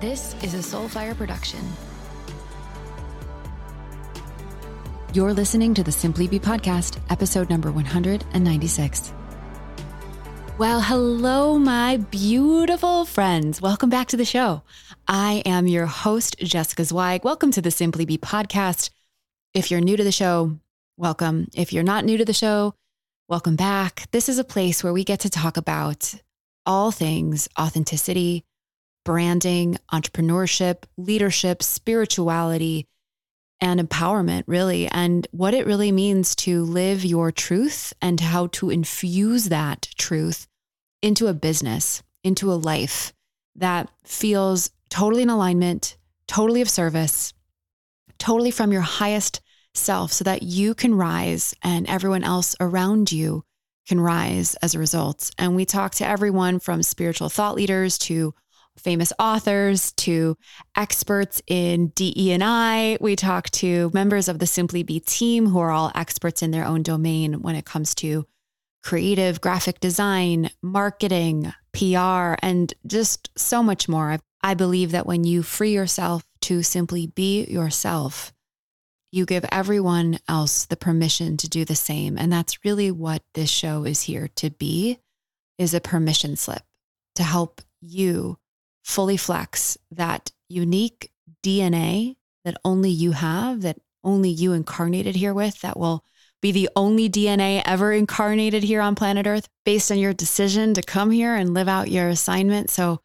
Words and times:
This 0.00 0.34
is 0.42 0.54
a 0.54 0.58
Soulfire 0.76 1.14
production. 1.14 1.60
You're 5.12 5.34
listening 5.34 5.74
to 5.74 5.82
the 5.84 5.92
Simply 5.92 6.26
Be 6.26 6.38
podcast, 6.38 6.96
episode 7.10 7.50
number 7.50 7.70
196. 7.70 9.12
Well, 10.56 10.80
hello, 10.80 11.58
my 11.58 11.98
beautiful 11.98 13.04
friends. 13.04 13.60
Welcome 13.60 13.90
back 13.90 14.08
to 14.08 14.16
the 14.16 14.24
show. 14.24 14.62
I 15.06 15.42
am 15.44 15.66
your 15.66 15.84
host, 15.84 16.38
Jessica 16.38 16.82
Zweig. 16.82 17.22
Welcome 17.22 17.50
to 17.50 17.60
the 17.60 17.70
Simply 17.70 18.06
Be 18.06 18.16
podcast. 18.16 18.88
If 19.52 19.70
you're 19.70 19.82
new 19.82 19.98
to 19.98 20.04
the 20.04 20.10
show, 20.10 20.56
welcome. 20.96 21.48
If 21.54 21.74
you're 21.74 21.82
not 21.82 22.06
new 22.06 22.16
to 22.16 22.24
the 22.24 22.32
show, 22.32 22.72
welcome 23.28 23.56
back. 23.56 24.10
This 24.12 24.30
is 24.30 24.38
a 24.38 24.44
place 24.44 24.82
where 24.82 24.94
we 24.94 25.04
get 25.04 25.20
to 25.20 25.28
talk 25.28 25.58
about 25.58 26.14
all 26.64 26.90
things 26.90 27.50
authenticity, 27.58 28.44
branding, 29.04 29.76
entrepreneurship, 29.92 30.84
leadership, 30.96 31.62
spirituality, 31.62 32.86
and 33.60 33.80
empowerment, 33.80 34.44
really, 34.46 34.88
and 34.88 35.26
what 35.32 35.54
it 35.54 35.66
really 35.66 35.92
means 35.92 36.34
to 36.34 36.64
live 36.64 37.04
your 37.04 37.30
truth 37.30 37.92
and 38.00 38.20
how 38.20 38.46
to 38.48 38.70
infuse 38.70 39.46
that 39.46 39.88
truth 39.98 40.46
into 41.02 41.26
a 41.26 41.34
business, 41.34 42.02
into 42.24 42.50
a 42.52 42.54
life 42.54 43.12
that 43.56 43.90
feels 44.04 44.70
totally 44.88 45.22
in 45.22 45.30
alignment, 45.30 45.96
totally 46.26 46.62
of 46.62 46.70
service, 46.70 47.34
totally 48.18 48.50
from 48.50 48.72
your 48.72 48.82
highest 48.82 49.40
self, 49.74 50.12
so 50.12 50.24
that 50.24 50.42
you 50.42 50.74
can 50.74 50.94
rise 50.94 51.54
and 51.62 51.86
everyone 51.88 52.24
else 52.24 52.56
around 52.60 53.12
you 53.12 53.44
can 53.86 54.00
rise 54.00 54.54
as 54.56 54.74
a 54.74 54.78
result. 54.78 55.30
And 55.38 55.54
we 55.54 55.64
talk 55.64 55.94
to 55.96 56.06
everyone 56.06 56.60
from 56.60 56.82
spiritual 56.82 57.28
thought 57.28 57.56
leaders 57.56 57.98
to 57.98 58.34
famous 58.80 59.12
authors 59.18 59.92
to 59.92 60.36
experts 60.76 61.40
in 61.46 61.88
DE 61.88 62.32
and 62.32 62.42
I. 62.42 62.98
We 63.00 63.16
talk 63.16 63.50
to 63.50 63.90
members 63.94 64.28
of 64.28 64.38
the 64.38 64.46
Simply 64.46 64.82
Be 64.82 65.00
team 65.00 65.46
who 65.46 65.58
are 65.58 65.70
all 65.70 65.92
experts 65.94 66.42
in 66.42 66.50
their 66.50 66.64
own 66.64 66.82
domain 66.82 67.42
when 67.42 67.54
it 67.54 67.64
comes 67.64 67.94
to 67.96 68.26
creative 68.82 69.40
graphic 69.40 69.80
design, 69.80 70.50
marketing, 70.62 71.52
PR, 71.72 72.34
and 72.42 72.72
just 72.86 73.30
so 73.36 73.62
much 73.62 73.88
more. 73.88 74.18
I 74.42 74.54
believe 74.54 74.92
that 74.92 75.06
when 75.06 75.24
you 75.24 75.42
free 75.42 75.72
yourself 75.72 76.24
to 76.42 76.62
simply 76.62 77.06
be 77.06 77.44
yourself, 77.44 78.32
you 79.12 79.26
give 79.26 79.44
everyone 79.50 80.18
else 80.28 80.66
the 80.66 80.76
permission 80.76 81.36
to 81.38 81.48
do 81.48 81.64
the 81.64 81.74
same. 81.74 82.16
And 82.16 82.32
that's 82.32 82.64
really 82.64 82.90
what 82.90 83.22
this 83.34 83.50
show 83.50 83.84
is 83.84 84.02
here 84.02 84.28
to 84.36 84.50
be 84.50 84.98
is 85.58 85.74
a 85.74 85.80
permission 85.80 86.36
slip 86.36 86.62
to 87.16 87.22
help 87.22 87.60
you 87.80 88.38
fully 88.90 89.16
flex 89.16 89.78
that 89.90 90.32
unique 90.48 91.10
DNA 91.42 92.16
that 92.44 92.56
only 92.64 92.90
you 92.90 93.12
have, 93.12 93.62
that 93.62 93.78
only 94.02 94.30
you 94.30 94.52
incarnated 94.52 95.14
here 95.14 95.34
with, 95.34 95.60
that 95.60 95.78
will 95.78 96.04
be 96.40 96.52
the 96.52 96.70
only 96.74 97.08
DNA 97.08 97.62
ever 97.64 97.92
incarnated 97.92 98.62
here 98.62 98.80
on 98.80 98.94
planet 98.94 99.26
Earth 99.26 99.48
based 99.64 99.90
on 99.90 99.98
your 99.98 100.14
decision 100.14 100.74
to 100.74 100.82
come 100.82 101.10
here 101.10 101.34
and 101.34 101.54
live 101.54 101.68
out 101.68 101.90
your 101.90 102.08
assignment. 102.08 102.70
So, 102.70 103.00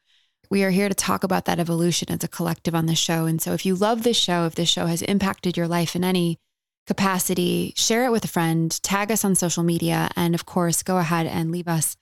we 0.49 0.63
are 0.63 0.69
here 0.69 0.87
to 0.87 0.95
talk 0.95 1.23
about 1.23 1.45
that 1.45 1.59
evolution 1.59 2.11
as 2.11 2.23
a 2.23 2.27
collective 2.27 2.75
on 2.75 2.85
the 2.85 2.95
show. 2.95 3.25
And 3.25 3.41
so, 3.41 3.53
if 3.53 3.65
you 3.65 3.75
love 3.75 4.03
this 4.03 4.17
show, 4.17 4.45
if 4.45 4.55
this 4.55 4.69
show 4.69 4.85
has 4.85 5.01
impacted 5.01 5.57
your 5.57 5.67
life 5.67 5.95
in 5.95 6.03
any 6.03 6.39
capacity, 6.87 7.73
share 7.75 8.05
it 8.05 8.11
with 8.11 8.23
a 8.23 8.29
friend, 8.29 8.71
tag 8.83 9.11
us 9.11 9.25
on 9.25 9.35
social 9.35 9.63
media, 9.63 10.09
and 10.15 10.33
of 10.33 10.45
course, 10.45 10.83
go 10.83 10.97
ahead 10.97 11.25
and 11.25 11.51
leave 11.51 11.67
us 11.67 11.97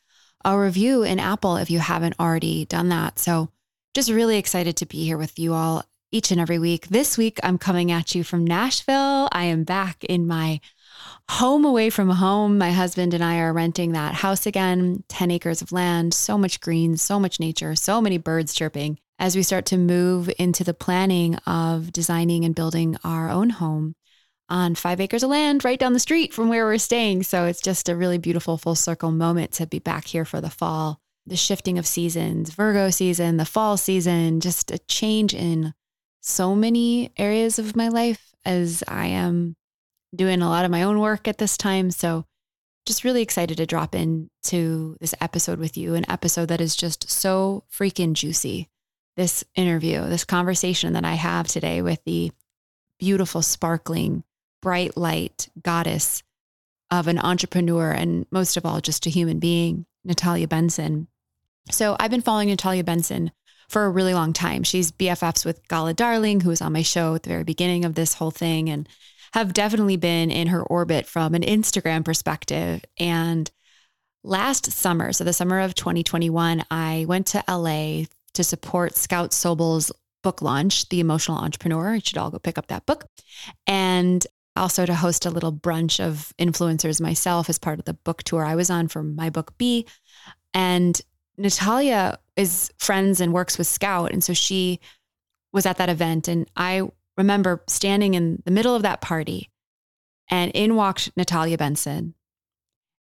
a 0.46 0.60
review 0.60 1.04
in 1.04 1.20
Apple 1.20 1.56
if 1.56 1.72
you 1.72 1.80
haven't 1.80 2.20
already 2.20 2.66
done 2.66 2.90
that. 2.90 3.18
So, 3.18 3.50
just 3.94 4.10
really 4.10 4.38
excited 4.38 4.76
to 4.78 4.86
be 4.88 5.06
here 5.06 5.18
with 5.18 5.38
you 5.38 5.54
all 5.54 5.84
each 6.12 6.32
and 6.32 6.42
every 6.42 6.60
week. 6.60 6.88
This 6.88 7.18
week, 7.18 7.40
I'm 7.44 7.58
coming 7.58 7.92
at 7.92 8.16
you 8.16 8.24
from 8.24 8.46
Nashville. 8.46 9.30
I 9.32 9.46
am 9.46 9.64
back 9.64 10.04
in 10.04 10.28
my 10.28 10.62
home 11.30 11.64
away 11.64 11.90
from 11.90 12.10
home. 12.10 12.58
My 12.58 12.72
husband 12.72 13.14
and 13.14 13.24
I 13.24 13.40
are 13.40 13.54
renting 13.54 13.92
that 13.92 14.16
house 14.16 14.46
again 14.46 15.04
10 15.10 15.32
acres 15.32 15.62
of 15.62 15.72
land, 15.72 16.14
so 16.14 16.38
much 16.38 16.60
green, 16.60 16.98
so 16.98 17.20
much 17.20 17.40
nature, 17.40 17.76
so 17.76 18.02
many 18.02 18.18
birds 18.18 18.54
chirping 18.54 19.00
as 19.20 19.36
we 19.36 19.44
start 19.44 19.66
to 19.68 19.78
move 19.78 20.30
into 20.40 20.64
the 20.64 20.74
planning 20.74 21.36
of 21.46 21.92
designing 21.94 22.46
and 22.46 22.56
building 22.56 22.98
our 23.04 23.30
own 23.30 23.52
home 23.52 23.96
on 24.50 24.76
five 24.76 25.00
acres 25.00 25.24
of 25.24 25.30
land 25.30 25.64
right 25.64 25.80
down 25.80 25.94
the 25.94 26.00
street 26.00 26.34
from 26.34 26.50
where 26.50 26.66
we're 26.66 26.78
staying. 26.78 27.24
So 27.24 27.46
it's 27.46 27.62
just 27.62 27.90
a 27.90 27.96
really 27.96 28.18
beautiful 28.18 28.58
full 28.58 28.76
circle 28.76 29.12
moment 29.12 29.52
to 29.54 29.68
be 29.68 29.80
back 29.80 30.06
here 30.06 30.26
for 30.26 30.42
the 30.42 30.50
fall 30.50 31.00
the 31.26 31.36
shifting 31.36 31.78
of 31.78 31.88
seasons, 31.88 32.52
Virgo 32.52 32.90
season, 32.90 33.38
the 33.38 33.46
fall 33.46 33.78
season, 33.78 34.40
just 34.40 34.72
a 34.72 34.80
change 34.80 35.34
in 35.34 35.74
so 36.22 36.56
many 36.56 37.12
areas 37.18 37.60
of 37.60 37.76
my 37.76 37.88
life 37.88 38.34
as 38.46 38.84
I 38.88 39.08
am 39.08 39.56
doing 40.16 40.42
a 40.42 40.50
lot 40.50 40.66
of 40.66 40.72
my 40.72 40.84
own 40.84 41.00
work 41.00 41.28
at 41.28 41.38
this 41.38 41.58
time. 41.58 41.92
So, 41.92 42.26
just 42.86 43.06
really 43.06 43.22
excited 43.22 43.58
to 43.58 43.66
drop 43.66 43.96
into 43.96 44.98
this 45.00 45.16
episode 45.22 45.58
with 45.58 45.78
you, 45.78 45.96
an 45.96 46.10
episode 46.10 46.48
that 46.50 46.60
is 46.60 46.76
just 46.76 47.10
so 47.10 47.64
freaking 47.72 48.14
juicy. 48.14 48.70
This 49.16 49.44
interview, 49.56 50.06
this 50.08 50.26
conversation 50.26 50.94
that 50.94 51.06
I 51.06 51.14
have 51.14 51.48
today 51.48 51.82
with 51.82 52.04
the 52.04 52.32
beautiful, 53.00 53.42
sparkling, 53.42 54.24
bright 54.62 54.98
light 54.98 55.50
goddess 55.62 56.24
of 56.90 57.08
an 57.08 57.20
entrepreneur 57.20 57.92
and 57.92 58.26
most 58.32 58.58
of 58.58 58.66
all, 58.66 58.82
just 58.82 59.06
a 59.06 59.10
human 59.10 59.40
being, 59.40 59.86
Natalia 60.04 60.48
Benson. 60.48 61.08
So 61.72 61.96
I've 62.00 62.12
been 62.12 62.22
following 62.22 62.50
Natalia 62.50 62.84
Benson 62.84 63.32
for 63.70 63.86
a 63.86 63.90
really 63.90 64.14
long 64.14 64.34
time. 64.34 64.64
She's 64.64 64.92
BFFs 64.92 65.46
with 65.46 65.68
Gala 65.68 65.94
Darling, 65.94 66.42
who 66.42 66.50
was 66.50 66.62
on 66.62 66.74
my 66.74 66.82
show 66.82 67.16
at 67.16 67.24
the 67.24 67.30
very 67.30 67.44
beginning 67.44 67.86
of 67.86 67.96
this 67.96 68.16
whole 68.16 68.32
thing, 68.32 68.70
and 68.70 68.88
have 69.34 69.54
definitely 69.54 69.98
been 69.98 70.30
in 70.30 70.48
her 70.48 70.62
orbit 70.62 71.08
from 71.08 71.34
an 71.34 71.42
Instagram 71.42 72.06
perspective. 72.06 72.84
And 73.00 73.50
last 74.24 74.72
summer, 74.72 75.12
so 75.12 75.24
the 75.24 75.34
summer 75.34 75.60
of 75.60 75.74
2021, 75.74 76.64
I 76.70 77.06
went 77.08 77.28
to 77.28 77.44
LA 77.48 78.04
to 78.34 78.44
support 78.44 78.96
Scout 78.96 79.34
Sobel's 79.34 79.92
book 80.22 80.42
launch, 80.42 80.90
The 80.90 81.00
Emotional 81.00 81.38
Entrepreneur. 81.38 81.96
You 81.96 82.02
should 82.04 82.18
all 82.18 82.30
go 82.30 82.40
pick 82.40 82.58
up 82.58 82.68
that 82.68 82.86
book. 82.86 83.06
And 83.66 84.26
also 84.56 84.86
to 84.86 84.94
host 84.94 85.26
a 85.26 85.32
little 85.32 85.52
brunch 85.52 86.00
of 86.00 86.32
influencers 86.38 87.02
myself 87.02 87.50
as 87.50 87.58
part 87.58 87.80
of 87.80 87.86
the 87.86 87.96
book 87.96 88.22
tour 88.24 88.46
I 88.46 88.56
was 88.56 88.70
on 88.70 88.88
for 88.88 89.02
my 89.02 89.30
book 89.30 89.58
Be. 89.58 89.88
And 90.54 91.02
Natalia 91.38 92.20
is 92.36 92.72
friends 92.78 93.20
and 93.20 93.34
works 93.34 93.58
with 93.58 93.68
Scout. 93.68 94.12
And 94.12 94.24
so 94.24 94.34
she 94.34 94.80
was 95.52 95.66
at 95.66 95.78
that 95.78 95.90
event. 95.90 96.28
And 96.28 96.50
I 96.56 96.84
remember 97.18 97.64
standing 97.68 98.14
in 98.14 98.42
the 98.46 98.52
middle 98.52 98.76
of 98.76 98.82
that 98.84 99.02
party 99.02 99.50
and 100.30 100.52
in 100.54 100.76
walked 100.76 101.12
Natalia 101.16 101.58
Benson. 101.58 102.14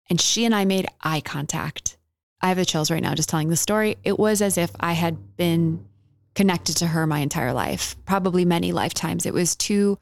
And 0.09 0.19
she 0.19 0.45
and 0.45 0.53
I 0.53 0.65
made 0.65 0.87
eye 1.01 1.21
contact. 1.21 1.97
I 2.41 2.49
have 2.49 2.57
the 2.57 2.65
chills 2.65 2.91
right 2.91 3.01
now 3.01 3.15
just 3.15 3.29
telling 3.29 3.49
the 3.49 3.55
story. 3.55 3.97
It 4.03 4.17
was 4.17 4.41
as 4.41 4.57
if 4.57 4.71
I 4.79 4.93
had 4.93 5.37
been 5.37 5.85
connected 6.33 6.77
to 6.77 6.87
her 6.87 7.05
my 7.05 7.19
entire 7.19 7.53
life, 7.53 7.95
probably 8.05 8.45
many 8.45 8.71
lifetimes. 8.71 9.25
It 9.25 9.33
was 9.33 9.55
two 9.55 9.97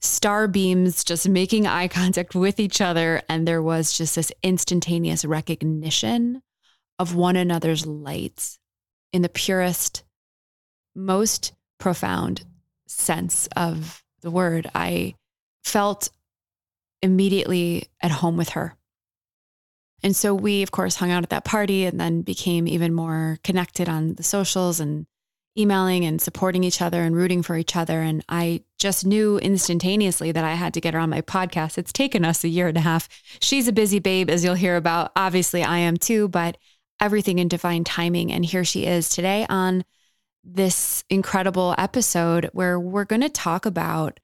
star 0.00 0.46
beams 0.46 1.02
just 1.02 1.28
making 1.28 1.66
eye 1.66 1.88
contact 1.88 2.34
with 2.34 2.60
each 2.60 2.80
other. 2.80 3.22
And 3.28 3.48
there 3.48 3.62
was 3.62 3.96
just 3.96 4.14
this 4.14 4.32
instantaneous 4.42 5.24
recognition 5.24 6.42
of 6.98 7.14
one 7.14 7.36
another's 7.36 7.86
lights 7.86 8.58
in 9.12 9.22
the 9.22 9.28
purest, 9.28 10.04
most 10.94 11.52
profound 11.78 12.44
sense 12.86 13.48
of 13.56 14.02
the 14.22 14.30
word. 14.30 14.70
I 14.74 15.14
felt 15.62 16.10
immediately 17.02 17.88
at 18.00 18.10
home 18.10 18.36
with 18.36 18.50
her. 18.50 18.76
And 20.02 20.14
so 20.14 20.34
we, 20.34 20.62
of 20.62 20.70
course, 20.70 20.96
hung 20.96 21.10
out 21.10 21.22
at 21.22 21.30
that 21.30 21.44
party 21.44 21.86
and 21.86 21.98
then 21.98 22.22
became 22.22 22.68
even 22.68 22.92
more 22.92 23.38
connected 23.42 23.88
on 23.88 24.14
the 24.14 24.22
socials 24.22 24.80
and 24.80 25.06
emailing 25.56 26.04
and 26.04 26.20
supporting 26.20 26.64
each 26.64 26.82
other 26.82 27.02
and 27.02 27.16
rooting 27.16 27.42
for 27.42 27.56
each 27.56 27.76
other. 27.76 28.00
And 28.00 28.24
I 28.28 28.64
just 28.78 29.06
knew 29.06 29.38
instantaneously 29.38 30.32
that 30.32 30.44
I 30.44 30.54
had 30.54 30.74
to 30.74 30.80
get 30.80 30.94
her 30.94 31.00
on 31.00 31.10
my 31.10 31.22
podcast. 31.22 31.78
It's 31.78 31.92
taken 31.92 32.24
us 32.24 32.44
a 32.44 32.48
year 32.48 32.68
and 32.68 32.76
a 32.76 32.82
half. 32.82 33.08
She's 33.40 33.68
a 33.68 33.72
busy 33.72 33.98
babe, 33.98 34.28
as 34.28 34.44
you'll 34.44 34.54
hear 34.54 34.76
about. 34.76 35.12
Obviously, 35.16 35.62
I 35.62 35.78
am 35.78 35.96
too, 35.96 36.28
but 36.28 36.58
everything 37.00 37.38
in 37.38 37.48
divine 37.48 37.84
timing. 37.84 38.32
And 38.32 38.44
here 38.44 38.64
she 38.64 38.86
is 38.86 39.08
today 39.08 39.46
on 39.48 39.84
this 40.44 41.04
incredible 41.08 41.74
episode 41.78 42.50
where 42.52 42.78
we're 42.78 43.04
going 43.04 43.22
to 43.22 43.28
talk 43.28 43.66
about, 43.66 44.20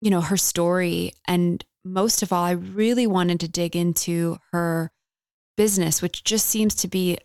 you 0.00 0.10
know, 0.10 0.20
her 0.20 0.36
story. 0.36 1.12
And 1.26 1.64
most 1.84 2.22
of 2.22 2.32
all, 2.32 2.44
I 2.44 2.52
really 2.52 3.06
wanted 3.06 3.40
to 3.40 3.48
dig 3.48 3.74
into 3.74 4.38
her 4.52 4.92
business, 5.56 6.00
which 6.00 6.24
just 6.24 6.46
seems 6.46 6.74
to 6.76 6.88
be 6.88 7.18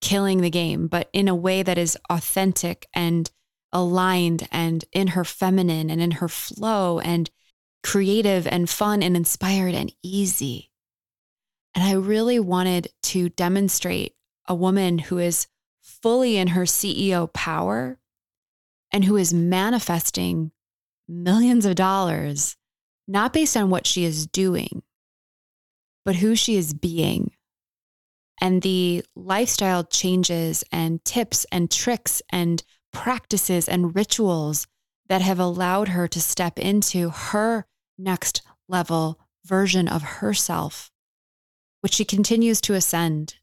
killing 0.00 0.40
the 0.40 0.50
game, 0.50 0.86
but 0.86 1.08
in 1.12 1.28
a 1.28 1.34
way 1.34 1.62
that 1.62 1.78
is 1.78 1.96
authentic 2.08 2.88
and 2.94 3.30
aligned 3.72 4.48
and 4.50 4.84
in 4.92 5.08
her 5.08 5.24
feminine 5.24 5.90
and 5.90 6.00
in 6.00 6.12
her 6.12 6.28
flow 6.28 6.98
and 6.98 7.30
creative 7.82 8.46
and 8.46 8.68
fun 8.68 9.02
and 9.02 9.16
inspired 9.16 9.74
and 9.74 9.92
easy. 10.02 10.69
And 11.74 11.84
I 11.84 11.92
really 11.92 12.38
wanted 12.38 12.88
to 13.04 13.28
demonstrate 13.28 14.14
a 14.46 14.54
woman 14.54 14.98
who 14.98 15.18
is 15.18 15.46
fully 15.80 16.36
in 16.36 16.48
her 16.48 16.62
CEO 16.64 17.32
power 17.32 17.98
and 18.92 19.04
who 19.04 19.16
is 19.16 19.32
manifesting 19.32 20.50
millions 21.08 21.64
of 21.64 21.74
dollars, 21.74 22.56
not 23.06 23.32
based 23.32 23.56
on 23.56 23.70
what 23.70 23.86
she 23.86 24.04
is 24.04 24.26
doing, 24.26 24.82
but 26.04 26.16
who 26.16 26.34
she 26.34 26.56
is 26.56 26.74
being. 26.74 27.32
And 28.40 28.62
the 28.62 29.04
lifestyle 29.14 29.84
changes 29.84 30.64
and 30.72 31.04
tips 31.04 31.44
and 31.52 31.70
tricks 31.70 32.22
and 32.30 32.62
practices 32.92 33.68
and 33.68 33.94
rituals 33.94 34.66
that 35.08 35.20
have 35.20 35.38
allowed 35.38 35.88
her 35.88 36.08
to 36.08 36.20
step 36.20 36.58
into 36.58 37.10
her 37.10 37.66
next 37.98 38.42
level 38.68 39.20
version 39.44 39.88
of 39.88 40.02
herself, 40.02 40.89
which 41.80 41.94
she 41.94 42.04
continues 42.04 42.60
to 42.62 42.74
ascend. 42.74 43.36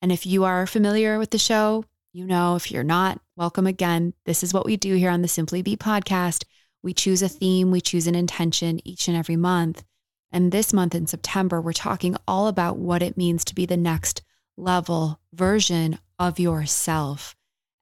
And 0.00 0.12
if 0.12 0.26
you 0.26 0.44
are 0.44 0.66
familiar 0.66 1.18
with 1.18 1.30
the 1.30 1.38
show, 1.38 1.84
you 2.12 2.26
know, 2.26 2.56
if 2.56 2.70
you're 2.70 2.84
not, 2.84 3.20
welcome 3.36 3.66
again. 3.66 4.14
This 4.24 4.42
is 4.42 4.54
what 4.54 4.66
we 4.66 4.76
do 4.76 4.94
here 4.94 5.10
on 5.10 5.22
the 5.22 5.28
Simply 5.28 5.62
Be 5.62 5.76
podcast. 5.76 6.44
We 6.82 6.94
choose 6.94 7.22
a 7.22 7.28
theme, 7.28 7.70
we 7.70 7.80
choose 7.80 8.06
an 8.06 8.14
intention 8.14 8.80
each 8.86 9.08
and 9.08 9.16
every 9.16 9.36
month. 9.36 9.84
And 10.30 10.52
this 10.52 10.72
month 10.72 10.94
in 10.94 11.06
September, 11.06 11.60
we're 11.60 11.72
talking 11.72 12.16
all 12.26 12.48
about 12.48 12.78
what 12.78 13.02
it 13.02 13.16
means 13.16 13.44
to 13.44 13.54
be 13.54 13.66
the 13.66 13.76
next 13.76 14.22
level 14.56 15.20
version 15.32 15.98
of 16.18 16.38
yourself. 16.38 17.34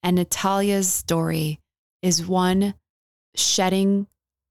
And 0.03 0.17
Natalia's 0.17 0.91
story 0.91 1.61
is 2.03 2.27
one 2.27 2.75
shedding 3.35 4.07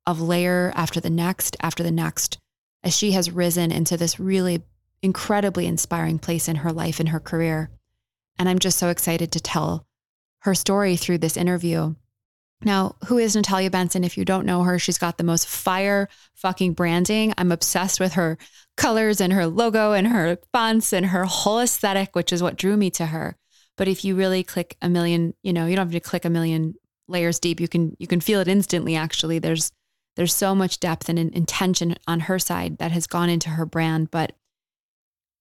of 0.05 0.21
layer 0.21 0.71
after 0.75 0.99
the 0.99 1.09
next, 1.09 1.55
after 1.61 1.83
the 1.83 1.91
next, 1.91 2.37
as 2.83 2.95
she 2.95 3.11
has 3.11 3.31
risen 3.31 3.71
into 3.71 3.97
this 3.97 4.19
really 4.19 4.63
incredibly 5.01 5.65
inspiring 5.65 6.19
place 6.19 6.47
in 6.47 6.57
her 6.57 6.71
life 6.71 6.99
and 6.99 7.09
her 7.09 7.19
career. 7.19 7.69
And 8.37 8.49
I'm 8.49 8.59
just 8.59 8.77
so 8.77 8.89
excited 8.89 9.31
to 9.31 9.39
tell 9.39 9.85
her 10.39 10.55
story 10.55 10.95
through 10.95 11.19
this 11.19 11.37
interview. 11.37 11.95
Now, 12.63 12.95
who 13.07 13.17
is 13.17 13.35
Natalia 13.35 13.69
Benson? 13.69 14.03
If 14.03 14.17
you 14.17 14.25
don't 14.25 14.45
know 14.45 14.63
her, 14.63 14.79
she's 14.79 14.97
got 14.97 15.17
the 15.17 15.23
most 15.23 15.47
fire 15.47 16.09
fucking 16.35 16.73
branding. 16.73 17.33
I'm 17.37 17.51
obsessed 17.51 17.99
with 17.99 18.13
her 18.13 18.37
colors 18.77 19.21
and 19.21 19.33
her 19.33 19.45
logo 19.45 19.93
and 19.93 20.07
her 20.07 20.37
fonts 20.51 20.93
and 20.93 21.07
her 21.07 21.25
whole 21.25 21.59
aesthetic, 21.59 22.15
which 22.15 22.31
is 22.31 22.41
what 22.41 22.55
drew 22.55 22.77
me 22.77 22.89
to 22.91 23.07
her. 23.07 23.37
But 23.77 23.87
if 23.87 24.05
you 24.05 24.15
really 24.15 24.43
click 24.43 24.77
a 24.81 24.89
million, 24.89 25.33
you 25.43 25.53
know, 25.53 25.65
you 25.65 25.75
don't 25.75 25.87
have 25.87 25.93
to 25.93 25.99
click 25.99 26.25
a 26.25 26.29
million 26.29 26.75
layers 27.07 27.39
deep. 27.39 27.59
You 27.59 27.67
can 27.67 27.95
you 27.99 28.07
can 28.07 28.21
feel 28.21 28.39
it 28.39 28.47
instantly 28.47 28.95
actually. 28.95 29.39
There's 29.39 29.71
there's 30.15 30.33
so 30.33 30.55
much 30.55 30.79
depth 30.79 31.09
and 31.09 31.19
intention 31.19 31.95
on 32.07 32.21
her 32.21 32.39
side 32.39 32.77
that 32.77 32.91
has 32.91 33.05
gone 33.05 33.29
into 33.29 33.49
her 33.49 33.65
brand, 33.65 34.11
but 34.11 34.31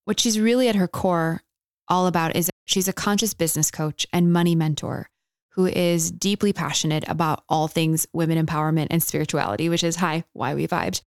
what 0.05 0.21
she's 0.21 0.39
really 0.39 0.69
at 0.69 0.77
her 0.77 0.89
core 0.89 1.43
all 1.89 2.07
about 2.07 2.37
is 2.37 2.51
she's 2.65 2.89
a 2.89 2.93
conscious 2.93 3.35
business 3.35 3.71
coach 3.71 4.07
and 4.13 4.33
money 4.33 4.55
mentor 4.55 5.09
who 5.51 5.67
is 5.67 6.11
deeply 6.11 6.53
passionate 6.53 7.05
about 7.07 7.45
all 7.49 7.69
things 7.69 8.07
women 8.13 8.45
empowerment 8.45 8.89
and 8.91 9.03
spirituality, 9.03 9.69
which 9.69 9.85
is 9.85 9.97
hi, 9.97 10.25
why 10.33 10.55
we 10.55 10.67
vibed. 10.67 11.03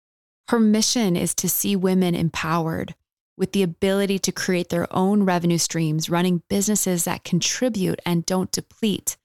Her 0.49 0.59
mission 0.59 1.17
is 1.17 1.35
to 1.37 1.49
see 1.49 1.77
women 1.77 2.15
empowered 2.15 2.95
with 3.37 3.53
the 3.53 3.63
ability 3.63 4.19
to 4.19 4.33
create 4.33 4.69
their 4.69 4.93
own 4.95 5.23
revenue 5.23 5.59
streams, 5.59 6.11
running 6.11 6.43
businesses 6.49 7.05
that 7.05 7.25
contribute 7.25 8.01
and 8.05 8.27
don't 8.27 8.53
deplete 8.53 9.17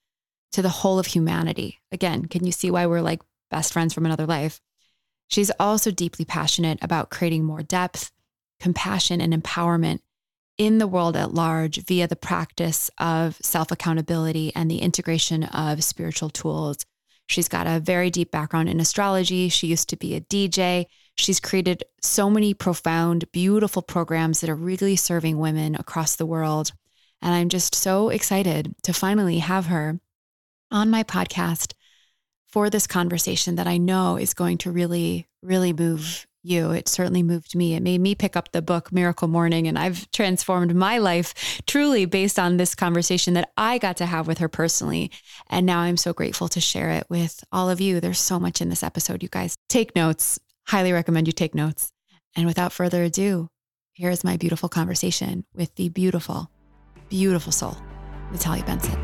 to 0.52 0.62
the 0.62 0.70
whole 0.70 1.00
of 1.00 1.08
humanity. 1.08 1.80
Again, 1.92 2.26
can 2.26 2.46
you 2.46 2.52
see 2.52 2.72
why 2.72 2.86
we're 2.86 3.02
like 3.02 3.22
best 3.50 3.74
friends 3.74 3.94
from 3.94 4.06
another 4.06 4.26
life? 4.26 4.62
She's 5.28 5.52
also 5.60 5.92
deeply 5.92 6.26
passionate 6.26 6.80
about 6.82 7.10
creating 7.10 7.44
more 7.44 7.62
depth, 7.62 8.12
compassion, 8.60 9.22
and 9.22 9.34
empowerment 9.34 10.00
in 10.58 10.80
the 10.80 10.88
world 10.88 11.16
at 11.16 11.34
large 11.34 11.84
via 11.86 12.08
the 12.08 12.16
practice 12.16 12.90
of 12.98 13.38
self 13.42 13.72
accountability 13.72 14.52
and 14.56 14.70
the 14.70 14.80
integration 14.80 15.44
of 15.44 15.84
spiritual 15.84 16.30
tools. 16.30 16.86
She's 17.28 17.50
got 17.50 17.68
a 17.68 17.80
very 17.80 18.10
deep 18.10 18.32
background 18.32 18.70
in 18.70 18.80
astrology. 18.80 19.50
She 19.50 19.68
used 19.68 19.90
to 19.90 19.98
be 19.98 20.16
a 20.16 20.22
DJ. 20.22 20.86
She's 21.16 21.40
created 21.40 21.84
so 22.02 22.30
many 22.30 22.54
profound, 22.54 23.32
beautiful 23.32 23.82
programs 23.82 24.40
that 24.40 24.50
are 24.50 24.56
really 24.56 24.96
serving 24.96 25.38
women 25.38 25.76
across 25.76 26.16
the 26.16 26.26
world. 26.26 26.72
And 27.22 27.34
I'm 27.34 27.50
just 27.50 27.76
so 27.76 28.10
excited 28.10 28.74
to 28.84 28.94
finally 28.94 29.40
have 29.40 29.66
her 29.66 30.00
on 30.72 30.90
my 30.90 31.04
podcast 31.04 31.74
for 32.48 32.70
this 32.70 32.88
conversation 32.88 33.56
that 33.56 33.68
I 33.68 33.78
know 33.78 34.18
is 34.18 34.34
going 34.34 34.60
to 34.60 34.72
really, 34.72 35.28
really 35.42 35.74
move 35.74 36.27
you. 36.48 36.72
It 36.72 36.88
certainly 36.88 37.24
moved 37.24 37.56
me. 37.56 37.76
It 37.76 37.84
made 37.84 38.02
me 38.02 38.16
pick 38.16 38.36
up 38.36 38.52
the 38.52 38.62
book 38.62 38.92
Miracle 38.92 39.28
Morning, 39.28 39.68
and 39.68 39.78
I've 39.78 40.10
transformed 40.12 40.76
my 40.76 40.98
life 40.98 41.62
truly 41.68 42.06
based 42.06 42.40
on 42.40 42.58
this 42.58 42.76
conversation 42.76 43.34
that 43.36 43.52
I 43.58 43.78
got 43.78 43.98
to 43.98 44.06
have 44.06 44.28
with 44.28 44.38
her 44.40 44.48
personally. 44.48 45.12
And 45.50 45.66
now 45.66 45.80
I'm 45.80 45.98
so 45.98 46.14
grateful 46.14 46.48
to 46.50 46.62
share 46.62 46.92
it 46.92 47.06
with 47.10 47.44
all 47.52 47.70
of 47.70 47.82
you. 47.82 48.00
There's 48.00 48.20
so 48.20 48.40
much 48.40 48.62
in 48.62 48.70
this 48.70 48.84
episode, 48.84 49.24
you 49.24 49.30
guys. 49.30 49.56
Take 49.70 49.96
notes. 49.96 50.40
Highly 50.68 50.92
recommend 50.92 51.28
you 51.28 51.34
take 51.34 51.56
notes. 51.56 51.92
And 52.36 52.46
without 52.46 52.74
further 52.74 53.04
ado, 53.04 53.50
here 53.94 54.10
is 54.10 54.24
my 54.24 54.38
beautiful 54.38 54.70
conversation 54.70 55.46
with 55.54 55.74
the 55.76 55.90
beautiful, 55.90 56.52
beautiful 57.10 57.52
soul, 57.52 57.78
Natalia 58.32 58.64
Benson. 58.64 59.00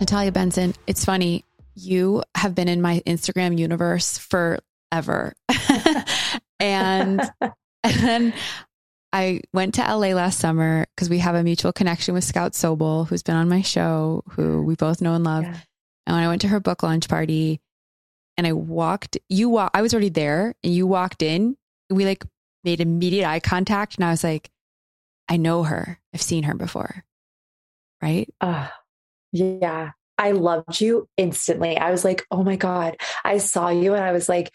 Natalia 0.00 0.32
Benson, 0.32 0.74
it's 0.86 1.04
funny 1.04 1.44
you 1.74 2.22
have 2.36 2.54
been 2.54 2.68
in 2.68 2.82
my 2.82 3.02
Instagram 3.06 3.58
universe 3.58 4.18
forever. 4.18 5.34
and, 6.60 7.20
and 7.40 7.52
then 7.82 8.34
I 9.12 9.40
went 9.52 9.74
to 9.74 9.82
LA 9.82 10.08
last 10.08 10.38
summer 10.40 10.86
because 10.94 11.08
we 11.08 11.18
have 11.18 11.34
a 11.34 11.44
mutual 11.44 11.72
connection 11.72 12.14
with 12.14 12.24
Scout 12.24 12.52
Sobel, 12.52 13.06
who's 13.06 13.22
been 13.22 13.36
on 13.36 13.48
my 13.48 13.62
show, 13.62 14.22
who 14.30 14.62
we 14.62 14.74
both 14.74 15.00
know 15.00 15.14
and 15.14 15.24
love. 15.24 15.44
Yeah. 15.44 15.56
And 16.06 16.16
when 16.16 16.24
I 16.24 16.28
went 16.28 16.42
to 16.42 16.48
her 16.48 16.60
book 16.60 16.82
launch 16.82 17.08
party 17.08 17.60
and 18.36 18.46
I 18.46 18.52
walked, 18.52 19.16
you 19.28 19.48
walk, 19.48 19.70
I 19.72 19.82
was 19.82 19.94
already 19.94 20.08
there 20.08 20.54
and 20.62 20.74
you 20.74 20.86
walked 20.86 21.22
in. 21.22 21.56
We 21.90 22.04
like 22.04 22.24
made 22.64 22.80
immediate 22.80 23.28
eye 23.28 23.40
contact. 23.40 23.96
And 23.96 24.04
I 24.04 24.10
was 24.10 24.24
like, 24.24 24.50
I 25.28 25.36
know 25.36 25.62
her. 25.62 26.00
I've 26.12 26.22
seen 26.22 26.44
her 26.44 26.54
before. 26.54 27.04
Right. 28.02 28.28
Uh, 28.40 28.68
yeah. 29.32 29.92
I 30.18 30.32
loved 30.32 30.80
you 30.80 31.08
instantly. 31.16 31.76
I 31.76 31.90
was 31.90 32.04
like, 32.04 32.24
oh 32.30 32.42
my 32.42 32.56
God, 32.56 32.96
I 33.24 33.38
saw 33.38 33.68
you 33.68 33.94
and 33.94 34.04
I 34.04 34.12
was 34.12 34.28
like, 34.28 34.52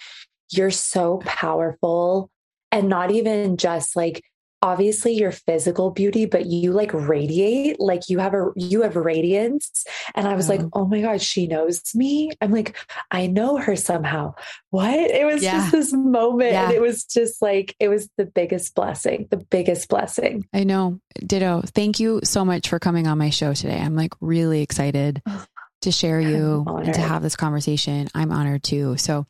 you're 0.52 0.72
so 0.72 1.22
powerful. 1.26 2.30
And 2.72 2.88
not 2.88 3.12
even 3.12 3.58
just 3.58 3.96
like, 3.96 4.24
obviously 4.62 5.14
your 5.14 5.32
physical 5.32 5.92
beauty, 5.92 6.26
but 6.26 6.46
you 6.46 6.72
like 6.72 6.94
radiate, 6.94 7.80
like 7.80 8.10
you 8.10 8.20
have 8.20 8.34
a, 8.34 8.52
you 8.56 8.82
have 8.82 8.96
radiance. 8.96 9.86
And 10.16 10.28
I 10.28 10.36
was 10.36 10.50
like, 10.50 10.60
mm-hmm. 10.60 10.70
oh 10.74 10.86
my 10.86 11.02
God, 11.02 11.22
she 11.22 11.48
knows 11.48 11.82
me. 11.96 12.32
I'm 12.42 12.52
like, 12.52 12.76
I 13.12 13.28
know 13.28 13.58
her 13.58 13.76
somehow. 13.76 14.36
What? 14.70 14.94
It 14.94 15.26
was 15.26 15.44
yeah. 15.44 15.54
just 15.54 15.72
this 15.72 15.94
moment. 15.94 16.54
Yeah. 16.54 16.66
And 16.66 16.74
it 16.74 16.82
was 16.82 17.06
just 17.06 17.42
like, 17.42 17.76
it 17.80 17.88
was 17.88 18.10
the 18.18 18.26
biggest 18.26 18.76
blessing, 18.76 19.28
the 19.30 19.38
biggest 19.38 19.90
blessing. 19.90 20.48
I 20.54 20.64
know. 20.64 21.00
Ditto. 21.26 21.64
Thank 21.66 22.00
you 22.00 22.22
so 22.24 22.44
much 22.44 22.70
for 22.70 22.80
coming 22.80 23.08
on 23.08 23.18
my 23.18 23.30
show 23.30 23.54
today. 23.54 23.80
I'm 23.80 23.96
like 23.96 24.14
really 24.20 24.62
excited 24.62 25.22
to 25.82 25.92
share 25.92 26.20
you 26.20 26.66
and 26.68 26.94
to 26.94 27.02
have 27.02 27.22
this 27.22 27.36
conversation. 27.36 28.10
I'm 28.14 28.32
honored 28.32 28.64
too. 28.64 28.98
So, 28.98 29.26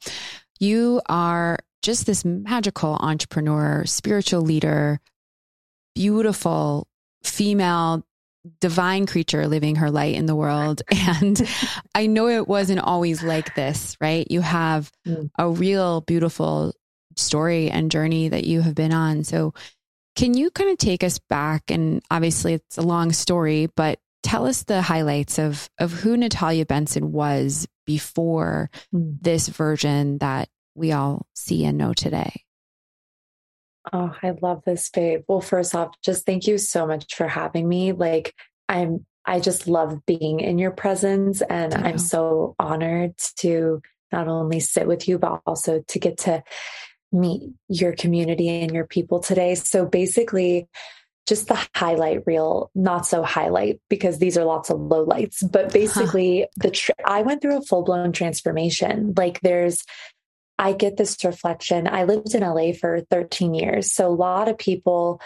you 0.60 1.02
are 1.08 1.60
just 1.82 2.06
this 2.06 2.26
magical 2.26 2.98
entrepreneur, 3.00 3.86
spiritual 3.86 4.42
leader, 4.42 5.00
beautiful 5.96 6.88
female 7.24 8.04
divine 8.62 9.06
creature 9.06 9.48
living 9.48 9.76
her 9.78 9.92
light 9.92 10.16
in 10.16 10.26
the 10.26 10.36
world. 10.36 10.82
And 11.22 11.42
I 11.96 12.08
know 12.08 12.28
it 12.28 12.48
wasn't 12.48 12.80
always 12.80 13.24
like 13.24 13.56
this, 13.56 13.98
right? 14.00 14.30
You 14.30 14.42
have 14.42 14.92
mm. 15.08 15.30
a 15.38 15.50
real 15.50 16.02
beautiful 16.02 16.74
story 17.18 17.70
and 17.70 17.92
journey 17.92 18.30
that 18.30 18.46
you 18.46 18.62
have 18.62 18.76
been 18.76 18.94
on. 18.94 19.24
So, 19.24 19.54
can 20.16 20.34
you 20.34 20.52
kind 20.52 20.70
of 20.70 20.78
take 20.78 21.04
us 21.04 21.20
back? 21.20 21.72
And 21.72 22.02
obviously, 22.12 22.54
it's 22.54 22.78
a 22.78 22.82
long 22.82 23.12
story, 23.12 23.68
but 23.76 24.00
tell 24.24 24.46
us 24.46 24.64
the 24.64 24.82
highlights 24.82 25.40
of 25.40 25.70
of 25.80 25.92
who 25.92 26.16
Natalia 26.16 26.66
Benson 26.66 27.12
was 27.12 27.68
before 27.86 28.70
mm. 28.94 29.18
this 29.22 29.48
version 29.48 30.20
that 30.20 30.50
we 30.76 30.92
all 30.92 31.26
see 31.34 31.66
and 31.66 31.78
know 31.78 31.94
today. 31.94 32.44
Oh, 33.92 34.14
I 34.22 34.32
love 34.42 34.64
this, 34.66 34.90
babe. 34.90 35.24
Well, 35.28 35.42
first 35.42 35.74
off, 35.74 35.96
just 36.04 36.26
thank 36.26 36.48
you 36.48 36.58
so 36.58 36.86
much 36.86 37.16
for 37.16 37.28
having 37.28 37.68
me. 37.68 37.92
Like, 37.92 38.36
I'm, 38.68 39.06
I 39.26 39.40
just 39.40 39.68
love 39.68 40.06
being 40.06 40.40
in 40.40 40.58
your 40.58 40.72
presence, 40.72 41.42
and 41.42 41.74
I'm 41.74 41.98
so 41.98 42.56
honored 42.60 43.16
to 43.38 43.82
not 44.12 44.28
only 44.28 44.60
sit 44.60 44.88
with 44.88 45.08
you, 45.08 45.18
but 45.18 45.42
also 45.46 45.84
to 45.88 46.00
get 46.00 46.18
to 46.20 46.44
meet 47.12 47.52
your 47.68 47.94
community 47.94 48.50
and 48.50 48.74
your 48.74 48.86
people 48.86 49.20
today. 49.20 49.56
So, 49.56 49.86
basically, 49.86 50.68
just 51.30 51.48
the 51.48 51.68
highlight 51.76 52.24
reel, 52.26 52.72
not 52.74 53.06
so 53.06 53.24
highlight 53.24 53.80
because 53.88 54.18
these 54.18 54.38
are 54.38 54.44
lots 54.44 54.70
of 54.72 54.80
low 54.80 55.04
lights, 55.04 55.44
but 55.44 55.72
basically 55.74 56.48
the 56.58 56.72
tr- 56.72 56.92
I 57.06 57.22
went 57.22 57.42
through 57.42 57.60
a 57.60 57.62
full 57.62 57.84
blown 57.84 58.12
transformation. 58.12 59.14
Like 59.16 59.40
there's 59.42 59.86
I 60.60 60.74
get 60.74 60.98
this 60.98 61.24
reflection. 61.24 61.88
I 61.88 62.04
lived 62.04 62.36
in 62.36 62.42
LA 62.42 62.74
for 62.74 63.02
13 63.10 63.56
years. 63.56 63.92
So 63.92 64.08
a 64.08 64.14
lot 64.14 64.48
of 64.48 64.58
people 64.58 65.22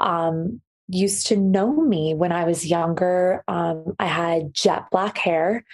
um 0.00 0.60
used 0.88 1.26
to 1.26 1.36
know 1.36 1.72
me 1.82 2.14
when 2.14 2.32
I 2.32 2.44
was 2.44 2.66
younger. 2.66 3.44
Um, 3.46 3.94
I 3.98 4.06
had 4.06 4.54
jet 4.54 4.84
black 4.90 5.18
hair, 5.18 5.64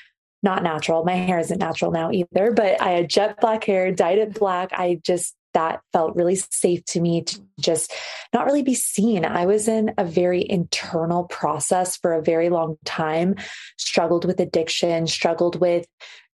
not 0.42 0.62
natural. 0.62 1.04
My 1.04 1.14
hair 1.14 1.38
isn't 1.38 1.58
natural 1.58 1.92
now 1.92 2.10
either, 2.10 2.52
but 2.52 2.82
I 2.82 2.90
had 2.90 3.08
jet 3.08 3.40
black 3.40 3.64
hair, 3.64 3.92
dyed 3.92 4.18
it 4.18 4.34
black. 4.34 4.70
I 4.72 5.00
just 5.04 5.34
that 5.54 5.80
felt 5.92 6.16
really 6.16 6.36
safe 6.36 6.84
to 6.86 7.00
me 7.00 7.22
to 7.22 7.40
just 7.58 7.92
not 8.32 8.44
really 8.44 8.62
be 8.62 8.74
seen. 8.74 9.24
I 9.24 9.46
was 9.46 9.68
in 9.68 9.94
a 9.96 10.04
very 10.04 10.44
internal 10.48 11.24
process 11.24 11.96
for 11.96 12.12
a 12.12 12.22
very 12.22 12.50
long 12.50 12.76
time, 12.84 13.36
struggled 13.78 14.24
with 14.24 14.40
addiction, 14.40 15.06
struggled 15.06 15.60
with 15.60 15.86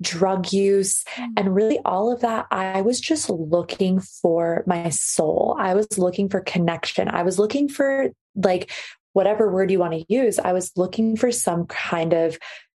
drug 0.02 0.52
use, 0.52 1.04
mm. 1.16 1.28
and 1.38 1.54
really 1.54 1.80
all 1.86 2.12
of 2.12 2.22
that. 2.22 2.48
I 2.52 2.82
was 2.82 3.00
just 3.00 3.30
looking 3.30 4.00
for 4.00 4.64
my 4.66 4.90
soul. 4.90 5.56
I 5.60 5.76
was 5.76 5.98
looking 5.98 6.30
for 6.30 6.42
connection. 6.42 7.10
I 7.10 7.24
was 7.24 7.38
looking 7.38 7.68
for 7.68 8.10
like 8.36 8.72
whatever 9.14 9.52
word 9.52 9.72
you 9.72 9.80
want 9.80 9.94
to 9.94 10.06
use. 10.08 10.40
I 10.40 10.54
was 10.54 10.72
looking 10.76 11.18
for 11.18 11.32
some 11.32 11.66
kind 11.66 12.14
of 12.14 12.38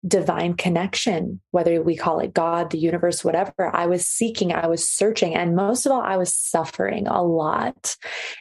divine 0.08 0.54
connection, 0.54 1.42
whether 1.52 1.82
we 1.82 1.96
call 1.96 2.20
it 2.20 2.34
God, 2.34 2.70
the 2.70 2.78
universe, 2.78 3.24
whatever. 3.24 3.76
I 3.76 3.86
was 3.86 4.06
seeking, 4.06 4.54
I 4.54 4.68
was 4.68 4.88
searching, 4.88 5.36
and 5.36 5.56
most 5.56 5.86
of 5.86 5.92
all, 5.92 6.02
I 6.02 6.18
was 6.18 6.34
suffering 6.34 7.08
a 7.08 7.24
lot. 7.24 7.96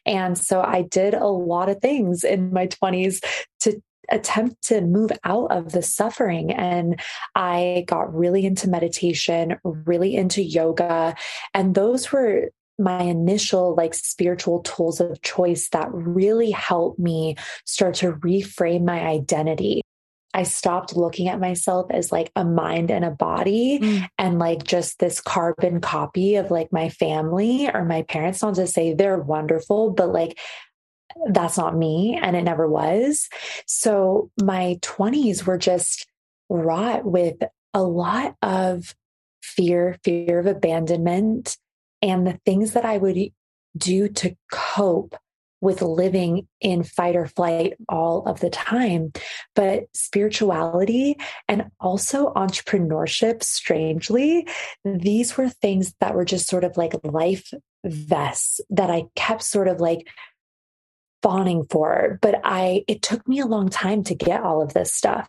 And 0.06 0.38
so 0.38 0.60
I 0.60 0.82
did 0.82 1.14
a 1.14 1.26
lot 1.26 1.68
of 1.68 1.80
things 1.80 2.24
in 2.24 2.52
my 2.52 2.68
20s 2.68 3.24
to 3.60 3.82
attempt 4.10 4.62
to 4.68 4.80
move 4.80 5.10
out 5.24 5.50
of 5.50 5.72
the 5.72 5.82
suffering. 5.82 6.52
And 6.52 6.98
I 7.34 7.84
got 7.86 8.14
really 8.14 8.46
into 8.46 8.68
meditation, 8.68 9.56
really 9.64 10.14
into 10.16 10.42
yoga. 10.42 11.14
And 11.54 11.74
those 11.74 12.10
were 12.10 12.50
my 12.78 13.02
initial 13.02 13.74
like 13.74 13.92
spiritual 13.92 14.60
tools 14.60 15.00
of 15.00 15.20
choice 15.22 15.68
that 15.70 15.88
really 15.92 16.52
helped 16.52 16.98
me 16.98 17.36
start 17.64 17.96
to 17.96 18.12
reframe 18.12 18.84
my 18.84 19.00
identity 19.00 19.82
I 20.34 20.42
stopped 20.42 20.94
looking 20.94 21.28
at 21.28 21.40
myself 21.40 21.90
as 21.90 22.12
like 22.12 22.30
a 22.36 22.44
mind 22.44 22.90
and 22.90 23.04
a 23.04 23.10
body 23.10 23.78
mm. 23.80 24.08
and 24.18 24.38
like 24.38 24.62
just 24.62 24.98
this 24.98 25.20
carbon 25.20 25.80
copy 25.80 26.36
of 26.36 26.50
like 26.50 26.72
my 26.72 26.90
family 26.90 27.68
or 27.68 27.84
my 27.84 28.02
parents. 28.02 28.42
Not 28.42 28.56
to 28.56 28.66
say 28.66 28.92
they're 28.92 29.18
wonderful, 29.18 29.90
but 29.90 30.12
like 30.12 30.38
that's 31.30 31.56
not 31.56 31.76
me 31.76 32.18
and 32.22 32.36
it 32.36 32.42
never 32.42 32.68
was. 32.68 33.28
So 33.66 34.30
my 34.40 34.78
20s 34.82 35.44
were 35.44 35.58
just 35.58 36.06
wrought 36.48 37.04
with 37.04 37.36
a 37.74 37.82
lot 37.82 38.36
of 38.42 38.94
fear, 39.42 39.96
fear 40.04 40.38
of 40.38 40.46
abandonment, 40.46 41.56
and 42.02 42.26
the 42.26 42.38
things 42.44 42.72
that 42.74 42.84
I 42.84 42.98
would 42.98 43.18
do 43.76 44.08
to 44.08 44.36
cope 44.52 45.16
with 45.60 45.82
living 45.82 46.46
in 46.60 46.82
fight 46.82 47.16
or 47.16 47.26
flight 47.26 47.74
all 47.88 48.24
of 48.26 48.40
the 48.40 48.50
time. 48.50 49.12
But 49.54 49.84
spirituality 49.94 51.16
and 51.48 51.70
also 51.80 52.32
entrepreneurship, 52.34 53.42
strangely, 53.42 54.46
these 54.84 55.36
were 55.36 55.48
things 55.48 55.94
that 56.00 56.14
were 56.14 56.24
just 56.24 56.48
sort 56.48 56.64
of 56.64 56.76
like 56.76 56.94
life 57.04 57.52
vests 57.84 58.60
that 58.70 58.90
I 58.90 59.04
kept 59.16 59.42
sort 59.42 59.68
of 59.68 59.80
like 59.80 60.06
fawning 61.22 61.66
for. 61.70 62.18
But 62.22 62.40
I, 62.44 62.84
it 62.86 63.02
took 63.02 63.26
me 63.26 63.40
a 63.40 63.46
long 63.46 63.68
time 63.68 64.04
to 64.04 64.14
get 64.14 64.42
all 64.42 64.62
of 64.62 64.74
this 64.74 64.92
stuff. 64.92 65.28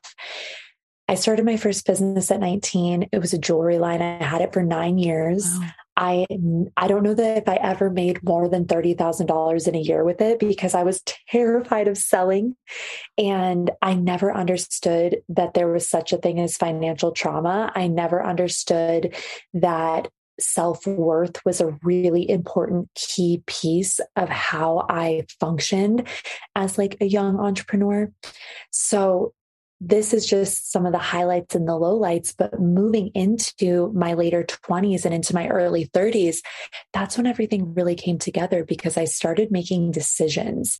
I 1.07 1.15
started 1.15 1.43
my 1.43 1.57
first 1.57 1.87
business 1.87 2.29
at 2.29 2.39
19. 2.39 3.09
It 3.11 3.17
was 3.17 3.33
a 3.33 3.39
jewelry 3.39 3.79
line. 3.79 3.99
I 3.99 4.23
had 4.23 4.41
it 4.41 4.53
for 4.53 4.61
nine 4.61 4.99
years. 4.99 5.43
Wow. 5.59 5.69
I 5.99 6.25
I 6.77 6.87
don't 6.87 7.03
know 7.03 7.13
that 7.13 7.37
if 7.37 7.49
I 7.49 7.55
ever 7.55 7.89
made 7.89 8.23
more 8.23 8.47
than 8.47 8.65
$30,000 8.65 9.67
in 9.67 9.75
a 9.75 9.79
year 9.79 10.05
with 10.05 10.21
it 10.21 10.39
because 10.39 10.73
I 10.73 10.83
was 10.83 11.03
terrified 11.29 11.89
of 11.89 11.97
selling 11.97 12.55
and 13.17 13.69
I 13.81 13.95
never 13.95 14.33
understood 14.33 15.17
that 15.27 15.53
there 15.53 15.67
was 15.67 15.89
such 15.89 16.13
a 16.13 16.17
thing 16.17 16.39
as 16.39 16.55
financial 16.55 17.11
trauma. 17.11 17.71
I 17.75 17.87
never 17.87 18.25
understood 18.25 19.13
that 19.53 20.07
self-worth 20.39 21.45
was 21.45 21.59
a 21.59 21.77
really 21.83 22.29
important 22.29 22.89
key 22.95 23.43
piece 23.45 23.99
of 24.15 24.29
how 24.29 24.85
I 24.89 25.25
functioned 25.37 26.07
as 26.55 26.77
like 26.77 26.95
a 27.01 27.05
young 27.05 27.37
entrepreneur. 27.41 28.09
So 28.71 29.33
this 29.81 30.13
is 30.13 30.25
just 30.25 30.71
some 30.71 30.85
of 30.85 30.91
the 30.91 30.97
highlights 30.97 31.55
and 31.55 31.67
the 31.67 31.73
lowlights. 31.73 32.33
But 32.37 32.59
moving 32.59 33.07
into 33.13 33.91
my 33.93 34.13
later 34.13 34.43
20s 34.43 35.05
and 35.05 35.13
into 35.13 35.33
my 35.33 35.47
early 35.47 35.87
30s, 35.87 36.37
that's 36.93 37.17
when 37.17 37.27
everything 37.27 37.73
really 37.73 37.95
came 37.95 38.19
together 38.19 38.65
because 38.65 38.97
I 38.97 39.05
started 39.05 39.51
making 39.51 39.91
decisions. 39.91 40.79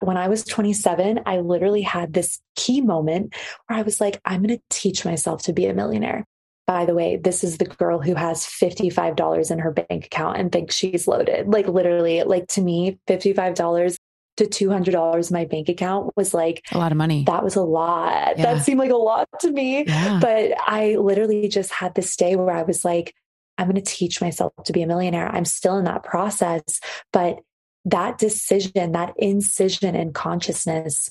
When 0.00 0.16
I 0.16 0.28
was 0.28 0.44
27, 0.44 1.20
I 1.26 1.40
literally 1.40 1.82
had 1.82 2.12
this 2.12 2.40
key 2.54 2.80
moment 2.80 3.34
where 3.66 3.78
I 3.78 3.82
was 3.82 4.00
like, 4.00 4.20
I'm 4.24 4.42
going 4.42 4.56
to 4.56 4.62
teach 4.70 5.04
myself 5.04 5.42
to 5.44 5.52
be 5.52 5.66
a 5.66 5.74
millionaire. 5.74 6.24
By 6.66 6.84
the 6.84 6.94
way, 6.94 7.16
this 7.16 7.42
is 7.42 7.56
the 7.56 7.64
girl 7.64 7.98
who 7.98 8.14
has 8.14 8.44
$55 8.44 9.50
in 9.50 9.58
her 9.58 9.72
bank 9.72 10.04
account 10.04 10.36
and 10.36 10.52
thinks 10.52 10.76
she's 10.76 11.08
loaded. 11.08 11.48
Like, 11.48 11.66
literally, 11.66 12.22
like 12.24 12.46
to 12.48 12.60
me, 12.60 12.98
$55 13.08 13.96
to 14.38 14.46
$200 14.46 15.30
in 15.30 15.34
my 15.34 15.44
bank 15.44 15.68
account 15.68 16.12
was 16.16 16.32
like 16.32 16.64
a 16.72 16.78
lot 16.78 16.92
of 16.92 16.98
money. 16.98 17.24
That 17.24 17.44
was 17.44 17.56
a 17.56 17.62
lot. 17.62 18.38
Yeah. 18.38 18.54
That 18.54 18.64
seemed 18.64 18.78
like 18.78 18.90
a 18.90 18.96
lot 18.96 19.28
to 19.40 19.50
me. 19.50 19.84
Yeah. 19.86 20.18
But 20.20 20.54
I 20.66 20.96
literally 20.96 21.48
just 21.48 21.70
had 21.72 21.94
this 21.94 22.16
day 22.16 22.36
where 22.36 22.54
I 22.54 22.62
was 22.62 22.84
like, 22.84 23.14
I'm 23.58 23.66
going 23.66 23.82
to 23.82 23.82
teach 23.82 24.20
myself 24.20 24.52
to 24.64 24.72
be 24.72 24.82
a 24.82 24.86
millionaire. 24.86 25.28
I'm 25.28 25.44
still 25.44 25.78
in 25.78 25.84
that 25.84 26.04
process. 26.04 26.80
But 27.12 27.40
that 27.84 28.18
decision, 28.18 28.92
that 28.92 29.14
incision 29.16 29.94
in 29.94 30.12
consciousness, 30.12 31.10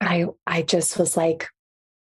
I 0.00 0.26
I 0.46 0.62
just 0.62 0.98
was 0.98 1.16
like, 1.16 1.48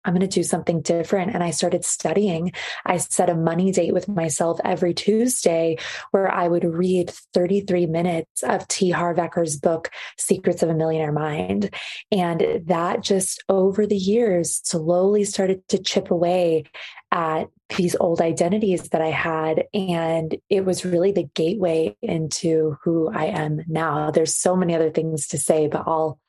I'm 0.06 0.14
going 0.14 0.28
to 0.28 0.28
do 0.28 0.44
something 0.44 0.82
different. 0.82 1.34
And 1.34 1.44
I 1.44 1.52
started 1.52 1.86
studying. 1.86 2.52
I 2.86 2.98
set 2.98 3.30
a 3.30 3.36
money 3.36 3.72
date 3.72 3.94
with 3.94 4.08
myself 4.08 4.60
every 4.64 4.94
Tuesday 4.94 5.78
where 6.12 6.32
I 6.32 6.48
would 6.48 6.64
read 6.64 7.12
33 7.34 7.86
minutes 7.88 8.44
of 8.44 8.68
T. 8.68 8.90
Harv 8.90 9.18
Eker's 9.18 9.58
book, 9.58 9.90
Secrets 10.18 10.64
of 10.64 10.70
a 10.70 10.74
Millionaire 10.74 11.12
Mind. 11.12 11.74
And 12.12 12.62
that 12.66 13.02
just 13.02 13.44
over 13.50 13.86
the 13.86 13.98
years 13.98 14.62
slowly 14.64 15.24
started 15.24 15.68
to 15.70 15.82
chip 15.82 16.12
away 16.12 16.66
at 17.12 17.48
these 17.78 17.96
old 18.00 18.22
identities 18.22 18.90
that 18.90 19.02
I 19.02 19.12
had. 19.12 19.66
And 19.74 20.36
it 20.50 20.66
was 20.66 20.84
really 20.84 21.12
the 21.12 21.30
gateway 21.36 21.96
into 22.02 22.78
who 22.84 23.10
I 23.12 23.26
am 23.26 23.62
now. 23.68 24.12
There's 24.12 24.36
so 24.36 24.56
many 24.56 24.76
other 24.76 24.90
things 24.90 25.28
to 25.28 25.38
say, 25.38 25.68
but 25.68 25.84
I'll 25.86 26.20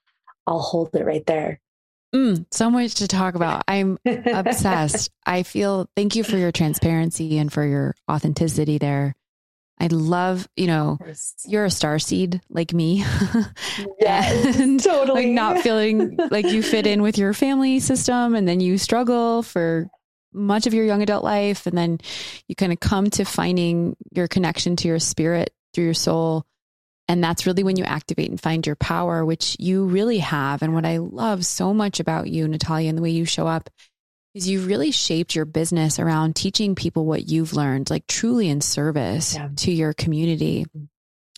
I'll 0.46 0.60
hold 0.60 0.94
it 0.94 1.06
right 1.06 1.24
there. 1.24 1.60
Mm, 2.14 2.46
so 2.50 2.70
much 2.70 2.96
to 2.96 3.08
talk 3.08 3.34
about. 3.34 3.64
I'm 3.66 3.98
obsessed. 4.06 5.10
I 5.26 5.42
feel 5.42 5.88
thank 5.96 6.16
you 6.16 6.24
for 6.24 6.36
your 6.36 6.52
transparency 6.52 7.38
and 7.38 7.52
for 7.52 7.64
your 7.64 7.94
authenticity 8.10 8.78
there. 8.78 9.14
I 9.80 9.88
love, 9.88 10.48
you 10.56 10.68
know, 10.68 10.98
you're 11.46 11.64
a 11.64 11.70
star 11.70 11.98
seed 11.98 12.40
like 12.48 12.72
me. 12.72 13.04
Yes, 13.98 14.60
and 14.60 14.80
totally. 14.80 15.24
Like 15.24 15.32
not 15.32 15.60
feeling 15.60 16.16
like 16.30 16.46
you 16.46 16.62
fit 16.62 16.86
in 16.86 17.02
with 17.02 17.18
your 17.18 17.32
family 17.32 17.80
system 17.80 18.34
and 18.34 18.46
then 18.46 18.60
you 18.60 18.78
struggle 18.78 19.42
for 19.42 19.88
much 20.32 20.66
of 20.66 20.74
your 20.74 20.84
young 20.84 21.02
adult 21.02 21.24
life 21.24 21.66
and 21.66 21.76
then 21.76 21.98
you 22.46 22.54
kind 22.54 22.72
of 22.72 22.78
come 22.78 23.08
to 23.10 23.24
finding 23.24 23.96
your 24.12 24.28
connection 24.28 24.76
to 24.76 24.88
your 24.88 24.98
spirit 24.98 25.52
through 25.72 25.84
your 25.84 25.94
soul 25.94 26.44
and 27.08 27.22
that's 27.22 27.46
really 27.46 27.62
when 27.62 27.76
you 27.76 27.84
activate 27.84 28.30
and 28.30 28.40
find 28.40 28.66
your 28.66 28.76
power, 28.76 29.24
which 29.24 29.56
you 29.58 29.84
really 29.84 30.18
have. 30.18 30.62
And 30.62 30.74
what 30.74 30.86
I 30.86 30.98
love 30.98 31.44
so 31.44 31.74
much 31.74 32.00
about 32.00 32.28
you, 32.28 32.48
Natalia, 32.48 32.88
and 32.88 32.96
the 32.96 33.02
way 33.02 33.10
you 33.10 33.24
show 33.24 33.46
up 33.46 33.68
is 34.34 34.48
you've 34.48 34.66
really 34.66 34.90
shaped 34.90 35.34
your 35.34 35.44
business 35.44 35.98
around 35.98 36.34
teaching 36.34 36.74
people 36.74 37.04
what 37.04 37.28
you've 37.28 37.52
learned, 37.52 37.90
like 37.90 38.06
truly 38.06 38.48
in 38.48 38.60
service 38.60 39.34
yeah. 39.34 39.48
to 39.56 39.70
your 39.70 39.92
community. 39.92 40.66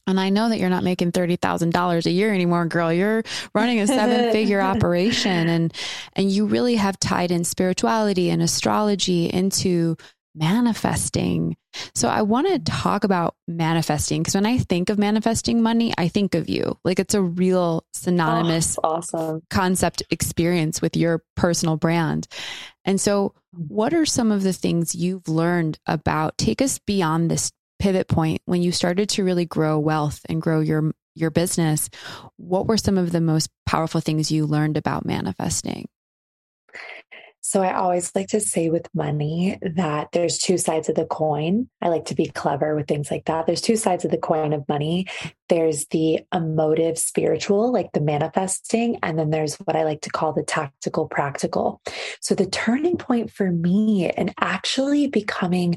And 0.07 0.21
I 0.21 0.31
know 0.31 0.49
that 0.49 0.59
you're 0.59 0.71
not 0.71 0.85
making 0.85 1.11
$30,000 1.11 2.07
a 2.07 2.11
year 2.11 2.33
anymore, 2.33 2.65
girl. 2.67 2.93
You're 2.93 3.25
running 3.53 3.81
a 3.81 3.89
seven 3.89 4.31
figure 4.31 4.61
operation 4.63 5.49
and, 5.49 5.75
and 6.13 6.31
you 6.31 6.47
really 6.47 6.77
have 6.77 6.99
tied 7.01 7.33
in 7.33 7.43
spirituality 7.43 8.31
and 8.31 8.41
astrology 8.41 9.27
into 9.27 9.97
manifesting. 10.37 11.57
So 11.95 12.09
I 12.09 12.23
want 12.23 12.47
to 12.49 12.59
talk 12.59 13.05
about 13.05 13.35
manifesting 13.49 14.23
because 14.23 14.35
when 14.35 14.47
I 14.47 14.59
think 14.59 14.91
of 14.91 14.99
manifesting 14.99 15.63
money, 15.63 15.93
I 15.97 16.09
think 16.09 16.35
of 16.35 16.49
you. 16.49 16.79
Like 16.85 16.99
it's 16.99 17.15
a 17.15 17.23
real 17.23 17.85
synonymous 17.93 18.79
oh, 18.79 18.89
awesome 18.89 19.43
concept 19.51 20.03
experience 20.11 20.81
with 20.83 20.97
your 20.97 21.23
personal 21.37 21.77
brand. 21.77 22.29
And 22.85 23.01
so 23.01 23.35
what 23.53 23.95
are 23.95 24.07
some 24.07 24.31
of 24.31 24.43
the 24.43 24.53
things 24.53 24.95
you've 24.95 25.29
learned 25.29 25.79
about 25.87 26.37
take 26.39 26.61
us 26.61 26.79
beyond 26.79 27.31
this 27.31 27.51
pivot 27.79 28.09
point 28.09 28.43
when 28.45 28.63
you 28.63 28.73
started 28.73 29.09
to 29.11 29.25
really 29.25 29.45
grow 29.45 29.79
wealth 29.79 30.21
and 30.29 30.43
grow 30.43 30.61
your 30.61 30.93
your 31.15 31.31
business? 31.31 31.89
What 32.37 32.67
were 32.67 32.77
some 32.77 32.99
of 32.99 33.11
the 33.11 33.23
most 33.23 33.49
powerful 33.65 34.01
things 34.03 34.31
you 34.31 34.47
learned 34.47 34.77
about 34.77 35.07
manifesting? 35.07 35.89
So 37.49 37.63
I 37.63 37.75
always 37.75 38.11
like 38.13 38.27
to 38.31 38.41
say 38.41 38.71
with 38.71 38.93
money 38.93 39.57
that 39.63 40.09
there's 40.11 40.37
two 40.37 40.59
sides 40.59 40.89
of 40.89 40.97
the 40.97 41.07
coin. 41.07 41.69
I 41.81 41.87
like 41.91 42.07
to 42.07 42.17
be 42.17 42.27
clever 42.27 42.75
with 42.75 42.89
things 42.89 43.09
like 43.09 43.27
that. 43.27 43.47
There's 43.47 43.61
two 43.61 43.77
sides 43.77 44.05
of 44.05 44.11
the 44.11 44.19
coin 44.19 44.53
of 44.53 44.69
money. 44.69 45.07
There's 45.49 45.87
the 45.87 46.23
emotive 46.35 46.99
spiritual, 46.99 47.71
like 47.71 47.93
the 47.93 48.01
manifesting, 48.01 48.99
and 49.01 49.17
then 49.17 49.31
there's 49.31 49.55
what 49.59 49.77
I 49.77 49.85
like 49.85 50.01
to 50.01 50.11
call 50.11 50.33
the 50.33 50.43
tactical 50.43 51.07
practical. 51.07 51.81
So 52.21 52.35
the 52.35 52.47
turning 52.47 52.97
point 52.97 53.31
for 53.31 53.53
me 53.53 54.11
and 54.11 54.35
actually 54.41 55.07
becoming 55.07 55.77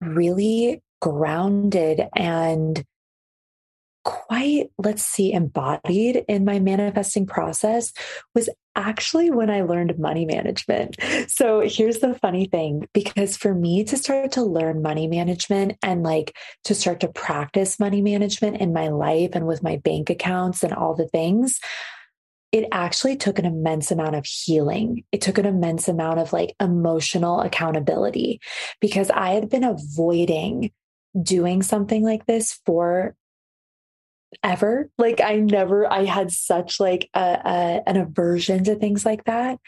really 0.00 0.82
grounded 1.00 2.06
and 2.14 2.84
quite, 4.04 4.70
let's 4.78 5.04
see, 5.04 5.32
embodied 5.32 6.24
in 6.28 6.44
my 6.44 6.58
manifesting 6.58 7.26
process 7.26 7.92
was 8.34 8.48
actually 8.74 9.30
when 9.30 9.50
I 9.50 9.62
learned 9.62 9.98
money 9.98 10.24
management. 10.24 10.96
So 11.28 11.60
here's 11.60 12.00
the 12.00 12.14
funny 12.14 12.46
thing 12.46 12.88
because 12.92 13.36
for 13.36 13.54
me 13.54 13.84
to 13.84 13.96
start 13.96 14.32
to 14.32 14.42
learn 14.42 14.82
money 14.82 15.08
management 15.08 15.78
and 15.82 16.02
like 16.02 16.36
to 16.64 16.74
start 16.74 17.00
to 17.00 17.08
practice 17.08 17.80
money 17.80 18.02
management 18.02 18.58
in 18.58 18.72
my 18.72 18.88
life 18.88 19.30
and 19.34 19.46
with 19.46 19.62
my 19.62 19.76
bank 19.76 20.10
accounts 20.10 20.62
and 20.62 20.74
all 20.74 20.94
the 20.94 21.08
things, 21.08 21.58
it 22.52 22.66
actually 22.70 23.16
took 23.16 23.38
an 23.38 23.46
immense 23.46 23.90
amount 23.90 24.14
of 24.14 24.26
healing. 24.26 25.04
It 25.10 25.22
took 25.22 25.38
an 25.38 25.46
immense 25.46 25.88
amount 25.88 26.18
of 26.18 26.32
like 26.32 26.54
emotional 26.60 27.40
accountability 27.40 28.40
because 28.80 29.10
I 29.10 29.30
had 29.30 29.48
been 29.48 29.64
avoiding 29.64 30.70
doing 31.20 31.62
something 31.62 32.02
like 32.02 32.26
this 32.26 32.60
for 32.66 33.16
ever. 34.42 34.90
Like 34.98 35.20
I 35.20 35.36
never, 35.36 35.90
I 35.90 36.04
had 36.04 36.30
such 36.30 36.80
like 36.80 37.08
a, 37.14 37.20
a, 37.20 37.82
an 37.86 37.96
aversion 37.96 38.64
to 38.64 38.74
things 38.74 39.04
like 39.04 39.24
that. 39.24 39.58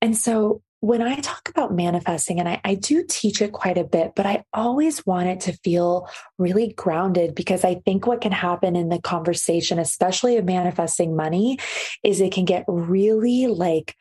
And 0.00 0.16
so 0.16 0.62
when 0.80 1.00
I 1.00 1.14
talk 1.20 1.48
about 1.48 1.72
manifesting, 1.72 2.40
and 2.40 2.48
I, 2.48 2.60
I, 2.64 2.74
do 2.74 3.04
teach 3.08 3.40
it 3.40 3.52
quite 3.52 3.78
a 3.78 3.84
bit, 3.84 4.14
but 4.16 4.26
I 4.26 4.42
always 4.52 5.06
want 5.06 5.28
it 5.28 5.38
to 5.42 5.52
feel 5.58 6.08
really 6.38 6.72
grounded 6.72 7.36
because 7.36 7.62
I 7.62 7.76
think 7.84 8.04
what 8.04 8.20
can 8.20 8.32
happen 8.32 8.74
in 8.74 8.88
the 8.88 9.00
conversation, 9.00 9.78
especially 9.78 10.38
of 10.38 10.44
manifesting 10.44 11.14
money, 11.14 11.58
is 12.02 12.20
it 12.20 12.32
can 12.32 12.44
get 12.44 12.64
really 12.66 13.46
like, 13.46 13.94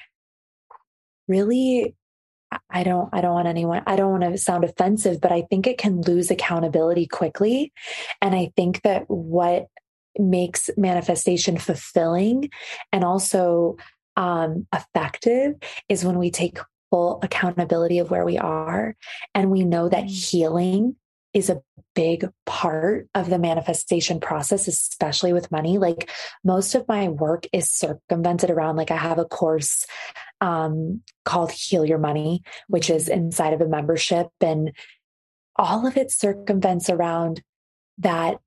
really 1.28 1.96
I 2.70 2.84
don't 2.84 3.10
I 3.14 3.22
don't 3.22 3.34
want 3.34 3.48
anyone 3.48 3.84
I 3.88 3.96
don't 3.96 4.20
want 4.20 4.24
to 4.24 4.38
sound 4.38 4.64
offensive 4.64 5.22
but 5.22 5.32
I 5.32 5.44
think 5.50 5.68
it 5.68 5.78
can 5.78 6.02
lose 6.02 6.30
accountability 6.30 7.08
quickly 7.08 7.72
and 8.22 8.36
I 8.36 8.52
think 8.56 8.82
that 8.82 9.06
what 9.08 9.68
makes 10.22 10.70
manifestation 10.78 11.58
fulfilling 11.58 12.50
and 12.92 13.04
also 13.04 13.78
um, 14.18 14.68
effective 14.74 15.56
is 15.90 16.06
when 16.06 16.18
we 16.18 16.32
take 16.32 16.60
full 16.90 17.20
accountability 17.24 18.00
of 18.00 18.12
where 18.12 18.26
we 18.26 18.38
are 18.38 18.96
and 19.34 19.50
we 19.50 19.64
know 19.64 19.90
that 19.90 20.04
mm. 20.04 20.10
healing 20.10 20.96
is 21.34 21.50
a 21.50 21.62
big 21.96 22.30
part 22.46 23.08
of 23.16 23.30
the 23.30 23.40
manifestation 23.40 24.20
process, 24.20 24.68
especially 24.68 25.32
with 25.34 25.52
money. 25.52 25.78
Like 25.78 26.10
most 26.44 26.76
of 26.76 26.88
my 26.88 27.08
work 27.08 27.46
is 27.54 27.72
circumvented 27.72 28.50
around, 28.50 28.76
like 28.76 28.92
I 28.92 28.98
have 28.98 29.18
a 29.18 29.26
course 29.26 29.86
um, 30.42 31.02
called 31.24 31.52
Heal 31.52 31.86
Your 31.86 32.00
Money, 32.00 32.44
which 32.68 32.90
is 32.90 33.06
mm-hmm. 33.06 33.20
inside 33.20 33.54
of 33.54 33.62
a 33.62 33.68
membership. 33.68 34.28
And 34.42 34.74
all 35.56 35.88
of 35.88 35.96
it 35.98 36.12
circumvents 36.12 36.90
around 36.90 37.42
that 38.00 38.40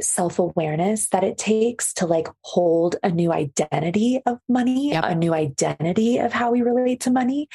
self 0.00 0.38
awareness 0.38 1.08
that 1.08 1.24
it 1.24 1.38
takes 1.38 1.92
to 1.94 2.06
like 2.06 2.28
hold 2.42 2.96
a 3.02 3.10
new 3.10 3.32
identity 3.32 4.20
of 4.26 4.38
money, 4.48 4.92
yep. 4.92 5.04
a 5.04 5.14
new 5.14 5.34
identity 5.34 6.18
of 6.18 6.32
how 6.32 6.50
we 6.50 6.62
relate 6.62 7.00
to 7.00 7.10
money. 7.10 7.48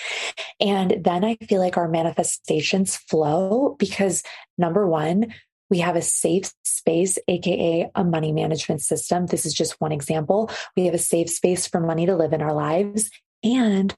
And 0.60 1.04
then 1.04 1.24
I 1.24 1.36
feel 1.36 1.60
like 1.60 1.78
our 1.78 1.88
manifestations 1.88 2.96
flow 2.96 3.76
because 3.80 4.24
number 4.58 4.88
one, 4.88 5.34
we 5.70 5.80
have 5.80 5.96
a 5.96 6.02
safe 6.02 6.52
space, 6.64 7.18
AKA 7.28 7.90
a 7.96 8.04
money 8.04 8.32
management 8.32 8.82
system. 8.82 9.26
This 9.26 9.46
is 9.46 9.54
just 9.54 9.80
one 9.82 9.92
example. 9.92 10.52
We 10.76 10.86
have 10.86 10.94
a 10.94 11.00
safe 11.00 11.30
space 11.30 11.68
for 11.68 11.80
money 11.80 12.06
to 12.06 12.16
live 12.16 12.34
in 12.34 12.42
our 12.42 12.54
lives. 12.54 13.10
And 13.44 13.96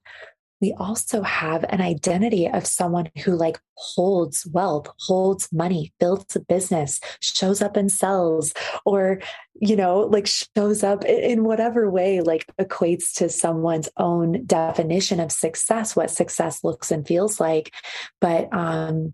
we 0.66 0.74
also 0.80 1.22
have 1.22 1.64
an 1.70 1.80
identity 1.80 2.50
of 2.50 2.66
someone 2.66 3.08
who 3.24 3.36
like 3.36 3.60
holds 3.76 4.48
wealth, 4.48 4.88
holds 5.00 5.48
money, 5.54 5.94
builds 6.00 6.36
a 6.36 6.40
business, 6.40 7.00
shows 7.20 7.62
up 7.62 7.78
and 7.78 7.92
sells, 7.92 8.52
or, 8.84 9.22
you 9.62 9.76
know, 9.76 10.00
like 10.00 10.26
shows 10.26 10.84
up 10.84 11.06
in 11.06 11.44
whatever 11.44 11.88
way, 11.92 12.20
like 12.22 12.48
equates 12.60 13.14
to 13.14 13.30
someone's 13.30 13.90
own 13.98 14.44
definition 14.48 15.20
of 15.20 15.32
success, 15.32 15.96
what 15.96 16.10
success 16.10 16.64
looks 16.64 16.90
and 16.90 17.06
feels 17.06 17.40
like. 17.40 17.72
But 18.20 18.52
um, 18.52 19.14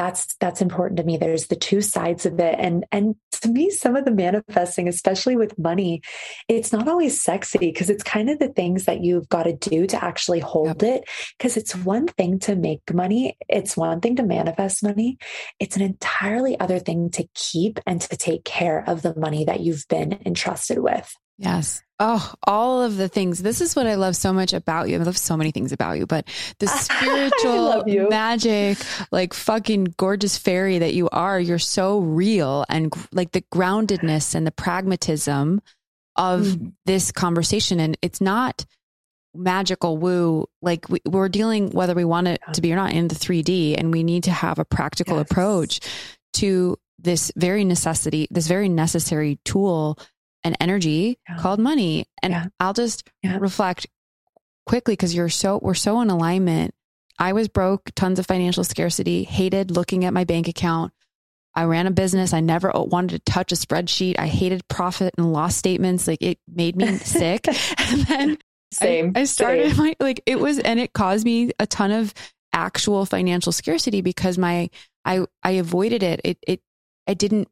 that's 0.00 0.34
that's 0.40 0.62
important 0.62 0.96
to 0.96 1.04
me. 1.04 1.18
There's 1.18 1.48
the 1.48 1.56
two 1.56 1.82
sides 1.82 2.24
of 2.24 2.40
it. 2.40 2.56
And 2.58 2.86
and 2.90 3.16
to 3.32 3.50
me 3.50 3.68
some 3.68 3.96
of 3.96 4.06
the 4.06 4.10
manifesting 4.10 4.88
especially 4.88 5.36
with 5.36 5.58
money 5.58 6.00
it's 6.48 6.72
not 6.72 6.88
always 6.88 7.20
sexy 7.20 7.58
because 7.58 7.90
it's 7.90 8.02
kind 8.02 8.30
of 8.30 8.38
the 8.38 8.48
things 8.48 8.86
that 8.86 9.02
you've 9.02 9.28
got 9.28 9.42
to 9.42 9.52
do 9.52 9.86
to 9.86 10.02
actually 10.02 10.40
hold 10.40 10.82
yep. 10.82 10.82
it. 10.82 11.04
Because 11.36 11.58
it's 11.58 11.76
one 11.76 12.06
thing 12.06 12.38
to 12.40 12.56
make 12.56 12.80
money 12.94 13.36
it's 13.46 13.76
one 13.76 14.00
thing 14.00 14.16
to 14.16 14.22
manifest 14.22 14.82
money 14.82 15.18
it's 15.58 15.76
an 15.76 15.82
entirely 15.82 16.58
other 16.58 16.78
thing 16.78 17.10
to 17.10 17.28
keep 17.34 17.78
and 17.86 18.00
to 18.00 18.16
take 18.16 18.44
care 18.44 18.82
of 18.86 19.02
the 19.02 19.14
money 19.18 19.44
that 19.44 19.60
you've 19.60 19.86
been 19.88 20.18
entrusted 20.24 20.78
with 20.78 21.14
Yes. 21.40 21.82
Oh, 21.98 22.32
all 22.46 22.82
of 22.82 22.98
the 22.98 23.08
things. 23.08 23.42
This 23.42 23.62
is 23.62 23.74
what 23.74 23.86
I 23.86 23.94
love 23.94 24.14
so 24.14 24.32
much 24.32 24.52
about 24.52 24.90
you. 24.90 24.96
I 24.96 25.02
love 25.02 25.16
so 25.16 25.38
many 25.38 25.52
things 25.52 25.72
about 25.72 25.98
you, 25.98 26.06
but 26.06 26.28
the 26.58 26.66
spiritual 26.66 28.08
magic, 28.10 28.76
like 29.10 29.32
fucking 29.32 29.94
gorgeous 29.96 30.36
fairy 30.36 30.78
that 30.78 30.92
you 30.92 31.08
are, 31.10 31.40
you're 31.40 31.58
so 31.58 31.98
real 32.00 32.66
and 32.68 32.92
like 33.12 33.32
the 33.32 33.40
groundedness 33.52 34.34
and 34.34 34.46
the 34.46 34.52
pragmatism 34.52 35.62
of 36.14 36.42
mm. 36.42 36.72
this 36.84 37.10
conversation. 37.10 37.80
And 37.80 37.96
it's 38.02 38.20
not 38.20 38.66
magical 39.34 39.96
woo. 39.96 40.46
Like 40.60 40.90
we, 40.90 41.00
are 41.10 41.28
dealing, 41.30 41.70
whether 41.70 41.94
we 41.94 42.04
want 42.04 42.28
it 42.28 42.40
to 42.52 42.60
be 42.60 42.70
or 42.70 42.76
not, 42.76 42.92
in 42.92 43.08
the 43.08 43.14
3D, 43.14 43.78
and 43.78 43.92
we 43.92 44.02
need 44.02 44.24
to 44.24 44.30
have 44.30 44.58
a 44.58 44.64
practical 44.66 45.16
yes. 45.16 45.30
approach 45.30 45.80
to 46.34 46.76
this 46.98 47.32
very 47.34 47.64
necessity, 47.64 48.28
this 48.30 48.46
very 48.46 48.68
necessary 48.68 49.38
tool 49.46 49.98
an 50.44 50.54
energy 50.60 51.18
yeah. 51.28 51.38
called 51.38 51.60
money. 51.60 52.06
And 52.22 52.32
yeah. 52.32 52.46
I'll 52.58 52.72
just 52.72 53.08
yeah. 53.22 53.38
reflect 53.38 53.86
quickly 54.66 54.94
because 54.94 55.14
you're 55.14 55.28
so, 55.28 55.58
we're 55.62 55.74
so 55.74 56.00
in 56.00 56.10
alignment. 56.10 56.74
I 57.18 57.34
was 57.34 57.48
broke, 57.48 57.90
tons 57.94 58.18
of 58.18 58.26
financial 58.26 58.64
scarcity, 58.64 59.24
hated 59.24 59.70
looking 59.70 60.04
at 60.04 60.14
my 60.14 60.24
bank 60.24 60.48
account. 60.48 60.92
I 61.54 61.64
ran 61.64 61.86
a 61.86 61.90
business. 61.90 62.32
I 62.32 62.40
never 62.40 62.70
wanted 62.74 63.24
to 63.24 63.32
touch 63.32 63.52
a 63.52 63.56
spreadsheet. 63.56 64.18
I 64.18 64.26
hated 64.26 64.66
profit 64.68 65.14
and 65.18 65.32
loss 65.32 65.56
statements. 65.56 66.06
Like 66.06 66.22
it 66.22 66.38
made 66.48 66.76
me 66.76 66.96
sick. 66.98 67.46
and 67.48 68.02
then 68.06 68.38
same. 68.72 69.12
I, 69.14 69.20
I 69.20 69.24
started 69.24 69.74
same. 69.74 69.84
my 69.84 69.96
like 70.00 70.22
it 70.26 70.38
was 70.38 70.58
and 70.60 70.78
it 70.78 70.92
caused 70.92 71.24
me 71.24 71.50
a 71.58 71.66
ton 71.66 71.90
of 71.90 72.14
actual 72.52 73.04
financial 73.04 73.52
scarcity 73.52 74.00
because 74.00 74.38
my 74.38 74.70
I 75.04 75.26
I 75.42 75.52
avoided 75.52 76.02
it. 76.02 76.20
It 76.24 76.38
it 76.46 76.60
I 77.06 77.14
didn't 77.14 77.48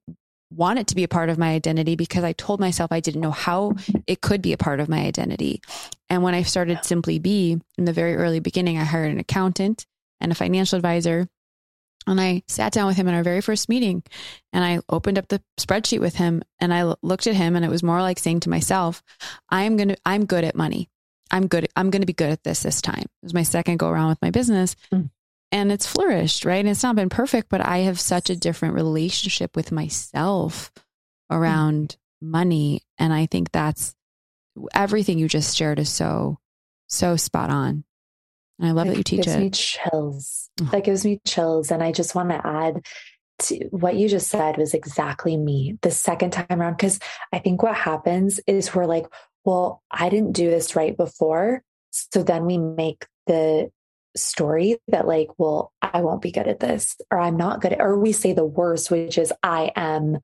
want 0.50 0.78
it 0.78 0.86
to 0.88 0.94
be 0.94 1.04
a 1.04 1.08
part 1.08 1.28
of 1.28 1.38
my 1.38 1.50
identity 1.50 1.96
because 1.96 2.24
I 2.24 2.32
told 2.32 2.60
myself 2.60 2.90
I 2.92 3.00
didn't 3.00 3.20
know 3.20 3.30
how 3.30 3.74
it 4.06 4.20
could 4.20 4.42
be 4.42 4.52
a 4.52 4.58
part 4.58 4.80
of 4.80 4.88
my 4.88 5.00
identity. 5.00 5.60
And 6.08 6.22
when 6.22 6.34
I 6.34 6.42
started 6.42 6.84
Simply 6.84 7.18
Be 7.18 7.60
in 7.76 7.84
the 7.84 7.92
very 7.92 8.16
early 8.16 8.40
beginning, 8.40 8.78
I 8.78 8.84
hired 8.84 9.12
an 9.12 9.20
accountant 9.20 9.86
and 10.20 10.32
a 10.32 10.34
financial 10.34 10.76
advisor. 10.76 11.28
And 12.06 12.20
I 12.20 12.42
sat 12.48 12.72
down 12.72 12.86
with 12.86 12.96
him 12.96 13.08
in 13.08 13.14
our 13.14 13.22
very 13.22 13.42
first 13.42 13.68
meeting 13.68 14.02
and 14.52 14.64
I 14.64 14.80
opened 14.88 15.18
up 15.18 15.28
the 15.28 15.42
spreadsheet 15.58 16.00
with 16.00 16.14
him 16.14 16.42
and 16.58 16.72
I 16.72 16.94
looked 17.02 17.26
at 17.26 17.34
him 17.34 17.54
and 17.54 17.64
it 17.64 17.70
was 17.70 17.82
more 17.82 18.00
like 18.00 18.18
saying 18.18 18.40
to 18.40 18.50
myself, 18.50 19.02
I'm 19.50 19.76
going 19.76 19.90
to, 19.90 19.96
I'm 20.06 20.24
good 20.24 20.44
at 20.44 20.56
money. 20.56 20.88
I'm 21.30 21.46
good. 21.46 21.68
I'm 21.76 21.90
going 21.90 22.00
to 22.00 22.06
be 22.06 22.14
good 22.14 22.30
at 22.30 22.42
this 22.42 22.62
this 22.62 22.80
time. 22.80 23.02
It 23.02 23.10
was 23.22 23.34
my 23.34 23.42
second 23.42 23.78
go 23.78 23.90
around 23.90 24.08
with 24.08 24.22
my 24.22 24.30
business. 24.30 24.76
Mm 24.90 25.10
and 25.50 25.72
it's 25.72 25.86
flourished, 25.86 26.44
right? 26.44 26.58
And 26.58 26.68
it's 26.68 26.82
not 26.82 26.96
been 26.96 27.08
perfect, 27.08 27.48
but 27.48 27.64
I 27.64 27.78
have 27.78 27.98
such 27.98 28.30
a 28.30 28.36
different 28.36 28.74
relationship 28.74 29.56
with 29.56 29.72
myself 29.72 30.70
around 31.30 31.96
mm-hmm. 32.22 32.30
money. 32.30 32.82
And 32.98 33.12
I 33.12 33.26
think 33.26 33.50
that's 33.50 33.94
everything 34.74 35.18
you 35.18 35.28
just 35.28 35.56
shared 35.56 35.78
is 35.78 35.88
so, 35.88 36.38
so 36.88 37.16
spot 37.16 37.50
on. 37.50 37.84
And 38.58 38.68
I 38.68 38.72
love 38.72 38.86
that, 38.86 38.92
that 38.92 38.98
you 38.98 39.04
teach 39.04 39.24
gives 39.24 39.36
it. 39.36 39.40
Gives 39.40 39.42
me 39.42 39.50
chills. 39.50 40.50
Oh. 40.60 40.64
That 40.72 40.84
gives 40.84 41.04
me 41.04 41.20
chills. 41.26 41.70
And 41.70 41.82
I 41.82 41.92
just 41.92 42.14
want 42.14 42.30
to 42.30 42.46
add 42.46 42.86
to 43.40 43.68
what 43.70 43.94
you 43.94 44.08
just 44.08 44.28
said 44.28 44.56
was 44.58 44.74
exactly 44.74 45.36
me 45.36 45.78
the 45.82 45.92
second 45.92 46.32
time 46.32 46.60
around. 46.60 46.76
Cause 46.76 46.98
I 47.32 47.38
think 47.38 47.62
what 47.62 47.76
happens 47.76 48.40
is 48.46 48.74
we're 48.74 48.86
like, 48.86 49.06
well, 49.44 49.82
I 49.90 50.08
didn't 50.08 50.32
do 50.32 50.50
this 50.50 50.74
right 50.76 50.96
before. 50.96 51.62
So 51.90 52.22
then 52.22 52.46
we 52.46 52.58
make 52.58 53.06
the 53.26 53.70
story 54.16 54.78
that 54.88 55.06
like 55.06 55.28
well 55.38 55.72
i 55.82 56.00
won't 56.00 56.22
be 56.22 56.32
good 56.32 56.48
at 56.48 56.60
this 56.60 56.96
or 57.10 57.18
i'm 57.18 57.36
not 57.36 57.60
good 57.60 57.72
at 57.72 57.80
or 57.80 57.98
we 57.98 58.12
say 58.12 58.32
the 58.32 58.44
worst 58.44 58.90
which 58.90 59.18
is 59.18 59.32
i 59.42 59.70
am 59.76 60.18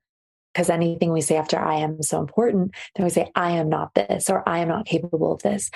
because 0.55 0.69
anything 0.69 1.11
we 1.11 1.19
say 1.19 1.35
after 1.35 1.59
I 1.59 1.79
am 1.79 2.01
so 2.01 2.21
important, 2.21 2.73
then 2.95 3.03
we 3.03 3.09
say, 3.09 3.29
I 3.35 3.51
am 3.51 3.67
not 3.67 3.93
this 3.93 4.29
or 4.29 4.47
I 4.47 4.59
am 4.59 4.69
not 4.69 4.85
capable 4.85 5.33
of 5.33 5.41
this. 5.41 5.69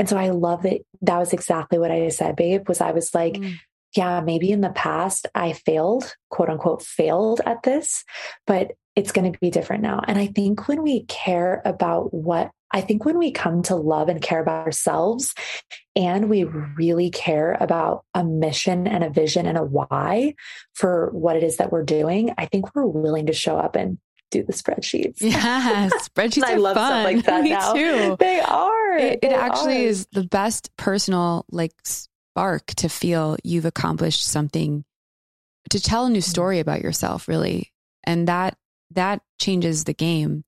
And 0.00 0.08
so 0.08 0.16
I 0.16 0.30
love 0.30 0.64
that 0.64 0.80
that 1.02 1.18
was 1.18 1.32
exactly 1.32 1.78
what 1.78 1.92
I 1.92 2.08
said, 2.08 2.34
babe, 2.34 2.68
was 2.68 2.80
I 2.80 2.90
was 2.90 3.14
like, 3.14 3.34
mm. 3.34 3.54
yeah, 3.96 4.20
maybe 4.20 4.50
in 4.50 4.60
the 4.60 4.70
past 4.70 5.28
I 5.36 5.52
failed, 5.52 6.16
quote 6.30 6.50
unquote, 6.50 6.82
failed 6.82 7.42
at 7.46 7.62
this, 7.62 8.04
but 8.44 8.72
it's 8.96 9.12
going 9.12 9.32
to 9.32 9.38
be 9.38 9.50
different 9.50 9.84
now. 9.84 10.00
And 10.06 10.18
I 10.18 10.26
think 10.26 10.66
when 10.66 10.82
we 10.82 11.04
care 11.04 11.62
about 11.64 12.12
what 12.12 12.50
I 12.74 12.80
think 12.80 13.04
when 13.04 13.18
we 13.18 13.30
come 13.30 13.62
to 13.62 13.76
love 13.76 14.08
and 14.08 14.20
care 14.20 14.40
about 14.40 14.66
ourselves 14.66 15.32
and 15.94 16.28
we 16.28 16.42
really 16.42 17.08
care 17.08 17.56
about 17.60 18.04
a 18.14 18.24
mission 18.24 18.88
and 18.88 19.04
a 19.04 19.10
vision 19.10 19.46
and 19.46 19.56
a 19.56 19.62
why 19.62 20.34
for 20.72 21.08
what 21.12 21.36
it 21.36 21.44
is 21.44 21.58
that 21.58 21.70
we're 21.70 21.84
doing, 21.84 22.34
I 22.36 22.46
think 22.46 22.74
we're 22.74 22.84
willing 22.84 23.26
to 23.26 23.32
show 23.32 23.56
up 23.56 23.76
and 23.76 23.98
do 24.32 24.42
the 24.42 24.52
spreadsheets. 24.52 25.18
Yeah, 25.20 25.88
spreadsheets 26.00 26.42
I 26.42 26.54
love 26.54 26.74
fun. 26.74 26.90
stuff 26.90 27.04
like 27.04 27.24
that 27.26 27.44
Me 27.44 27.50
now. 27.50 27.74
Too. 27.74 28.16
They 28.18 28.40
are. 28.40 28.96
It, 28.96 29.20
they 29.22 29.28
it 29.28 29.32
actually 29.32 29.84
are. 29.84 29.88
is 29.88 30.08
the 30.10 30.24
best 30.24 30.76
personal 30.76 31.46
like 31.52 31.72
spark 31.84 32.66
to 32.66 32.88
feel 32.88 33.36
you've 33.44 33.66
accomplished 33.66 34.24
something 34.24 34.84
to 35.70 35.80
tell 35.80 36.06
a 36.06 36.10
new 36.10 36.18
mm. 36.18 36.28
story 36.28 36.58
about 36.58 36.82
yourself 36.82 37.28
really. 37.28 37.72
And 38.02 38.26
that 38.26 38.58
that 38.90 39.22
changes 39.40 39.84
the 39.84 39.94
game. 39.94 40.44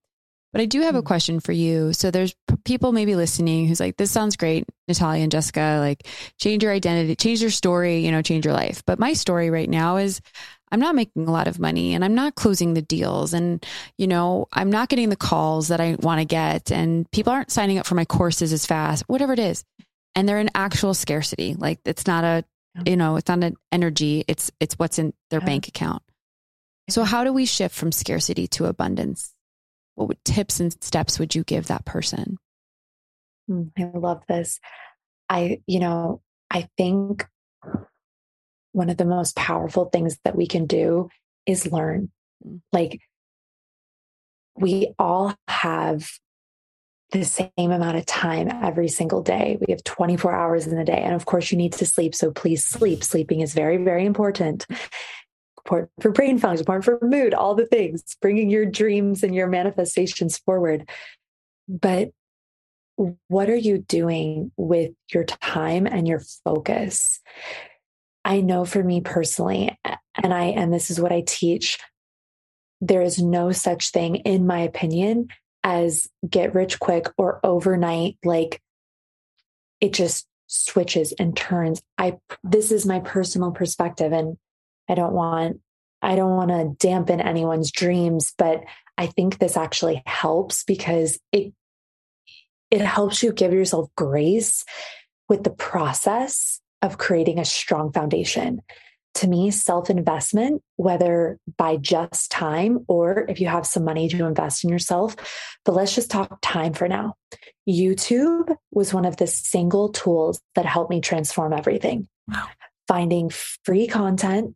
But 0.57 0.62
I 0.62 0.64
do 0.64 0.81
have 0.81 0.95
a 0.95 1.03
mm. 1.03 1.05
question 1.05 1.38
for 1.38 1.53
you. 1.53 1.92
So 1.92 2.11
there's 2.11 2.35
people 2.64 2.92
maybe 2.92 3.14
listening 3.14 3.69
who's 3.69 3.79
like, 3.79 3.99
this 3.99 4.11
sounds 4.11 4.37
great, 4.37 4.64
Natalia 4.88 5.23
and 5.23 5.31
Jessica, 5.31 5.77
like 5.81 6.09
change 6.40 6.62
your 6.62 6.73
identity, 6.73 7.14
change 7.14 7.42
your 7.42 7.51
story, 7.51 7.99
you 7.99 8.11
know, 8.11 8.23
change 8.23 8.47
your 8.47 8.55
life. 8.55 8.83
But 8.87 8.99
my 8.99 9.12
story 9.12 9.51
right 9.51 9.69
now 9.69 9.99
is 9.99 10.23
I'm 10.73 10.81
not 10.81 10.95
making 10.95 11.29
a 11.29 11.31
lot 11.31 11.47
of 11.47 11.59
money 11.59 11.92
and 11.92 12.03
I'm 12.03 12.14
not 12.14 12.37
closing 12.37 12.73
the 12.73 12.81
deals 12.81 13.35
and, 13.35 13.66
you 13.99 14.07
know, 14.07 14.49
I'm 14.51 14.71
not 14.71 14.88
getting 14.88 15.11
the 15.11 15.14
calls 15.14 15.69
that 15.69 15.79
I 15.83 15.97
want 16.01 16.21
to 16.21 16.25
get 16.25 16.73
and 16.73 17.05
people 17.11 17.35
aren't 17.35 17.53
signing 17.53 17.77
up 17.77 17.85
for 17.85 17.95
my 17.95 18.07
courses 18.07 18.55
as 18.55 18.64
fast, 18.64 19.05
whatever 19.09 19.35
it 19.35 19.38
is. 19.38 19.62
And 20.14 20.27
they're 20.27 20.40
in 20.40 20.49
actual 20.55 20.95
scarcity. 20.95 21.53
Like 21.53 21.81
it's 21.85 22.07
not 22.07 22.25
a, 22.25 22.45
you 22.87 22.97
know, 22.97 23.16
it's 23.16 23.29
not 23.29 23.45
an 23.45 23.57
energy. 23.73 24.25
It's, 24.27 24.51
it's 24.59 24.79
what's 24.79 24.99
in 24.99 25.12
their 25.29 25.40
yeah. 25.40 25.45
bank 25.45 25.69
account. 25.69 26.03
So 26.88 27.05
how 27.05 27.25
do 27.25 27.33
we 27.35 27.45
shift 27.45 27.75
from 27.75 27.92
scarcity 27.92 28.47
to 28.47 28.64
abundance? 28.64 29.35
What 29.96 30.09
would, 30.09 30.24
tips 30.24 30.61
and 30.61 30.72
steps 30.82 31.18
would 31.18 31.35
you 31.35 31.42
give 31.42 31.66
that 31.66 31.85
person? 31.85 32.38
Hmm, 33.48 33.64
I 33.76 33.90
love 33.94 34.22
this. 34.28 34.61
I, 35.28 35.61
you 35.66 35.80
know, 35.80 36.20
I 36.50 36.68
think 36.76 37.26
one 38.72 38.90
of 38.90 38.96
the 38.96 39.04
most 39.04 39.35
powerful 39.37 39.87
things 39.87 40.18
that 40.24 40.37
we 40.37 40.46
can 40.46 40.66
do 40.66 41.09
is 41.46 41.70
learn. 41.72 42.11
Mm. 42.46 42.61
Like, 42.72 43.00
we 44.56 44.94
all 44.98 45.35
have 45.48 46.09
the 47.12 47.24
same 47.24 47.48
amount 47.56 47.96
of 47.96 48.06
time 48.06 48.48
every 48.62 48.88
single 48.88 49.22
day. 49.22 49.59
We 49.66 49.72
have 49.72 49.85
24 49.85 50.35
hours 50.35 50.66
in 50.66 50.76
the 50.76 50.85
day. 50.85 51.00
And 51.02 51.14
of 51.14 51.24
course, 51.24 51.50
you 51.50 51.59
need 51.59 51.72
to 51.74 51.87
sleep. 51.87 52.14
So 52.14 52.30
please 52.30 52.64
sleep. 52.64 53.04
Sleeping 53.04 53.40
is 53.40 53.54
very, 53.54 53.76
very 53.76 54.04
important. 54.04 54.66
Important 55.66 55.90
for 56.00 56.12
brain 56.12 56.38
function, 56.38 56.61
important 56.61 56.85
for 56.85 57.05
mood, 57.05 57.35
all 57.35 57.57
the 57.57 57.66
things, 57.66 58.16
bringing 58.22 58.50
your 58.50 58.66
dreams 58.66 59.24
and 59.24 59.35
your 59.35 59.48
manifestations 59.48 60.38
forward. 60.38 60.88
But 61.68 62.11
what 63.26 63.50
are 63.50 63.57
you 63.57 63.79
doing 63.79 64.52
with 64.57 64.92
your 65.12 65.24
time 65.24 65.88
and 65.88 66.07
your 66.07 66.22
focus? 66.44 67.20
I 68.24 68.42
know 68.42 68.64
for 68.64 68.81
me 68.81 69.00
personally, 69.00 69.76
and 69.85 70.33
I, 70.33 70.44
and 70.44 70.72
this 70.72 70.88
is 70.88 71.00
what 71.00 71.11
I 71.11 71.24
teach, 71.26 71.81
there 72.81 73.02
is 73.02 73.20
no 73.20 73.50
such 73.50 73.90
thing, 73.90 74.16
in 74.16 74.46
my 74.46 74.61
opinion, 74.61 75.29
as 75.64 76.09
get 76.31 76.55
rich 76.55 76.79
quick 76.79 77.07
or 77.18 77.40
overnight. 77.42 78.18
Like 78.24 78.62
it 79.81 79.92
just 79.92 80.29
switches 80.46 81.11
and 81.18 81.37
turns. 81.37 81.83
I, 81.98 82.18
this 82.44 82.70
is 82.70 82.87
my 82.87 83.00
personal 83.00 83.50
perspective, 83.50 84.12
and 84.12 84.38
I 84.88 84.94
don't 84.94 85.12
want, 85.12 85.61
I 86.03 86.16
don't 86.16 86.37
want 86.37 86.51
to 86.51 86.87
dampen 86.87 87.20
anyone's 87.20 87.70
dreams, 87.70 88.33
but 88.37 88.64
I 88.99 89.07
think 89.07 89.38
this 89.38 89.57
actually 89.57 90.03
helps 90.07 90.64
because 90.64 91.18
it, 91.33 91.53
it 92.70 92.81
helps 92.81 93.22
you 93.22 93.33
give 93.33 93.53
yourself 93.53 93.88
grace 93.96 94.64
with 95.29 95.44
the 95.44 95.51
process 95.51 96.61
of 96.83 96.99
creating 96.99 97.38
a 97.38 97.44
strong 97.44 97.92
foundation. 97.92 98.62
To 99.14 99.29
me, 99.29 99.51
self 99.51 99.88
investment, 99.88 100.62
whether 100.77 101.38
by 101.57 101.79
just 101.79 102.31
time 102.31 102.85
or 102.87 103.25
if 103.31 103.40
you 103.40 103.46
have 103.46 103.66
some 103.66 103.83
money 103.83 104.09
to 104.11 104.27
invest 104.27 104.62
in 104.62 104.68
yourself, 104.68 105.16
but 105.64 105.75
let's 105.75 105.94
just 105.94 106.11
talk 106.11 106.38
time 106.42 106.75
for 106.75 106.87
now. 106.87 107.14
YouTube 107.68 108.55
was 108.70 108.92
one 108.92 109.07
of 109.07 109.16
the 109.16 109.27
single 109.27 109.88
tools 109.88 110.40
that 110.55 110.66
helped 110.66 110.90
me 110.90 111.01
transform 111.01 111.55
everything. 111.55 112.09
Wow. 112.29 112.46
Finding 112.88 113.31
free 113.31 113.87
content 113.87 114.55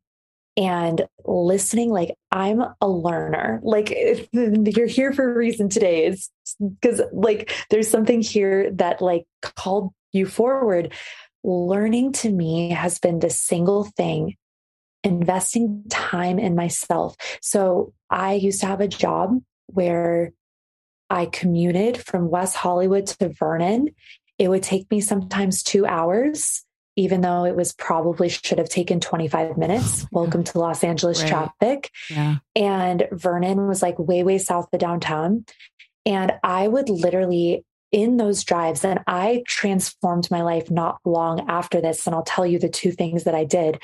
and 0.60 1.06
listening 1.24 1.90
like 1.90 2.14
i'm 2.30 2.62
a 2.80 2.88
learner 2.88 3.60
like 3.62 3.90
you're 4.32 4.86
here 4.86 5.12
for 5.12 5.30
a 5.30 5.34
reason 5.34 5.68
today 5.68 6.06
it's 6.06 6.30
because 6.80 7.00
like 7.12 7.52
there's 7.70 7.88
something 7.88 8.20
here 8.20 8.70
that 8.72 9.00
like 9.00 9.24
called 9.42 9.90
you 10.12 10.26
forward 10.26 10.92
learning 11.42 12.12
to 12.12 12.30
me 12.30 12.70
has 12.70 12.98
been 12.98 13.18
the 13.20 13.30
single 13.30 13.84
thing 13.84 14.36
investing 15.02 15.84
time 15.88 16.38
in 16.38 16.54
myself. 16.54 17.16
So 17.40 17.92
I 18.10 18.34
used 18.34 18.60
to 18.60 18.66
have 18.66 18.80
a 18.80 18.88
job 18.88 19.40
where 19.66 20.32
I 21.08 21.26
commuted 21.26 21.98
from 21.98 22.30
West 22.30 22.56
Hollywood 22.56 23.06
to 23.06 23.30
Vernon. 23.30 23.88
It 24.38 24.48
would 24.48 24.62
take 24.62 24.90
me 24.90 25.00
sometimes 25.00 25.62
two 25.62 25.86
hours, 25.86 26.64
even 26.96 27.20
though 27.20 27.44
it 27.44 27.56
was 27.56 27.72
probably 27.72 28.28
should 28.28 28.58
have 28.58 28.68
taken 28.68 29.00
25 29.00 29.56
minutes. 29.56 30.06
Welcome 30.12 30.44
to 30.44 30.58
Los 30.58 30.82
Angeles 30.84 31.22
right. 31.22 31.28
traffic. 31.28 31.90
Yeah. 32.10 32.36
And 32.56 33.08
Vernon 33.12 33.68
was 33.68 33.82
like 33.82 33.98
way, 33.98 34.22
way 34.22 34.38
south 34.38 34.68
of 34.72 34.80
downtown. 34.80 35.44
And 36.04 36.32
I 36.42 36.66
would 36.66 36.88
literally 36.88 37.64
in 37.92 38.16
those 38.16 38.44
drives 38.44 38.84
and 38.84 39.00
I 39.06 39.42
transformed 39.46 40.30
my 40.30 40.42
life 40.42 40.70
not 40.70 41.00
long 41.04 41.48
after 41.48 41.80
this. 41.80 42.06
And 42.06 42.14
I'll 42.14 42.22
tell 42.22 42.46
you 42.46 42.58
the 42.58 42.68
two 42.68 42.92
things 42.92 43.24
that 43.24 43.34
I 43.34 43.44
did. 43.44 43.82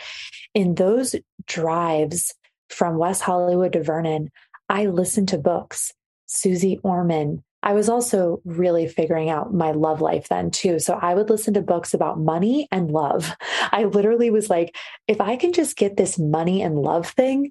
In 0.55 0.75
those 0.75 1.14
drives 1.47 2.35
from 2.69 2.99
West 2.99 3.23
Hollywood 3.23 3.73
to 3.73 3.83
Vernon, 3.83 4.31
I 4.69 4.87
listened 4.87 5.29
to 5.29 5.38
books, 5.38 5.92
Suze 6.27 6.77
Orman. 6.83 7.42
I 7.67 7.73
was 7.73 7.89
also 7.89 8.41
really 8.45 8.87
figuring 8.87 9.29
out 9.29 9.53
my 9.53 9.73
love 9.73 10.01
life 10.01 10.29
then 10.29 10.53
too. 10.53 10.79
So 10.79 10.95
I 11.03 11.17
would 11.17 11.29
listen 11.29 11.53
to 11.55 11.61
books 11.61 11.95
about 11.95 12.21
money 12.21 12.69
and 12.71 12.93
love. 12.93 13.37
I 13.73 13.85
literally 13.85 14.31
was 14.31 14.49
like, 14.49 14.77
if 15.09 15.21
I 15.21 15.35
can 15.35 15.53
just 15.53 15.77
get 15.77 15.97
this 15.97 16.17
money 16.17 16.63
and 16.63 16.79
love 16.79 17.09
thing, 17.09 17.51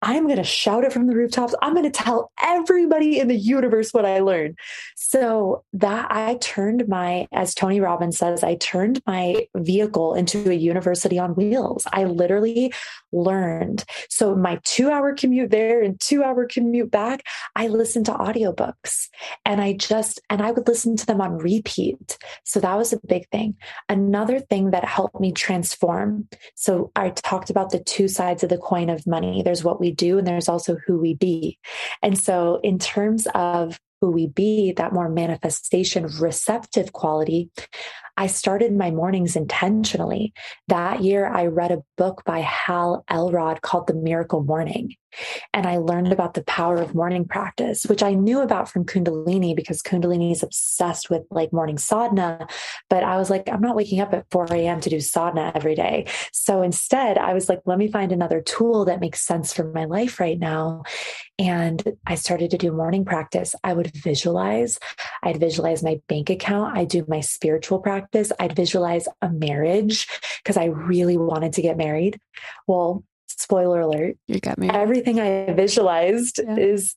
I'm 0.00 0.24
going 0.24 0.36
to 0.36 0.44
shout 0.44 0.84
it 0.84 0.92
from 0.92 1.06
the 1.06 1.14
rooftops. 1.14 1.54
I'm 1.60 1.74
going 1.74 1.84
to 1.84 1.90
tell 1.90 2.30
everybody 2.40 3.18
in 3.18 3.28
the 3.28 3.36
universe 3.36 3.92
what 3.92 4.04
I 4.04 4.20
learned. 4.20 4.56
So 4.96 5.64
that 5.72 6.06
I 6.10 6.36
turned 6.40 6.86
my, 6.86 7.26
as 7.32 7.54
Tony 7.54 7.80
Robbins 7.80 8.18
says, 8.18 8.44
I 8.44 8.54
turned 8.56 9.02
my 9.06 9.46
vehicle 9.56 10.14
into 10.14 10.50
a 10.50 10.54
university 10.54 11.18
on 11.18 11.34
wheels. 11.34 11.84
I 11.92 12.04
literally 12.04 12.72
learned. 13.10 13.84
So 14.08 14.36
my 14.36 14.60
two 14.64 14.90
hour 14.90 15.14
commute 15.14 15.50
there 15.50 15.82
and 15.82 15.98
two 15.98 16.22
hour 16.22 16.46
commute 16.46 16.90
back, 16.90 17.22
I 17.56 17.68
listened 17.68 18.06
to 18.06 18.12
audiobooks 18.12 19.08
and 19.44 19.60
I 19.60 19.72
just, 19.72 20.20
and 20.30 20.42
I 20.42 20.50
would 20.50 20.68
listen 20.68 20.96
to 20.96 21.06
them 21.06 21.20
on 21.20 21.38
repeat. 21.38 22.18
So 22.44 22.60
that 22.60 22.76
was 22.76 22.92
a 22.92 23.00
big 23.06 23.28
thing. 23.30 23.56
Another 23.88 24.40
thing 24.40 24.70
that 24.70 24.84
helped 24.84 25.20
me 25.20 25.32
transform. 25.32 26.28
So 26.54 26.92
I 26.94 27.10
talked 27.10 27.50
about 27.50 27.70
the 27.70 27.82
two 27.82 28.08
sides 28.08 28.42
of 28.42 28.50
the 28.50 28.58
coin 28.58 28.90
of 28.90 29.06
money. 29.06 29.42
There's 29.42 29.64
what 29.64 29.80
we 29.80 29.87
we 29.88 29.94
do, 29.94 30.18
and 30.18 30.26
there's 30.26 30.48
also 30.48 30.76
who 30.86 30.98
we 30.98 31.14
be. 31.14 31.58
And 32.02 32.18
so, 32.18 32.60
in 32.62 32.78
terms 32.78 33.26
of 33.34 33.78
who 34.00 34.10
we 34.10 34.26
be, 34.28 34.72
that 34.72 34.92
more 34.92 35.08
manifestation 35.08 36.06
receptive 36.20 36.92
quality, 36.92 37.50
I 38.18 38.26
started 38.26 38.74
my 38.74 38.90
mornings 38.90 39.36
intentionally. 39.36 40.32
That 40.66 41.04
year, 41.04 41.26
I 41.26 41.46
read 41.46 41.70
a 41.70 41.84
book 41.96 42.24
by 42.24 42.40
Hal 42.40 43.04
Elrod 43.08 43.62
called 43.62 43.86
The 43.86 43.94
Miracle 43.94 44.42
Morning. 44.42 44.96
And 45.54 45.66
I 45.66 45.78
learned 45.78 46.12
about 46.12 46.34
the 46.34 46.44
power 46.44 46.76
of 46.76 46.94
morning 46.94 47.24
practice, 47.26 47.84
which 47.84 48.02
I 48.02 48.12
knew 48.12 48.40
about 48.40 48.68
from 48.68 48.84
Kundalini 48.84 49.56
because 49.56 49.82
Kundalini 49.82 50.32
is 50.32 50.42
obsessed 50.42 51.10
with 51.10 51.22
like 51.30 51.52
morning 51.52 51.78
sadhana. 51.78 52.46
But 52.90 53.04
I 53.04 53.16
was 53.16 53.30
like, 53.30 53.48
I'm 53.48 53.60
not 53.60 53.76
waking 53.76 54.00
up 54.00 54.12
at 54.12 54.26
4 54.30 54.48
a.m. 54.52 54.80
to 54.80 54.90
do 54.90 55.00
sadhana 55.00 55.52
every 55.54 55.74
day. 55.74 56.06
So 56.32 56.62
instead, 56.62 57.18
I 57.18 57.34
was 57.34 57.48
like, 57.48 57.60
let 57.64 57.78
me 57.78 57.88
find 57.88 58.12
another 58.12 58.40
tool 58.40 58.84
that 58.84 59.00
makes 59.00 59.26
sense 59.26 59.52
for 59.52 59.64
my 59.64 59.84
life 59.84 60.20
right 60.20 60.38
now. 60.38 60.82
And 61.38 61.96
I 62.06 62.16
started 62.16 62.50
to 62.50 62.58
do 62.58 62.72
morning 62.72 63.04
practice. 63.04 63.54
I 63.62 63.72
would 63.72 63.94
visualize, 63.94 64.78
I'd 65.22 65.40
visualize 65.40 65.82
my 65.82 66.00
bank 66.08 66.30
account, 66.30 66.76
I 66.76 66.84
do 66.84 67.04
my 67.08 67.20
spiritual 67.20 67.78
practice, 67.78 68.07
I'd 68.38 68.56
visualize 68.56 69.08
a 69.22 69.28
marriage 69.28 70.06
because 70.42 70.56
I 70.56 70.66
really 70.66 71.16
wanted 71.16 71.54
to 71.54 71.62
get 71.62 71.76
married. 71.76 72.18
Well, 72.66 73.04
spoiler 73.28 73.80
alert 73.80 74.16
you 74.26 74.40
got 74.40 74.58
me 74.58 74.68
everything 74.68 75.20
i 75.20 75.52
visualized 75.52 76.40
yeah. 76.42 76.56
is 76.56 76.96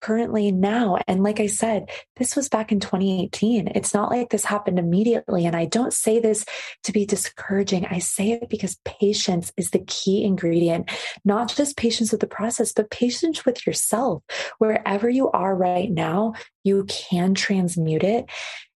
currently 0.00 0.52
now. 0.52 0.98
And 1.06 1.22
like 1.22 1.40
I 1.40 1.46
said, 1.46 1.90
this 2.16 2.36
was 2.36 2.48
back 2.48 2.72
in 2.72 2.80
2018. 2.80 3.68
It's 3.74 3.94
not 3.94 4.10
like 4.10 4.30
this 4.30 4.44
happened 4.44 4.78
immediately. 4.78 5.46
And 5.46 5.54
I 5.54 5.66
don't 5.66 5.92
say 5.92 6.20
this 6.20 6.44
to 6.84 6.92
be 6.92 7.04
discouraging. 7.04 7.86
I 7.86 7.98
say 7.98 8.32
it 8.32 8.48
because 8.48 8.78
patience 8.84 9.52
is 9.56 9.70
the 9.70 9.84
key 9.86 10.24
ingredient, 10.24 10.90
not 11.24 11.54
just 11.54 11.76
patience 11.76 12.12
with 12.12 12.20
the 12.20 12.26
process, 12.26 12.72
but 12.72 12.90
patience 12.90 13.44
with 13.44 13.66
yourself. 13.66 14.22
Wherever 14.58 15.08
you 15.08 15.30
are 15.30 15.54
right 15.54 15.90
now, 15.90 16.34
you 16.62 16.84
can 16.84 17.34
transmute 17.34 18.04
it. 18.04 18.26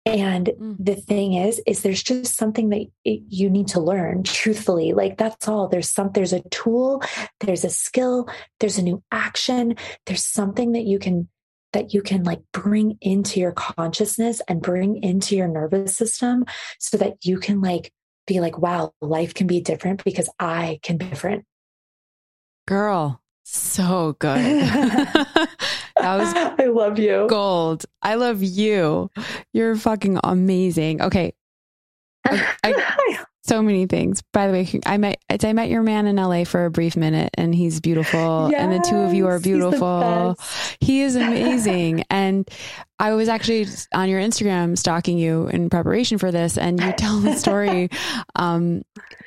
And 0.08 0.46
mm. 0.46 0.76
the 0.78 0.94
thing 0.94 1.34
is, 1.34 1.60
is 1.66 1.82
there's 1.82 2.02
just 2.02 2.36
something 2.36 2.70
that 2.70 2.86
you 3.04 3.50
need 3.50 3.68
to 3.68 3.80
learn 3.80 4.22
truthfully. 4.22 4.92
Like 4.92 5.18
that's 5.18 5.48
all. 5.48 5.68
There's 5.68 5.90
some, 5.90 6.10
there's 6.12 6.32
a 6.32 6.42
tool, 6.48 7.02
there's 7.40 7.64
a 7.64 7.70
skill, 7.70 8.28
there's 8.60 8.78
a 8.78 8.82
new 8.82 9.02
action, 9.12 9.76
there's 10.06 10.24
something 10.24 10.72
that 10.72 10.84
you 10.84 10.98
can, 10.98 11.28
that 11.72 11.92
you 11.92 12.02
can 12.02 12.24
like 12.24 12.40
bring 12.52 12.96
into 13.00 13.40
your 13.40 13.52
consciousness 13.52 14.40
and 14.48 14.62
bring 14.62 15.02
into 15.02 15.36
your 15.36 15.48
nervous 15.48 15.96
system 15.96 16.46
so 16.78 16.96
that 16.96 17.24
you 17.24 17.38
can 17.38 17.60
like 17.60 17.92
be 18.26 18.40
like, 18.40 18.58
wow, 18.58 18.92
life 19.00 19.34
can 19.34 19.46
be 19.46 19.60
different 19.60 20.04
because 20.04 20.30
I 20.38 20.80
can 20.82 20.96
be 20.96 21.06
different. 21.06 21.44
Girl, 22.66 23.20
so 23.44 24.16
good. 24.18 24.38
that 25.98 26.16
was 26.18 26.32
I 26.58 26.66
love 26.66 26.98
you. 26.98 27.26
Gold. 27.28 27.84
I 28.02 28.14
love 28.14 28.42
you. 28.42 29.10
You're 29.52 29.76
fucking 29.76 30.20
amazing. 30.22 31.02
Okay. 31.02 31.34
I, 32.24 32.44
I, 32.64 33.24
so 33.48 33.62
many 33.62 33.86
things. 33.86 34.22
By 34.32 34.46
the 34.46 34.52
way, 34.52 34.80
I 34.84 34.98
met 34.98 35.18
I 35.30 35.52
met 35.54 35.70
your 35.70 35.82
man 35.82 36.06
in 36.06 36.16
LA 36.16 36.44
for 36.44 36.66
a 36.66 36.70
brief 36.70 36.96
minute 36.96 37.30
and 37.34 37.54
he's 37.54 37.80
beautiful 37.80 38.48
yes, 38.50 38.60
and 38.60 38.72
the 38.72 38.86
two 38.86 38.96
of 38.96 39.14
you 39.14 39.26
are 39.26 39.40
beautiful. 39.40 40.36
He 40.80 41.00
is 41.00 41.16
amazing 41.16 42.04
and 42.10 42.48
I 42.98 43.14
was 43.14 43.28
actually 43.28 43.66
on 43.94 44.08
your 44.08 44.20
Instagram 44.20 44.76
stalking 44.76 45.18
you 45.18 45.48
in 45.48 45.70
preparation 45.70 46.18
for 46.18 46.30
this 46.30 46.58
and 46.58 46.80
you 46.80 46.92
tell 46.92 47.18
the 47.20 47.36
story 47.36 47.88
um, 48.36 48.82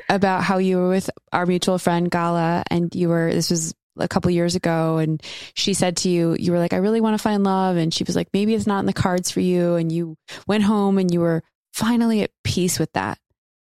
about 0.08 0.44
how 0.44 0.60
you 0.60 0.78
were 0.78 0.90
with 0.90 1.10
our 1.34 1.46
mutual 1.46 1.80
friend 1.80 2.12
Gala 2.12 2.64
and 2.70 2.94
you 2.94 3.10
were 3.10 3.34
this 3.34 3.50
was 3.50 3.74
a 3.98 4.08
couple 4.08 4.32
years 4.32 4.56
ago 4.56 4.98
and 4.98 5.22
she 5.54 5.74
said 5.74 5.98
to 5.98 6.10
you 6.10 6.36
you 6.40 6.52
were 6.52 6.60
like 6.60 6.74
I 6.74 6.78
really 6.78 7.02
want 7.02 7.18
to 7.18 7.22
find 7.22 7.44
love 7.44 7.76
and 7.78 7.94
she 7.94 8.04
was 8.04 8.16
like 8.16 8.30
maybe 8.34 8.56
it's 8.56 8.68
not 8.68 8.80
in 8.80 8.86
the 8.86 8.94
cards 8.94 9.32
for 9.32 9.42
you 9.42 9.76
and 9.76 9.92
you 9.92 10.16
went 10.48 10.64
home 10.64 10.98
and 10.98 11.12
you 11.12 11.20
were 11.20 11.44
finally 11.74 12.22
at 12.22 12.32
peace 12.44 12.80
with 12.80 12.92
that 12.94 13.18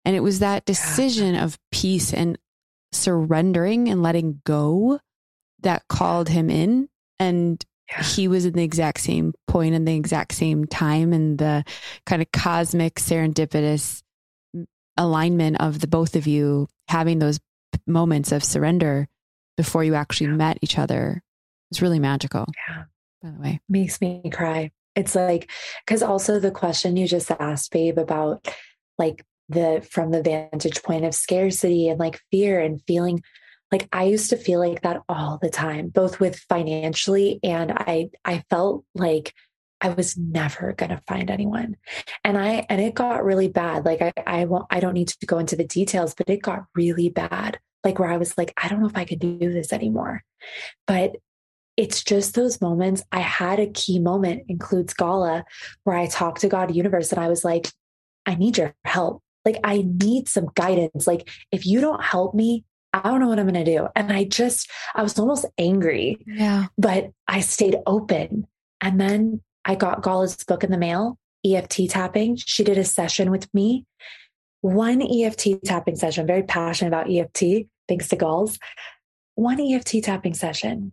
and 0.03 0.15
it 0.15 0.21
was 0.21 0.39
that 0.39 0.65
decision 0.65 1.35
of 1.35 1.59
peace 1.71 2.13
and 2.13 2.37
surrendering 2.91 3.89
and 3.89 4.01
letting 4.01 4.41
go 4.45 4.99
that 5.61 5.87
called 5.87 6.29
him 6.29 6.49
in 6.49 6.87
and 7.19 7.63
yeah. 7.89 8.03
he 8.03 8.27
was 8.27 8.45
in 8.45 8.53
the 8.53 8.63
exact 8.63 9.01
same 9.01 9.33
point 9.47 9.75
in 9.75 9.85
the 9.85 9.95
exact 9.95 10.33
same 10.33 10.65
time 10.65 11.13
and 11.13 11.37
the 11.37 11.63
kind 12.05 12.21
of 12.21 12.31
cosmic 12.31 12.95
serendipitous 12.95 14.01
alignment 14.97 15.59
of 15.59 15.79
the 15.79 15.87
both 15.87 16.15
of 16.15 16.25
you 16.25 16.67
having 16.87 17.19
those 17.19 17.39
moments 17.85 18.31
of 18.31 18.43
surrender 18.43 19.07
before 19.57 19.83
you 19.83 19.95
actually 19.95 20.27
yeah. 20.27 20.33
met 20.33 20.59
each 20.61 20.77
other. 20.77 21.23
It's 21.71 21.81
really 21.81 21.99
magical. 21.99 22.45
Yeah. 22.67 22.83
By 23.23 23.29
the 23.31 23.41
way, 23.41 23.61
makes 23.67 24.01
me 24.01 24.29
cry. 24.31 24.71
It's 24.95 25.15
like, 25.15 25.49
because 25.85 26.03
also 26.03 26.39
the 26.39 26.51
question 26.51 26.95
you 26.95 27.07
just 27.07 27.31
asked, 27.31 27.71
babe, 27.71 27.97
about 27.97 28.47
like 28.97 29.25
the 29.49 29.85
from 29.89 30.11
the 30.11 30.21
vantage 30.21 30.81
point 30.83 31.05
of 31.05 31.13
scarcity 31.13 31.87
and 31.87 31.99
like 31.99 32.21
fear 32.31 32.59
and 32.59 32.81
feeling 32.87 33.21
like 33.71 33.87
I 33.91 34.03
used 34.05 34.29
to 34.29 34.37
feel 34.37 34.59
like 34.59 34.81
that 34.81 35.01
all 35.09 35.39
the 35.41 35.49
time, 35.49 35.89
both 35.89 36.19
with 36.19 36.39
financially 36.49 37.39
and 37.43 37.71
I 37.71 38.09
I 38.23 38.43
felt 38.49 38.85
like 38.93 39.33
I 39.81 39.89
was 39.89 40.17
never 40.17 40.73
going 40.73 40.91
to 40.91 41.01
find 41.07 41.29
anyone. 41.29 41.75
And 42.23 42.37
I 42.37 42.65
and 42.69 42.79
it 42.79 42.95
got 42.95 43.25
really 43.25 43.49
bad. 43.49 43.85
Like 43.85 44.01
I 44.01 44.13
I 44.25 44.45
won't 44.45 44.65
I 44.69 44.79
don't 44.79 44.93
need 44.93 45.09
to 45.09 45.25
go 45.25 45.39
into 45.39 45.55
the 45.55 45.65
details, 45.65 46.13
but 46.15 46.29
it 46.29 46.41
got 46.41 46.65
really 46.75 47.09
bad 47.09 47.59
like 47.85 47.99
where 47.99 48.11
I 48.11 48.17
was 48.17 48.37
like, 48.37 48.53
I 48.61 48.67
don't 48.67 48.81
know 48.81 48.87
if 48.87 48.97
I 48.97 49.05
could 49.05 49.19
do 49.19 49.37
this 49.37 49.71
anymore. 49.71 50.23
But 50.87 51.15
it's 51.77 52.03
just 52.03 52.35
those 52.35 52.61
moments. 52.61 53.03
I 53.11 53.19
had 53.19 53.59
a 53.59 53.67
key 53.67 53.99
moment, 53.99 54.43
includes 54.47 54.93
Gala, 54.93 55.45
where 55.83 55.95
I 55.95 56.07
talked 56.07 56.41
to 56.41 56.49
God 56.49 56.75
Universe 56.75 57.11
and 57.11 57.21
I 57.21 57.27
was 57.27 57.43
like, 57.43 57.69
I 58.25 58.35
need 58.35 58.57
your 58.57 58.73
help. 58.85 59.21
Like, 59.43 59.59
I 59.63 59.85
need 59.85 60.27
some 60.27 60.49
guidance. 60.55 61.05
Like, 61.05 61.29
if 61.51 61.65
you 61.65 61.79
don't 61.79 62.03
help 62.03 62.33
me, 62.33 62.63
I 62.93 63.01
don't 63.03 63.19
know 63.19 63.27
what 63.27 63.39
I'm 63.39 63.47
going 63.47 63.63
to 63.63 63.77
do. 63.77 63.87
And 63.95 64.11
I 64.11 64.23
just, 64.23 64.71
I 64.95 65.03
was 65.03 65.19
almost 65.19 65.45
angry. 65.57 66.17
Yeah. 66.25 66.67
But 66.77 67.11
I 67.27 67.41
stayed 67.41 67.77
open. 67.85 68.47
And 68.81 68.99
then 68.99 69.41
I 69.65 69.75
got 69.75 70.01
Gala's 70.01 70.37
book 70.37 70.63
in 70.63 70.71
the 70.71 70.77
mail, 70.77 71.19
EFT 71.45 71.89
tapping. 71.89 72.37
She 72.37 72.63
did 72.63 72.77
a 72.77 72.83
session 72.83 73.29
with 73.29 73.53
me. 73.53 73.85
One 74.61 75.01
EFT 75.01 75.63
tapping 75.63 75.95
session. 75.95 76.25
Very 76.25 76.43
passionate 76.43 76.87
about 76.87 77.11
EFT 77.11 77.67
thanks 77.87 78.07
to 78.09 78.15
Gals, 78.15 78.59
one 79.35 79.59
EFT 79.59 80.03
tapping 80.03 80.33
session. 80.33 80.91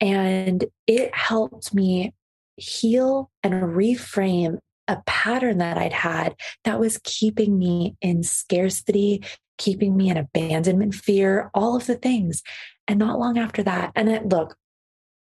And 0.00 0.64
it 0.86 1.14
helped 1.14 1.74
me 1.74 2.14
heal 2.56 3.30
and 3.42 3.54
reframe 3.54 4.58
a 4.88 5.02
pattern 5.06 5.58
that 5.58 5.78
I'd 5.78 5.92
had 5.92 6.34
that 6.64 6.80
was 6.80 7.00
keeping 7.04 7.58
me 7.58 7.96
in 8.00 8.22
scarcity, 8.22 9.22
keeping 9.58 9.96
me 9.96 10.10
in 10.10 10.16
abandonment 10.16 10.94
fear, 10.94 11.50
all 11.54 11.76
of 11.76 11.86
the 11.86 11.94
things. 11.94 12.42
And 12.88 12.98
not 12.98 13.18
long 13.18 13.38
after 13.38 13.62
that, 13.62 13.92
and 13.94 14.08
it, 14.08 14.28
look, 14.28 14.56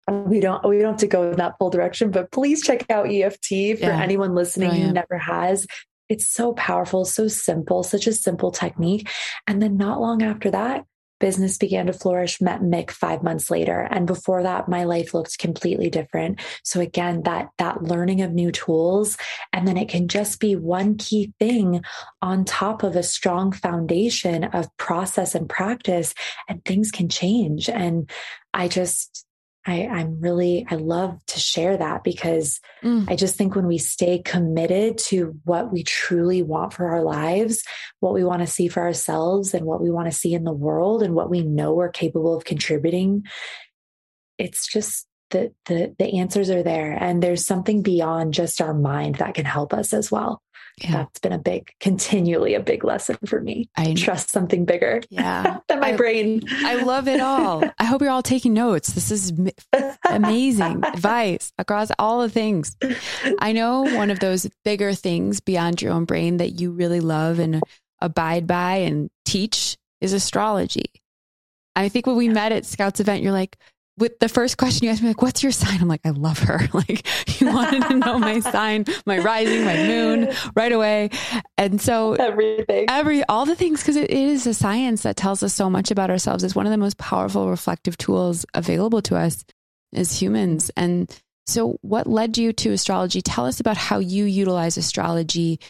we 0.09 0.41
don't 0.41 0.67
we 0.67 0.79
don't 0.79 0.93
have 0.93 1.01
to 1.01 1.07
go 1.07 1.31
in 1.31 1.37
that 1.37 1.57
full 1.59 1.71
direction, 1.71 2.11
but 2.11 2.31
please 2.31 2.63
check 2.63 2.89
out 2.91 3.11
EFT 3.11 3.49
for 3.49 3.87
yeah, 3.87 4.01
anyone 4.01 4.35
listening 4.35 4.71
who 4.71 4.89
oh, 4.89 4.93
never 4.93 5.19
has. 5.19 5.67
It's 6.09 6.29
so 6.29 6.53
powerful, 6.55 7.05
so 7.05 7.29
simple, 7.29 7.83
such 7.83 8.07
a 8.07 8.13
simple 8.13 8.51
technique. 8.51 9.09
And 9.47 9.63
then 9.63 9.77
not 9.77 10.01
long 10.01 10.23
after 10.23 10.51
that, 10.51 10.85
business 11.21 11.59
began 11.59 11.87
to 11.87 11.93
flourish 11.93 12.41
met 12.41 12.61
mick 12.61 12.91
five 12.91 13.23
months 13.23 13.51
later. 13.51 13.87
And 13.91 14.07
before 14.07 14.43
that 14.43 14.69
my 14.69 14.85
life 14.85 15.15
looked 15.15 15.39
completely 15.39 15.91
different. 15.91 16.41
So 16.65 16.81
again 16.81 17.23
that 17.25 17.51
that 17.59 17.83
learning 17.83 18.23
of 18.23 18.33
new 18.33 18.51
tools 18.51 19.17
and 19.53 19.69
then 19.69 19.77
it 19.77 19.89
can 19.89 20.09
just 20.09 20.41
be 20.41 20.57
one 20.57 20.97
key 20.97 21.33
thing 21.39 21.83
on 22.21 22.45
top 22.45 22.83
of 22.83 22.97
a 22.97 23.03
strong 23.03 23.53
foundation 23.53 24.45
of 24.45 24.75
process 24.77 25.35
and 25.35 25.49
practice 25.49 26.15
and 26.49 26.65
things 26.65 26.91
can 26.91 27.09
change. 27.09 27.69
And 27.69 28.11
i 28.53 28.67
just 28.67 29.27
I, 29.71 29.87
I'm 29.87 30.21
really, 30.21 30.67
I 30.69 30.77
love 30.77 31.19
to 31.29 31.39
share 31.39 31.77
that 31.77 32.05
because 32.05 32.61
mm. 32.83 33.11
I 33.11 33.17
just 33.17 33.37
think 33.37 33.55
when 33.55 33.67
we 33.67 33.79
stay 33.79 34.21
committed 34.21 34.99
to 35.07 35.39
what 35.45 35.73
we 35.73 35.83
truly 35.83 36.43
want 36.43 36.73
for 36.73 36.89
our 36.89 37.03
lives, 37.03 37.63
what 38.01 38.15
we 38.15 38.25
want 38.25 38.41
to 38.41 38.47
see 38.47 38.69
for 38.69 38.83
ourselves 38.83 39.55
and 39.55 39.67
what 39.67 39.81
we 39.81 39.91
want 39.91 40.07
to 40.11 40.17
see 40.17 40.35
in 40.35 40.45
the 40.45 40.53
world 40.53 41.03
and 41.03 41.15
what 41.15 41.31
we 41.31 41.43
know 41.43 41.75
we're 41.75 41.91
capable 41.91 42.37
of 42.37 42.45
contributing, 42.45 43.25
it's 44.39 44.67
just 44.67 45.07
the, 45.31 45.53
the, 45.67 45.95
the 45.99 46.19
answers 46.19 46.51
are 46.51 46.63
there. 46.63 46.93
And 46.93 47.23
there's 47.23 47.47
something 47.47 47.83
beyond 47.83 48.35
just 48.35 48.61
our 48.61 48.75
mind 48.75 49.17
that 49.17 49.35
can 49.35 49.45
help 49.45 49.73
us 49.73 49.93
as 49.93 50.11
well 50.11 50.43
yeah. 50.85 50.93
that's 50.93 51.19
been 51.21 51.33
a 51.33 51.39
big 51.39 51.71
continually 51.81 52.55
a 52.55 52.61
big 52.61 52.85
lesson 52.85 53.17
for 53.27 53.41
me 53.41 53.69
i 53.77 53.95
trust 53.95 54.31
something 54.31 54.65
bigger 54.65 55.01
yeah. 55.11 55.59
than 55.69 55.81
my 55.81 55.93
I, 55.93 55.97
brain. 55.97 56.43
I 56.49 56.77
love 56.83 57.09
it 57.09 57.21
all. 57.21 57.63
I 57.79 57.85
hope 57.85 58.01
you're 58.01 58.11
all 58.11 58.23
taking 58.23 58.55
notes. 58.55 58.93
This 58.93 59.11
is 59.11 59.33
amazing 60.09 60.85
advice 60.85 61.53
across 61.59 61.91
all 61.99 62.21
the 62.21 62.31
things. 62.31 62.77
I 63.41 63.53
know 63.53 63.83
one 63.83 64.11
of 64.11 64.21
those 64.21 64.49
bigger 64.65 64.95
things 64.95 65.41
beyond 65.41 65.83
your 65.83 65.93
own 65.93 66.05
brain 66.05 66.39
that 66.39 66.61
you 66.61 66.71
really 66.71 67.01
love 67.01 67.39
and 67.39 67.61
abide 68.01 68.47
by 68.47 68.77
and 68.77 69.11
teach 69.25 69.77
is 70.01 70.13
astrology. 70.13 70.91
I 71.77 71.89
think 71.89 72.07
when 72.07 72.17
we 72.17 72.29
met 72.29 72.53
at 72.53 72.67
Scouts 72.67 73.01
event, 73.01 73.23
you're 73.23 73.33
like, 73.33 73.57
with 74.01 74.19
the 74.19 74.29
first 74.29 74.57
question 74.57 74.87
you 74.87 74.91
asked 74.91 75.03
me, 75.03 75.09
like, 75.09 75.23
what's 75.23 75.43
your 75.43 75.53
sign? 75.53 75.81
I'm 75.81 75.89
like, 75.89 76.01
I 76.05 76.11
love 76.11 76.39
her. 76.41 76.61
Like, 76.81 77.07
you 77.41 77.49
wanted 77.49 77.83
to 77.89 77.95
know 77.95 78.19
my 78.19 78.41
sign, 78.41 78.87
my 79.05 79.19
rising, 79.19 79.65
my 79.65 79.77
moon 79.77 80.33
right 80.57 80.73
away. 80.73 81.11
And 81.59 81.81
so 81.81 82.15
everything, 82.15 82.87
every, 82.89 83.23
all 83.25 83.45
the 83.45 83.55
things, 83.55 83.81
because 83.83 83.97
it 83.97 84.11
is 84.11 84.47
a 84.47 84.55
science 84.55 85.03
that 85.03 85.17
tells 85.17 85.43
us 85.43 85.53
so 85.53 85.69
much 85.69 85.91
about 85.91 86.11
ourselves. 86.11 86.43
It's 86.43 86.55
one 86.55 86.65
of 86.65 86.71
the 86.71 86.79
most 86.79 86.97
powerful 86.97 87.51
reflective 87.51 87.99
tools 87.99 88.47
available 88.55 89.03
to 89.03 89.17
us 89.17 89.45
as 89.95 90.21
humans. 90.21 90.71
And 90.75 91.15
so, 91.47 91.77
what 91.83 92.07
led 92.07 92.39
you 92.39 92.53
to 92.55 92.73
astrology? 92.73 93.21
Tell 93.21 93.45
us 93.45 93.61
about 93.61 93.77
how 93.77 93.99
you 93.99 94.25
utilize 94.25 94.79
astrology 94.79 95.61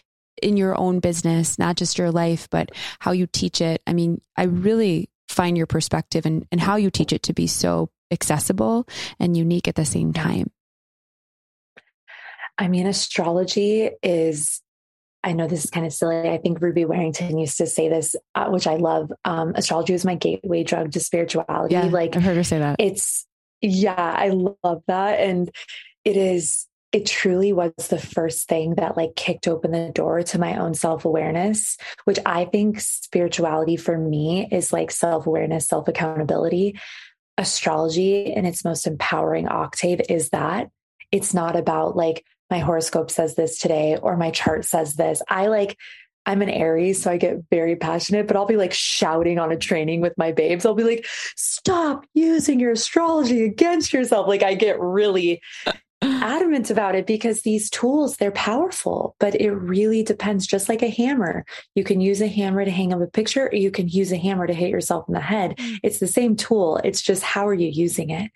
in 0.40 0.56
your 0.56 0.78
own 0.78 1.00
business, 1.00 1.58
not 1.58 1.76
just 1.76 1.98
your 1.98 2.12
life, 2.12 2.48
but 2.50 2.70
how 3.00 3.10
you 3.10 3.26
teach 3.26 3.60
it. 3.60 3.82
I 3.86 3.94
mean, 3.94 4.20
I 4.36 4.44
really 4.44 5.10
find 5.28 5.56
your 5.56 5.66
perspective 5.66 6.26
and, 6.26 6.46
and 6.52 6.60
how 6.60 6.76
you 6.76 6.90
teach 6.90 7.12
it 7.12 7.24
to 7.24 7.32
be 7.32 7.46
so 7.46 7.90
accessible 8.10 8.86
and 9.18 9.36
unique 9.36 9.68
at 9.68 9.74
the 9.74 9.84
same 9.84 10.12
time? 10.12 10.50
I 12.58 12.68
mean, 12.68 12.86
astrology 12.86 13.90
is, 14.02 14.60
I 15.24 15.32
know 15.32 15.46
this 15.46 15.64
is 15.64 15.70
kind 15.70 15.86
of 15.86 15.94
silly. 15.94 16.28
I 16.28 16.38
think 16.38 16.60
Ruby 16.60 16.84
Warrington 16.84 17.38
used 17.38 17.56
to 17.58 17.66
say 17.66 17.88
this, 17.88 18.14
uh, 18.34 18.48
which 18.48 18.66
I 18.66 18.76
love. 18.76 19.10
Um, 19.24 19.54
astrology 19.54 19.94
is 19.94 20.04
my 20.04 20.14
gateway 20.14 20.62
drug 20.62 20.92
to 20.92 21.00
spirituality. 21.00 21.74
Yeah, 21.74 21.86
like 21.86 22.16
I've 22.16 22.22
heard 22.22 22.36
her 22.36 22.44
say 22.44 22.58
that. 22.58 22.76
It's, 22.78 23.26
Yeah, 23.62 23.94
I 23.96 24.28
love 24.28 24.82
that. 24.88 25.20
And 25.20 25.50
it 26.04 26.16
is, 26.16 26.66
it 26.92 27.06
truly 27.06 27.52
was 27.52 27.72
the 27.88 27.98
first 27.98 28.48
thing 28.48 28.74
that 28.74 28.96
like 28.96 29.14
kicked 29.14 29.46
open 29.46 29.70
the 29.70 29.90
door 29.94 30.22
to 30.22 30.38
my 30.38 30.56
own 30.58 30.74
self 30.74 31.04
awareness, 31.04 31.76
which 32.04 32.18
I 32.26 32.46
think 32.46 32.80
spirituality 32.80 33.76
for 33.76 33.96
me 33.96 34.48
is 34.50 34.72
like 34.72 34.90
self 34.90 35.26
awareness, 35.26 35.68
self 35.68 35.88
accountability. 35.88 36.78
Astrology 37.40 38.32
in 38.32 38.44
its 38.44 38.64
most 38.64 38.86
empowering 38.86 39.48
octave 39.48 40.02
is 40.08 40.28
that 40.28 40.70
it's 41.10 41.32
not 41.32 41.56
about 41.56 41.96
like 41.96 42.24
my 42.50 42.58
horoscope 42.58 43.10
says 43.10 43.34
this 43.34 43.58
today 43.58 43.96
or 43.96 44.16
my 44.16 44.30
chart 44.30 44.66
says 44.66 44.94
this. 44.94 45.22
I 45.28 45.46
like 45.46 45.76
I'm 46.26 46.42
an 46.42 46.50
Aries, 46.50 47.02
so 47.02 47.10
I 47.10 47.16
get 47.16 47.38
very 47.50 47.76
passionate, 47.76 48.26
but 48.26 48.36
I'll 48.36 48.46
be 48.46 48.58
like 48.58 48.74
shouting 48.74 49.38
on 49.38 49.52
a 49.52 49.56
training 49.56 50.02
with 50.02 50.12
my 50.18 50.32
babes. 50.32 50.66
I'll 50.66 50.74
be 50.74 50.84
like, 50.84 51.06
stop 51.34 52.04
using 52.12 52.60
your 52.60 52.72
astrology 52.72 53.42
against 53.42 53.92
yourself. 53.94 54.28
Like 54.28 54.42
I 54.42 54.54
get 54.54 54.78
really 54.78 55.40
adamant 56.02 56.70
about 56.70 56.94
it 56.94 57.06
because 57.06 57.42
these 57.42 57.68
tools 57.70 58.16
they're 58.16 58.30
powerful 58.32 59.14
but 59.18 59.34
it 59.34 59.50
really 59.52 60.02
depends. 60.02 60.46
Just 60.46 60.68
like 60.68 60.82
a 60.82 60.88
hammer 60.88 61.44
you 61.74 61.84
can 61.84 62.00
use 62.00 62.20
a 62.20 62.28
hammer 62.28 62.64
to 62.64 62.70
hang 62.70 62.92
up 62.92 63.00
a 63.00 63.06
picture 63.06 63.48
or 63.48 63.54
you 63.54 63.70
can 63.70 63.88
use 63.88 64.12
a 64.12 64.16
hammer 64.16 64.46
to 64.46 64.54
hit 64.54 64.70
yourself 64.70 65.04
in 65.08 65.14
the 65.14 65.20
head. 65.20 65.56
Mm. 65.56 65.78
it's 65.82 65.98
the 65.98 66.06
same 66.06 66.36
tool 66.36 66.78
it's 66.84 67.02
just 67.02 67.22
how 67.22 67.46
are 67.46 67.54
you 67.54 67.68
using 67.68 68.10
it? 68.10 68.30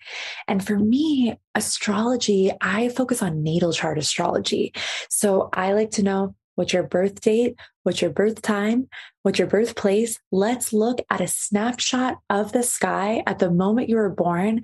And 0.47 0.65
for 0.65 0.77
me 0.77 1.35
astrology 1.55 2.51
i 2.61 2.89
focus 2.89 3.21
on 3.21 3.43
natal 3.43 3.73
chart 3.73 3.97
astrology. 3.97 4.73
So 5.09 5.49
i 5.53 5.73
like 5.73 5.91
to 5.91 6.03
know 6.03 6.35
what's 6.55 6.73
your 6.73 6.83
birth 6.83 7.21
date, 7.21 7.55
what's 7.83 8.01
your 8.01 8.11
birth 8.11 8.41
time, 8.41 8.87
what's 9.21 9.39
your 9.39 9.47
birthplace. 9.47 10.19
Let's 10.31 10.73
look 10.73 11.01
at 11.09 11.21
a 11.21 11.27
snapshot 11.27 12.17
of 12.29 12.51
the 12.51 12.63
sky 12.63 13.23
at 13.27 13.39
the 13.39 13.51
moment 13.51 13.89
you 13.89 13.97
were 13.97 14.09
born. 14.09 14.61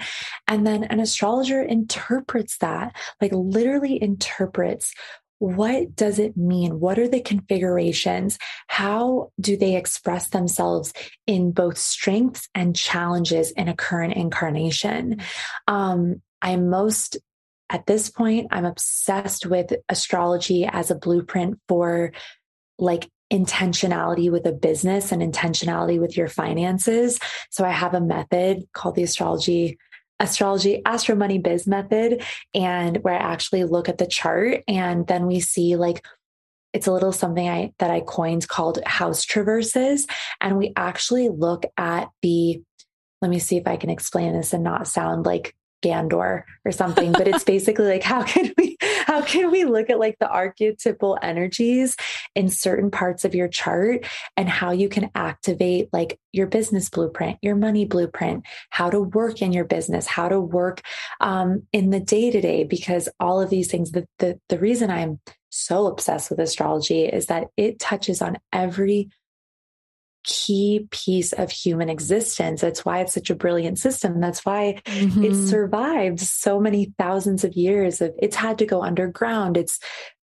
And 0.47 0.65
then 0.65 0.83
an 0.85 0.99
astrologer 0.99 1.61
interprets 1.61 2.57
that, 2.57 2.95
like 3.21 3.31
literally 3.33 4.01
interprets 4.01 4.93
what 5.41 5.95
does 5.95 6.19
it 6.19 6.37
mean? 6.37 6.79
What 6.79 6.99
are 6.99 7.07
the 7.07 7.19
configurations? 7.19 8.37
How 8.67 9.31
do 9.39 9.57
they 9.57 9.75
express 9.75 10.29
themselves 10.29 10.93
in 11.25 11.51
both 11.51 11.79
strengths 11.79 12.47
and 12.53 12.75
challenges 12.75 13.49
in 13.49 13.67
a 13.67 13.75
current 13.75 14.13
incarnation? 14.13 15.19
Um, 15.67 16.21
I'm 16.43 16.69
most 16.69 17.17
at 17.71 17.85
this 17.85 18.09
point, 18.09 18.47
I'm 18.51 18.65
obsessed 18.65 19.45
with 19.45 19.73
astrology 19.87 20.65
as 20.65 20.91
a 20.91 20.95
blueprint 20.95 21.57
for 21.69 22.11
like 22.77 23.09
intentionality 23.31 24.29
with 24.29 24.45
a 24.45 24.51
business 24.51 25.13
and 25.13 25.21
intentionality 25.21 25.99
with 25.99 26.17
your 26.17 26.27
finances. 26.27 27.17
So 27.49 27.63
I 27.63 27.71
have 27.71 27.93
a 27.93 28.01
method 28.01 28.67
called 28.73 28.95
the 28.95 29.03
astrology 29.03 29.77
astrology 30.19 30.83
astro 30.85 31.15
money 31.15 31.39
biz 31.39 31.65
method 31.65 32.21
and 32.53 32.97
where 32.97 33.15
I 33.15 33.33
actually 33.33 33.63
look 33.63 33.89
at 33.89 33.97
the 33.97 34.05
chart 34.05 34.61
and 34.67 35.07
then 35.07 35.25
we 35.25 35.39
see 35.39 35.75
like 35.77 36.05
it's 36.73 36.85
a 36.85 36.91
little 36.91 37.11
something 37.11 37.49
I 37.49 37.73
that 37.79 37.89
I 37.89 38.01
coined 38.01 38.47
called 38.47 38.77
house 38.85 39.23
traverses 39.23 40.05
and 40.39 40.59
we 40.59 40.73
actually 40.75 41.29
look 41.29 41.65
at 41.75 42.09
the 42.21 42.61
let 43.23 43.31
me 43.31 43.39
see 43.39 43.57
if 43.57 43.65
I 43.65 43.77
can 43.77 43.89
explain 43.89 44.33
this 44.33 44.53
and 44.53 44.63
not 44.63 44.87
sound 44.87 45.25
like 45.25 45.55
Gandor 45.81 46.43
or 46.65 46.71
something, 46.71 47.11
but 47.11 47.27
it's 47.27 47.43
basically 47.43 47.85
like 47.85 48.03
how 48.03 48.23
can 48.23 48.51
we 48.57 48.77
how 48.81 49.21
can 49.21 49.51
we 49.51 49.65
look 49.65 49.89
at 49.89 49.99
like 49.99 50.17
the 50.19 50.29
archetypal 50.29 51.17
energies 51.21 51.95
in 52.35 52.49
certain 52.49 52.91
parts 52.91 53.25
of 53.25 53.35
your 53.35 53.47
chart 53.47 54.05
and 54.37 54.47
how 54.47 54.71
you 54.71 54.89
can 54.89 55.09
activate 55.15 55.89
like 55.91 56.19
your 56.31 56.47
business 56.47 56.89
blueprint, 56.89 57.37
your 57.41 57.55
money 57.55 57.85
blueprint, 57.85 58.45
how 58.69 58.89
to 58.89 59.01
work 59.01 59.41
in 59.41 59.51
your 59.51 59.65
business, 59.65 60.07
how 60.07 60.29
to 60.29 60.39
work 60.39 60.81
um, 61.19 61.63
in 61.73 61.89
the 61.89 61.99
day 61.99 62.31
to 62.31 62.41
day, 62.41 62.63
because 62.63 63.09
all 63.19 63.41
of 63.41 63.49
these 63.49 63.69
things. 63.69 63.91
The, 63.91 64.07
the 64.19 64.39
the 64.49 64.59
reason 64.59 64.89
I'm 64.89 65.19
so 65.49 65.87
obsessed 65.87 66.29
with 66.29 66.39
astrology 66.39 67.03
is 67.05 67.25
that 67.25 67.47
it 67.57 67.77
touches 67.79 68.21
on 68.21 68.37
every 68.53 69.09
key 70.23 70.87
piece 70.91 71.33
of 71.33 71.51
human 71.51 71.89
existence. 71.89 72.61
That's 72.61 72.85
why 72.85 72.99
it's 72.99 73.13
such 73.13 73.29
a 73.29 73.35
brilliant 73.35 73.79
system. 73.79 74.19
That's 74.19 74.45
why 74.45 74.81
mm-hmm. 74.85 75.23
it 75.23 75.47
survived 75.47 76.19
so 76.19 76.59
many 76.59 76.93
thousands 76.97 77.43
of 77.43 77.53
years 77.53 78.01
of 78.01 78.13
it's 78.19 78.35
had 78.35 78.57
to 78.59 78.65
go 78.65 78.83
underground. 78.83 79.57
It's 79.57 79.79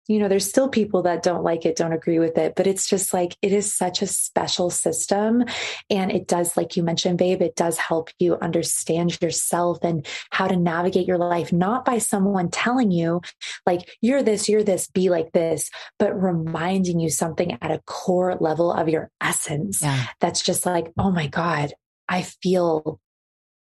you 0.08 0.20
know, 0.20 0.28
there's 0.28 0.48
still 0.48 0.68
people 0.68 1.04
that 1.04 1.24
don't 1.24 1.44
like 1.44 1.66
it, 1.66 1.78
don't 1.78 1.94
agree 1.94 2.20
with 2.20 2.38
it, 2.38 2.56
but 2.56 2.68
it's 2.68 2.88
just 2.88 3.14
like 3.14 3.38
it 3.42 3.54
is 3.54 3.74
such 3.74 4.02
a 4.02 4.08
special 4.08 4.70
system. 4.70 5.46
And 5.90 6.12
it 6.12 6.28
does, 6.28 6.58
like 6.58 6.76
you 6.76 6.84
mentioned, 6.84 7.18
babe, 7.18 7.42
it 7.42 7.56
does 7.56 7.78
help 7.78 8.10
you 8.20 8.38
understand 8.38 9.22
yourself 9.22 9.80
and 9.82 10.06
how 10.30 10.48
to 10.48 10.58
navigate 10.58 11.08
your 11.08 11.18
life, 11.18 11.54
not 11.54 11.86
by 11.86 12.00
someone 12.00 12.50
telling 12.50 12.92
you, 12.92 13.22
like, 13.66 13.90
you're 14.02 14.24
this, 14.24 14.50
you're 14.50 14.64
this, 14.64 14.88
be 14.88 15.10
like 15.10 15.32
this, 15.32 15.70
but 16.00 16.22
reminding 16.22 17.00
you 17.00 17.10
something 17.10 17.58
at 17.62 17.72
a 17.72 17.82
core 17.86 18.36
level 18.40 18.74
of 18.74 18.90
your 18.90 19.10
essence. 19.22 19.82
Yeah. 19.82 20.08
That's 20.20 20.42
just 20.42 20.66
like, 20.66 20.92
oh 20.98 21.12
my 21.12 21.28
God, 21.28 21.74
I 22.10 22.24
feel, 22.24 23.00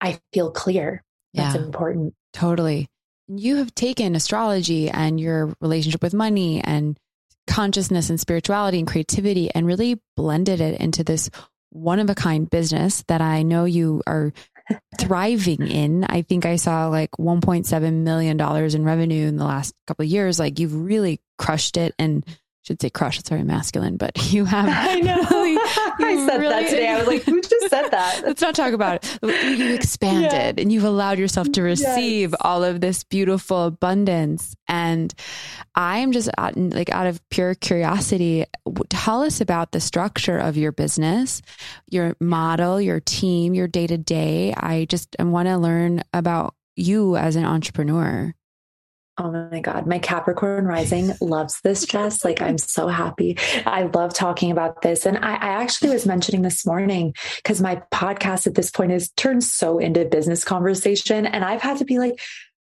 I 0.00 0.20
feel 0.32 0.52
clear. 0.52 1.02
That's 1.34 1.56
important. 1.56 2.14
Totally 2.32 2.88
you 3.28 3.56
have 3.56 3.74
taken 3.74 4.14
astrology 4.14 4.90
and 4.90 5.20
your 5.20 5.54
relationship 5.60 6.02
with 6.02 6.14
money 6.14 6.60
and 6.62 6.98
consciousness 7.46 8.10
and 8.10 8.20
spirituality 8.20 8.78
and 8.78 8.88
creativity 8.88 9.50
and 9.54 9.66
really 9.66 10.00
blended 10.16 10.60
it 10.60 10.80
into 10.80 11.04
this 11.04 11.30
one 11.70 11.98
of 11.98 12.08
a 12.10 12.14
kind 12.14 12.48
business 12.48 13.04
that 13.08 13.20
I 13.20 13.42
know 13.42 13.64
you 13.64 14.02
are 14.06 14.32
thriving 14.98 15.66
in. 15.66 16.04
I 16.04 16.22
think 16.22 16.46
I 16.46 16.56
saw 16.56 16.88
like 16.88 17.10
$1.7 17.12 17.92
million 17.92 18.40
in 18.40 18.84
revenue 18.84 19.26
in 19.26 19.36
the 19.36 19.44
last 19.44 19.74
couple 19.86 20.04
of 20.04 20.10
years. 20.10 20.38
Like 20.38 20.58
you've 20.58 20.74
really 20.74 21.20
crushed 21.38 21.76
it 21.76 21.94
and 21.98 22.24
should 22.68 22.82
say 22.82 22.90
crush. 22.90 23.18
It's 23.18 23.30
very 23.30 23.44
masculine, 23.44 23.96
but 23.96 24.12
you 24.32 24.44
have. 24.44 24.68
I 24.70 25.00
know. 25.00 25.24
Really, 25.98 26.22
I 26.22 26.26
said 26.26 26.40
really, 26.40 26.54
that 26.54 26.70
today. 26.70 26.88
I 26.88 26.98
was 26.98 27.06
like, 27.06 27.22
who 27.24 27.40
just 27.40 27.70
said 27.70 27.88
that? 27.90 28.22
Let's 28.24 28.40
not 28.40 28.54
talk 28.54 28.72
about 28.72 29.04
it. 29.04 29.58
You 29.58 29.74
expanded 29.74 30.32
yeah. 30.56 30.62
and 30.62 30.70
you've 30.70 30.84
allowed 30.84 31.18
yourself 31.18 31.50
to 31.52 31.62
receive 31.62 32.30
yes. 32.30 32.40
all 32.40 32.62
of 32.62 32.80
this 32.80 33.02
beautiful 33.02 33.64
abundance. 33.64 34.54
And 34.68 35.12
I 35.74 35.98
am 35.98 36.12
just 36.12 36.28
out, 36.38 36.56
like 36.56 36.90
out 36.90 37.08
of 37.08 37.20
pure 37.30 37.54
curiosity, 37.56 38.44
tell 38.90 39.22
us 39.22 39.40
about 39.40 39.72
the 39.72 39.80
structure 39.80 40.38
of 40.38 40.56
your 40.56 40.70
business, 40.70 41.42
your 41.90 42.14
model, 42.20 42.80
your 42.80 43.00
team, 43.00 43.54
your 43.54 43.66
day 43.66 43.88
to 43.88 43.98
day. 43.98 44.54
I 44.56 44.86
just 44.88 45.16
I 45.18 45.24
want 45.24 45.48
to 45.48 45.56
learn 45.56 46.02
about 46.12 46.54
you 46.76 47.16
as 47.16 47.34
an 47.34 47.44
entrepreneur. 47.44 48.34
Oh 49.20 49.32
my 49.50 49.60
God. 49.60 49.84
My 49.86 49.98
Capricorn 49.98 50.64
rising 50.64 51.12
loves 51.20 51.60
this, 51.62 51.84
Jess. 51.84 52.24
Like, 52.24 52.40
I'm 52.40 52.56
so 52.56 52.86
happy. 52.86 53.36
I 53.66 53.82
love 53.82 54.14
talking 54.14 54.52
about 54.52 54.82
this. 54.82 55.06
And 55.06 55.18
I, 55.18 55.34
I 55.34 55.62
actually 55.62 55.90
was 55.90 56.06
mentioning 56.06 56.42
this 56.42 56.64
morning 56.64 57.14
because 57.36 57.60
my 57.60 57.82
podcast 57.92 58.46
at 58.46 58.54
this 58.54 58.70
point 58.70 58.92
has 58.92 59.10
turned 59.10 59.42
so 59.42 59.78
into 59.78 60.04
business 60.04 60.44
conversation. 60.44 61.26
And 61.26 61.44
I've 61.44 61.62
had 61.62 61.78
to 61.78 61.84
be 61.84 61.98
like, 61.98 62.20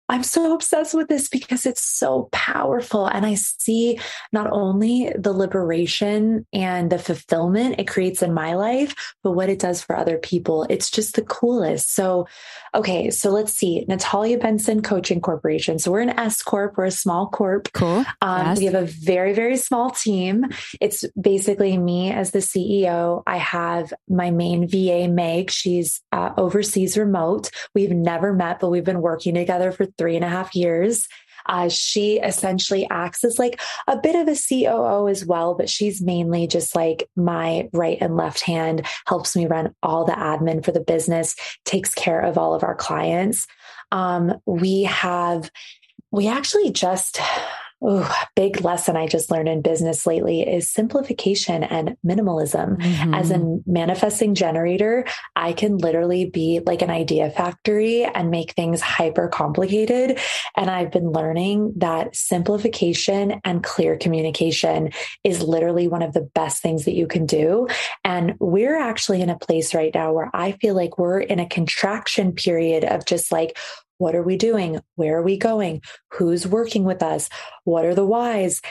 I'm 0.10 0.24
so 0.24 0.54
obsessed 0.54 0.94
with 0.94 1.08
this 1.08 1.28
because 1.28 1.66
it's 1.66 1.82
so 1.82 2.30
powerful. 2.32 3.08
And 3.08 3.26
I 3.26 3.34
see 3.36 4.00
not 4.32 4.50
only 4.52 5.12
the 5.18 5.34
liberation 5.34 6.46
and 6.54 6.90
the 6.90 7.00
fulfillment 7.00 7.76
it 7.78 7.88
creates 7.88 8.22
in 8.22 8.34
my 8.34 8.56
life, 8.56 8.96
but 9.24 9.32
what 9.32 9.50
it 9.50 9.60
does 9.60 9.82
for 9.82 9.96
other 9.96 10.18
people. 10.18 10.66
It's 10.70 10.90
just 10.90 11.16
the 11.16 11.24
coolest. 11.24 11.94
So, 11.94 12.28
okay, 12.74 13.10
so 13.10 13.32
let's 13.32 13.54
see. 13.54 13.86
Natalia 13.88 14.38
Benson 14.38 14.82
Coaching 14.82 15.20
Corporation. 15.20 15.78
So 15.80 15.92
we're 15.92 16.02
an 16.02 16.18
S 16.18 16.42
Corp, 16.42 16.78
we're 16.78 16.86
a 16.86 16.92
small 16.92 17.28
corp. 17.28 17.70
Cool. 17.74 18.06
Um, 18.22 18.48
yes. 18.48 18.60
We 18.60 18.66
have 18.66 18.76
a 18.76 18.86
very, 18.86 19.34
very 19.34 19.58
small 19.58 19.90
team. 19.92 20.46
It's 20.80 21.04
basically 21.20 21.78
me 21.78 22.12
as 22.12 22.32
the 22.32 22.40
CEO. 22.40 23.24
I 23.28 23.38
have 23.38 23.94
my 24.08 24.32
main 24.32 24.68
VA, 24.68 25.08
Meg. 25.10 25.52
She's 25.52 26.02
uh, 26.12 26.32
overseas 26.38 26.98
remote. 26.98 27.50
We've 27.76 27.92
never 27.92 28.34
met, 28.34 28.60
but 28.60 28.70
we've 28.70 28.84
been 28.84 29.02
working 29.02 29.34
together 29.34 29.72
for 29.72 29.86
three 29.98 30.16
and 30.16 30.26
a 30.26 30.30
half 30.30 30.56
years. 30.56 31.08
Uh, 31.48 31.70
she 31.70 32.20
essentially 32.20 32.86
acts 32.90 33.24
as 33.24 33.40
like 33.40 33.62
a 33.88 33.98
bit 33.98 34.16
of 34.16 34.28
a 34.28 34.36
COO 34.36 35.08
as 35.08 35.26
well, 35.26 35.56
but 35.56 35.70
she's 35.70 36.02
mainly 36.02 36.46
just 36.46 36.76
like 36.76 37.10
my 37.16 37.70
right 37.72 37.98
and 38.02 38.18
left 38.18 38.42
hand, 38.42 38.86
helps 39.06 39.36
me 39.36 39.46
run 39.46 39.74
all 39.82 40.04
the 40.04 40.12
admin 40.12 40.64
for 40.64 40.72
the 40.72 40.82
business, 40.82 41.36
takes 41.64 41.94
care 41.94 42.20
of 42.20 42.38
all 42.38 42.54
of 42.54 42.64
our 42.64 42.76
clients. 42.76 43.48
Um, 43.92 44.34
we 44.46 44.84
have, 44.84 45.50
we 46.12 46.28
actually 46.28 46.72
just, 46.72 47.20
Ooh, 47.84 48.06
big 48.36 48.62
lesson 48.62 48.98
I 48.98 49.06
just 49.06 49.30
learned 49.30 49.48
in 49.48 49.62
business 49.62 50.08
lately 50.08 50.42
is 50.42 50.68
simplification 50.68 51.64
and 51.64 51.96
minimalism. 52.04 52.78
Mm-hmm. 52.78 53.14
As 53.14 53.30
a 53.30 53.60
manifesting 53.68 54.34
generator, 54.34 55.06
I 55.36 55.54
can 55.54 55.78
literally 55.78 56.26
be 56.26 56.60
like 56.66 56.82
an 56.82 56.90
idea 56.90 57.30
factory 57.30 58.04
and 58.04 58.32
make 58.32 58.54
things 58.54 58.82
hyper 58.82 59.28
complicated. 59.28 60.20
And 60.56 60.72
I've 60.72 60.92
been 60.92 61.12
learning 61.12 61.74
that 61.78 62.16
simplification 62.16 63.40
and 63.46 63.64
clear 63.64 63.96
communication 63.96 64.90
is 65.24 65.44
literally 65.44 65.88
one 65.88 66.02
of 66.02 66.14
the 66.14 66.22
best 66.34 66.64
things 66.64 66.86
that 66.86 66.96
you 66.96 67.06
can 67.06 67.28
do. 67.28 67.68
And 68.04 68.34
we're 68.40 68.78
actually 68.78 69.22
in 69.22 69.30
a 69.30 69.38
place 69.38 69.76
right 69.76 69.94
now 69.94 70.14
where 70.14 70.32
I 70.34 70.54
feel 70.54 70.74
like 70.74 70.98
we're 70.98 71.20
in 71.20 71.40
a 71.40 71.48
contraction 71.48 72.32
period 72.32 72.86
of 72.86 73.06
just 73.06 73.32
like, 73.32 73.56
what 73.98 74.16
are 74.16 74.24
we 74.24 74.38
doing? 74.38 74.80
Where 74.96 75.18
are 75.18 75.24
we 75.24 75.38
going? 75.38 75.82
Who's 76.14 76.48
working 76.48 76.84
with 76.84 77.02
us? 77.02 77.30
What 77.64 77.86
are 77.86 77.96
the 77.96 78.06
whys? 78.06 78.62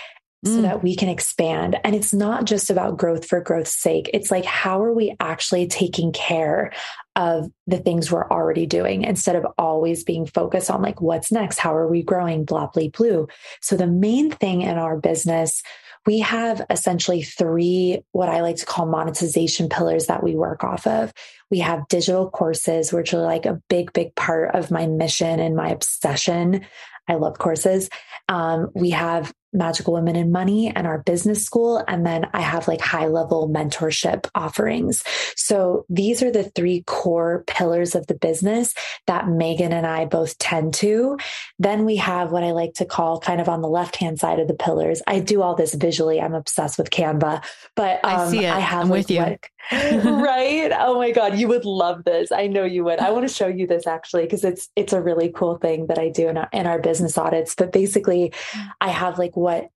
so 0.44 0.58
mm. 0.58 0.62
that 0.62 0.82
we 0.82 0.94
can 0.94 1.08
expand. 1.08 1.76
And 1.82 1.94
it's 1.94 2.12
not 2.12 2.44
just 2.44 2.70
about 2.70 2.96
growth 2.96 3.26
for 3.26 3.40
growth's 3.40 3.72
sake. 3.72 4.10
It's 4.12 4.30
like, 4.30 4.44
how 4.44 4.82
are 4.82 4.92
we 4.92 5.14
actually 5.18 5.66
taking 5.66 6.12
care 6.12 6.72
of 7.16 7.50
the 7.66 7.78
things 7.78 8.12
we're 8.12 8.28
already 8.28 8.66
doing 8.66 9.02
instead 9.02 9.36
of 9.36 9.46
always 9.58 10.04
being 10.04 10.26
focused 10.26 10.70
on 10.70 10.82
like, 10.82 11.00
what's 11.00 11.32
next? 11.32 11.58
How 11.58 11.74
are 11.74 11.88
we 11.88 12.02
growing? 12.02 12.44
Blah, 12.44 12.68
blah, 12.68 12.88
blue. 12.88 13.28
So 13.60 13.76
the 13.76 13.86
main 13.86 14.30
thing 14.30 14.62
in 14.62 14.76
our 14.76 14.96
business, 14.96 15.62
we 16.06 16.20
have 16.20 16.64
essentially 16.70 17.22
three, 17.22 18.02
what 18.12 18.28
I 18.28 18.40
like 18.40 18.56
to 18.56 18.66
call 18.66 18.86
monetization 18.86 19.68
pillars 19.68 20.06
that 20.06 20.22
we 20.22 20.36
work 20.36 20.62
off 20.62 20.86
of. 20.86 21.12
We 21.50 21.58
have 21.58 21.88
digital 21.88 22.30
courses, 22.30 22.92
which 22.92 23.12
are 23.12 23.22
like 23.22 23.44
a 23.44 23.60
big, 23.68 23.92
big 23.92 24.14
part 24.14 24.54
of 24.54 24.70
my 24.70 24.86
mission 24.86 25.40
and 25.40 25.56
my 25.56 25.70
obsession. 25.70 26.64
I 27.08 27.14
love 27.14 27.38
courses. 27.38 27.90
Um, 28.28 28.70
we 28.74 28.90
have 28.90 29.32
Magical 29.56 29.94
Women 29.94 30.14
in 30.14 30.30
Money 30.30 30.72
and 30.74 30.86
our 30.86 30.98
business 30.98 31.44
school. 31.44 31.82
And 31.88 32.06
then 32.06 32.28
I 32.32 32.40
have 32.40 32.68
like 32.68 32.80
high 32.80 33.06
level 33.06 33.48
mentorship 33.48 34.28
offerings. 34.34 35.02
So 35.34 35.86
these 35.88 36.22
are 36.22 36.30
the 36.30 36.44
three 36.44 36.82
core 36.86 37.44
pillars 37.46 37.94
of 37.94 38.06
the 38.06 38.14
business 38.14 38.74
that 39.06 39.28
Megan 39.28 39.72
and 39.72 39.86
I 39.86 40.04
both 40.04 40.38
tend 40.38 40.74
to. 40.74 41.18
Then 41.58 41.84
we 41.84 41.96
have 41.96 42.30
what 42.30 42.44
I 42.44 42.52
like 42.52 42.74
to 42.74 42.84
call 42.84 43.18
kind 43.18 43.40
of 43.40 43.48
on 43.48 43.62
the 43.62 43.68
left 43.68 43.96
hand 43.96 44.20
side 44.20 44.38
of 44.38 44.48
the 44.48 44.54
pillars. 44.54 45.02
I 45.06 45.20
do 45.20 45.42
all 45.42 45.54
this 45.54 45.74
visually. 45.74 46.20
I'm 46.20 46.34
obsessed 46.34 46.78
with 46.78 46.90
Canva, 46.90 47.42
but 47.74 48.04
um, 48.04 48.20
I 48.20 48.30
see 48.30 48.44
it. 48.44 48.50
I 48.50 48.60
have 48.60 48.84
I'm 48.84 48.88
with 48.90 49.10
you. 49.10 49.20
Like, 49.20 49.50
right? 49.72 50.70
Oh 50.78 50.96
my 50.96 51.10
God, 51.10 51.38
you 51.38 51.48
would 51.48 51.64
love 51.64 52.04
this. 52.04 52.30
I 52.30 52.46
know 52.46 52.64
you 52.64 52.84
would. 52.84 53.00
I 53.00 53.10
want 53.10 53.26
to 53.28 53.34
show 53.34 53.48
you 53.48 53.66
this 53.66 53.86
actually 53.86 54.22
because 54.22 54.44
it's 54.44 54.68
it's 54.76 54.92
a 54.92 55.00
really 55.00 55.30
cool 55.30 55.58
thing 55.58 55.86
that 55.88 55.98
I 55.98 56.08
do 56.08 56.28
in 56.28 56.36
our, 56.36 56.48
in 56.52 56.66
our 56.66 56.80
business 56.80 57.18
audits. 57.18 57.54
But 57.54 57.72
basically, 57.72 58.32
I 58.80 58.90
have 58.90 59.18
like 59.18 59.36
what 59.36 59.70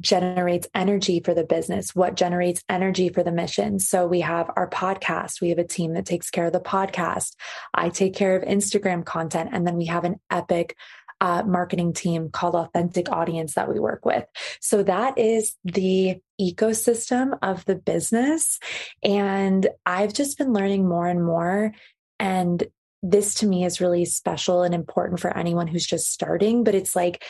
generates 0.00 0.66
energy 0.74 1.20
for 1.20 1.34
the 1.34 1.44
business, 1.44 1.94
what 1.94 2.14
generates 2.14 2.62
energy 2.68 3.08
for 3.08 3.22
the 3.22 3.32
mission. 3.32 3.78
So 3.78 4.06
we 4.06 4.20
have 4.20 4.50
our 4.56 4.68
podcast. 4.68 5.40
We 5.40 5.48
have 5.50 5.58
a 5.58 5.66
team 5.66 5.94
that 5.94 6.06
takes 6.06 6.30
care 6.30 6.46
of 6.46 6.52
the 6.52 6.60
podcast. 6.60 7.34
I 7.74 7.88
take 7.88 8.14
care 8.14 8.36
of 8.36 8.42
Instagram 8.42 9.04
content. 9.04 9.50
And 9.52 9.66
then 9.66 9.76
we 9.76 9.86
have 9.86 10.04
an 10.04 10.20
epic 10.30 10.76
uh, 11.22 11.44
marketing 11.46 11.92
team 11.92 12.30
called 12.30 12.56
Authentic 12.56 13.08
Audience 13.08 13.54
that 13.54 13.72
we 13.72 13.78
work 13.78 14.04
with. 14.04 14.24
So 14.60 14.82
that 14.82 15.16
is 15.16 15.54
the 15.64 16.16
ecosystem 16.40 17.38
of 17.40 17.64
the 17.64 17.76
business. 17.76 18.58
And 19.04 19.68
I've 19.86 20.12
just 20.12 20.36
been 20.36 20.52
learning 20.52 20.88
more 20.88 21.06
and 21.06 21.24
more. 21.24 21.74
And 22.18 22.64
this 23.04 23.34
to 23.36 23.46
me 23.46 23.64
is 23.64 23.80
really 23.80 24.04
special 24.04 24.64
and 24.64 24.74
important 24.74 25.20
for 25.20 25.34
anyone 25.36 25.68
who's 25.68 25.86
just 25.86 26.10
starting. 26.10 26.64
But 26.64 26.74
it's 26.74 26.96
like, 26.96 27.24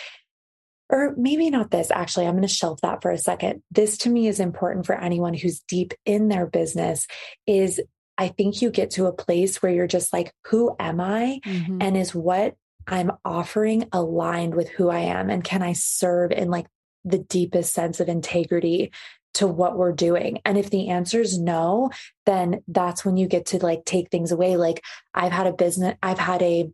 or 0.88 1.14
maybe 1.16 1.48
not 1.48 1.70
this 1.70 1.90
actually 1.90 2.26
i'm 2.26 2.34
going 2.34 2.42
to 2.42 2.48
shelf 2.48 2.78
that 2.82 3.00
for 3.00 3.10
a 3.10 3.16
second 3.16 3.62
this 3.70 3.96
to 3.96 4.10
me 4.10 4.26
is 4.26 4.40
important 4.40 4.84
for 4.84 4.94
anyone 4.94 5.32
who's 5.32 5.60
deep 5.60 5.94
in 6.04 6.28
their 6.28 6.44
business 6.44 7.06
is 7.46 7.80
i 8.18 8.28
think 8.28 8.60
you 8.60 8.68
get 8.68 8.90
to 8.90 9.06
a 9.06 9.12
place 9.12 9.62
where 9.62 9.72
you're 9.72 9.86
just 9.86 10.12
like 10.12 10.34
who 10.48 10.74
am 10.78 11.00
i 11.00 11.40
mm-hmm. 11.46 11.78
and 11.80 11.96
is 11.96 12.14
what 12.14 12.56
i'm 12.86 13.10
offering 13.24 13.88
aligned 13.92 14.54
with 14.54 14.68
who 14.70 14.88
i 14.88 14.98
am 14.98 15.30
and 15.30 15.44
can 15.44 15.62
i 15.62 15.72
serve 15.72 16.30
in 16.30 16.50
like 16.50 16.66
the 17.04 17.18
deepest 17.18 17.72
sense 17.72 18.00
of 18.00 18.08
integrity 18.08 18.92
to 19.34 19.46
what 19.46 19.76
we're 19.76 19.92
doing 19.92 20.40
and 20.44 20.58
if 20.58 20.70
the 20.70 20.88
answer 20.88 21.20
is 21.20 21.38
no 21.38 21.90
then 22.26 22.62
that's 22.68 23.04
when 23.04 23.16
you 23.16 23.26
get 23.26 23.46
to 23.46 23.58
like 23.58 23.84
take 23.84 24.10
things 24.10 24.30
away 24.30 24.56
like 24.56 24.82
i've 25.14 25.32
had 25.32 25.46
a 25.46 25.52
business 25.52 25.96
i've 26.02 26.18
had 26.18 26.42
a 26.42 26.70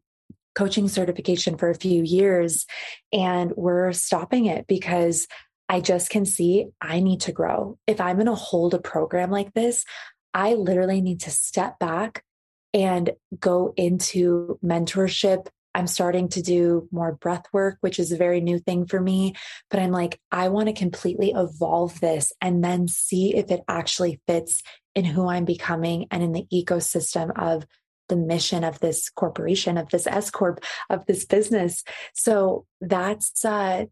coaching 0.55 0.89
certification 0.89 1.57
for 1.57 1.71
a 1.71 1.75
few 1.75 2.03
years 2.03 2.67
and 3.13 3.53
we're 3.57 3.93
stopping 3.93 4.47
it 4.47 4.67
because 4.67 5.29
I 5.69 5.81
just 5.81 6.11
can 6.11 6.25
see 6.25 6.67
I 6.81 7.01
need 7.01 7.21
to 7.23 7.33
grow. 7.33 7.79
If 7.87 8.01
I'm 8.01 8.17
going 8.17 8.27
to 8.27 8.35
hold 8.35 8.75
a 8.75 8.81
program 8.81 9.31
like 9.31 9.53
this, 9.55 9.85
I 10.33 10.55
literally 10.55 11.01
need 11.01 11.21
to 11.21 11.31
step 11.31 11.79
back 11.79 12.25
and 12.73 13.11
go 13.39 13.73
into 13.77 14.59
mentorship. 14.65 15.49
I'm 15.79 15.87
starting 15.87 16.29
to 16.31 16.43
do 16.43 16.89
more 16.91 17.13
breath 17.13 17.45
work, 17.53 17.79
which 17.83 18.01
is 18.01 18.11
a 18.11 18.17
very 18.17 18.41
new 18.41 18.59
thing 18.59 18.87
for 18.87 19.01
me. 19.01 19.35
But 19.71 19.79
I'm 19.79 19.93
like, 19.93 20.21
I 20.33 20.49
want 20.49 20.67
to 20.67 20.73
completely 20.73 21.33
evolve 21.33 22.01
this 22.01 22.33
and 22.41 22.65
then 22.65 22.89
see 22.89 23.37
if 23.37 23.53
it 23.53 23.61
actually 23.69 24.21
fits 24.27 24.65
in 24.97 25.05
who 25.05 25.29
I'm 25.29 25.45
becoming 25.45 26.07
and 26.11 26.21
in 26.21 26.33
the 26.33 26.47
ecosystem 26.53 27.31
of 27.39 27.65
the 28.09 28.17
mission 28.17 28.65
of 28.65 28.81
this 28.81 29.09
corporation 29.09 29.79
of 29.79 29.89
this 29.91 30.07
s 30.07 30.31
corp 30.31 30.65
of 30.89 31.05
this 31.05 31.27
business 31.27 31.85
so 32.15 32.65
that's 32.81 33.45
uh 33.45 33.85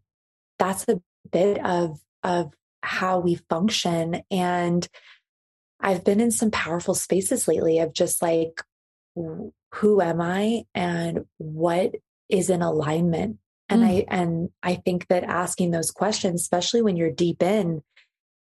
that's 0.57 0.87
a 0.87 0.99
bit 1.31 1.63
of 1.63 1.99
of 2.23 2.51
how 2.81 3.19
we 3.19 3.35
function 3.47 4.23
and 4.31 4.87
i've 5.79 6.03
been 6.03 6.19
in 6.19 6.31
some 6.31 6.49
powerful 6.49 6.95
spaces 6.95 7.47
lately 7.47 7.77
of 7.77 7.93
just 7.93 8.23
like 8.23 8.63
who 9.75 10.01
am 10.01 10.21
i 10.21 10.63
and 10.73 11.25
what 11.37 11.95
is 12.29 12.49
in 12.49 12.61
alignment 12.61 13.37
and 13.69 13.83
mm. 13.83 13.87
i 13.87 14.05
and 14.09 14.49
i 14.63 14.75
think 14.75 15.07
that 15.07 15.23
asking 15.23 15.71
those 15.71 15.91
questions 15.91 16.41
especially 16.41 16.81
when 16.81 16.95
you're 16.95 17.11
deep 17.11 17.41
in 17.41 17.81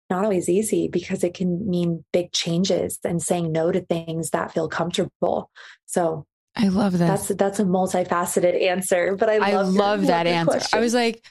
not 0.10 0.24
always 0.24 0.50
easy 0.50 0.88
because 0.88 1.24
it 1.24 1.34
can 1.34 1.70
mean 1.70 2.04
big 2.14 2.32
changes 2.32 3.00
and 3.04 3.22
saying 3.22 3.52
no 3.52 3.72
to 3.72 3.82
things 3.82 4.30
that 4.30 4.54
feel 4.54 4.68
comfortable. 4.68 5.50
So 5.86 6.26
I 6.56 6.68
love 6.68 6.94
that. 7.00 7.08
That's 7.08 7.28
that's 7.30 7.60
a 7.60 7.64
multifaceted 7.64 8.62
answer, 8.62 9.16
but 9.16 9.30
I 9.30 9.38
love, 9.38 9.52
I 9.52 9.70
love 9.70 10.08
that 10.08 10.28
answer. 10.28 10.52
Question. 10.52 10.78
I 10.78 10.82
was 10.82 10.94
like, 10.94 11.26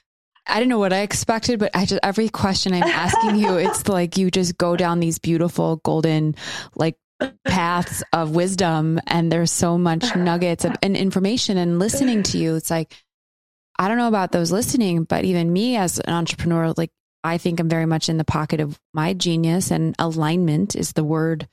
I 0.47 0.59
don't 0.59 0.69
know 0.69 0.81
what 0.81 0.93
I 0.93 1.03
expected, 1.03 1.61
but 1.61 1.71
I 1.75 1.87
just 1.87 2.01
every 2.03 2.29
question 2.29 2.75
I'm 2.75 2.83
asking 2.83 3.37
you, 3.37 3.57
it's 3.57 3.89
like 3.89 4.17
you 4.17 4.31
just 4.31 4.59
go 4.59 4.77
down 4.77 4.99
these 4.99 5.19
beautiful 5.19 5.77
golden 5.85 6.35
like 6.75 6.97
paths 7.45 8.03
of 8.13 8.35
wisdom 8.35 9.01
and 9.07 9.31
there's 9.31 9.53
so 9.53 9.79
much 9.79 10.15
nuggets 10.17 10.65
of, 10.65 10.75
and 10.83 10.97
information 10.97 11.57
and 11.57 11.79
listening 11.79 12.23
to 12.25 12.39
you. 12.39 12.57
It's 12.57 12.71
like 12.71 12.95
I 13.79 13.89
don't 13.89 13.97
know 13.97 14.09
about 14.09 14.33
those 14.33 14.53
listening, 14.53 15.05
but 15.05 15.25
even 15.25 15.53
me 15.53 15.77
as 15.77 15.99
an 15.99 16.13
entrepreneur, 16.13 16.73
like 16.77 16.91
I 17.25 17.39
think 17.39 17.61
I'm 17.61 17.69
very 17.69 17.87
much 17.87 18.09
in 18.09 18.17
the 18.17 18.25
pocket 18.25 18.61
of 18.61 18.79
my 18.93 19.15
genius 19.15 19.71
and 19.71 19.95
alignment 19.99 20.77
is 20.77 20.93
the 20.93 21.05
word 21.05 21.49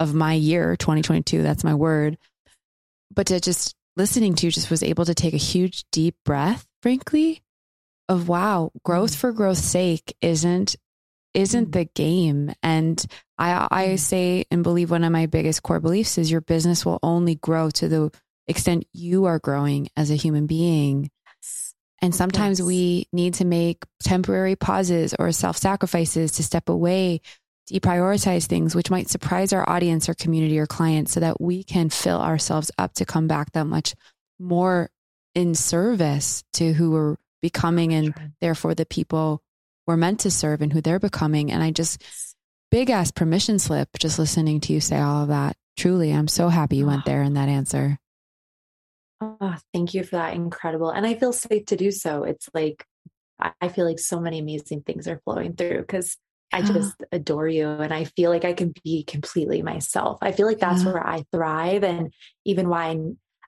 of 0.00 0.14
my 0.14 0.34
year, 0.34 0.76
2022. 0.76 1.42
That's 1.42 1.64
my 1.64 1.74
word. 1.74 2.18
But 3.14 3.28
to 3.28 3.40
just 3.40 3.74
listening 3.96 4.34
to 4.34 4.46
you 4.46 4.52
just 4.52 4.70
was 4.70 4.82
able 4.82 5.04
to 5.04 5.14
take 5.14 5.34
a 5.34 5.38
huge 5.38 5.84
deep 5.92 6.16
breath, 6.24 6.66
frankly, 6.82 7.42
of 8.08 8.28
wow, 8.28 8.70
growth 8.84 9.12
mm. 9.12 9.16
for 9.16 9.32
growth's 9.32 9.62
sake 9.62 10.16
isn't 10.20 10.76
isn't 11.34 11.68
mm. 11.68 11.72
the 11.72 11.84
game. 11.84 12.52
And 12.62 13.04
I 13.42 13.68
I 13.70 13.86
mm. 13.88 13.98
say 13.98 14.44
and 14.50 14.62
believe 14.62 14.90
one 14.90 15.04
of 15.04 15.12
my 15.12 15.26
biggest 15.26 15.62
core 15.62 15.80
beliefs 15.80 16.18
is 16.18 16.30
your 16.30 16.40
business 16.40 16.86
will 16.86 17.00
only 17.02 17.34
grow 17.34 17.70
to 17.70 17.88
the 17.88 18.12
extent 18.46 18.86
you 18.92 19.24
are 19.24 19.38
growing 19.38 19.88
as 19.96 20.10
a 20.10 20.16
human 20.16 20.46
being. 20.46 21.10
And 22.00 22.14
sometimes 22.14 22.58
yes. 22.58 22.66
we 22.66 23.08
need 23.12 23.34
to 23.34 23.44
make 23.44 23.84
temporary 24.02 24.56
pauses 24.56 25.14
or 25.18 25.32
self 25.32 25.56
sacrifices 25.56 26.32
to 26.32 26.42
step 26.42 26.68
away, 26.68 27.20
deprioritize 27.70 28.46
things, 28.46 28.74
which 28.74 28.90
might 28.90 29.08
surprise 29.08 29.52
our 29.52 29.68
audience 29.68 30.08
or 30.08 30.14
community 30.14 30.58
or 30.58 30.66
clients 30.66 31.12
so 31.12 31.20
that 31.20 31.40
we 31.40 31.64
can 31.64 31.90
fill 31.90 32.20
ourselves 32.20 32.70
up 32.78 32.94
to 32.94 33.04
come 33.04 33.28
back 33.28 33.52
that 33.52 33.66
much 33.66 33.94
more 34.38 34.90
in 35.34 35.54
service 35.54 36.44
to 36.54 36.72
who 36.72 36.90
we're 36.90 37.16
becoming 37.40 37.92
and 37.92 38.14
therefore 38.40 38.74
the 38.74 38.86
people 38.86 39.42
we're 39.86 39.96
meant 39.96 40.20
to 40.20 40.30
serve 40.30 40.62
and 40.62 40.72
who 40.72 40.80
they're 40.80 41.00
becoming. 41.00 41.50
And 41.50 41.62
I 41.62 41.70
just, 41.70 42.02
big 42.72 42.88
ass 42.88 43.10
permission 43.10 43.58
slip 43.58 43.88
just 43.98 44.18
listening 44.18 44.58
to 44.58 44.72
you 44.72 44.80
say 44.80 44.98
all 44.98 45.22
of 45.22 45.28
that. 45.28 45.56
Truly, 45.76 46.10
I'm 46.10 46.26
so 46.26 46.48
happy 46.48 46.76
you 46.76 46.86
went 46.86 47.04
there 47.04 47.22
in 47.22 47.34
that 47.34 47.48
answer. 47.48 47.98
Oh, 49.20 49.56
thank 49.72 49.94
you 49.94 50.02
for 50.02 50.16
that. 50.16 50.34
Incredible. 50.34 50.90
And 50.90 51.06
I 51.06 51.14
feel 51.14 51.34
safe 51.34 51.66
to 51.66 51.76
do 51.76 51.92
so. 51.92 52.24
It's 52.24 52.48
like, 52.54 52.84
I 53.60 53.68
feel 53.68 53.86
like 53.86 53.98
so 53.98 54.20
many 54.20 54.38
amazing 54.38 54.82
things 54.82 55.06
are 55.06 55.20
flowing 55.24 55.54
through 55.54 55.80
because 55.80 56.16
I 56.52 56.60
ah. 56.60 56.72
just 56.72 56.94
adore 57.12 57.46
you 57.46 57.68
and 57.68 57.92
I 57.92 58.04
feel 58.04 58.30
like 58.30 58.44
I 58.44 58.54
can 58.54 58.72
be 58.82 59.04
completely 59.04 59.62
myself. 59.62 60.18
I 60.22 60.32
feel 60.32 60.46
like 60.46 60.58
that's 60.58 60.82
yeah. 60.82 60.92
where 60.92 61.06
I 61.06 61.24
thrive 61.30 61.84
and 61.84 62.12
even 62.44 62.68
why 62.68 62.86
I, 62.88 62.98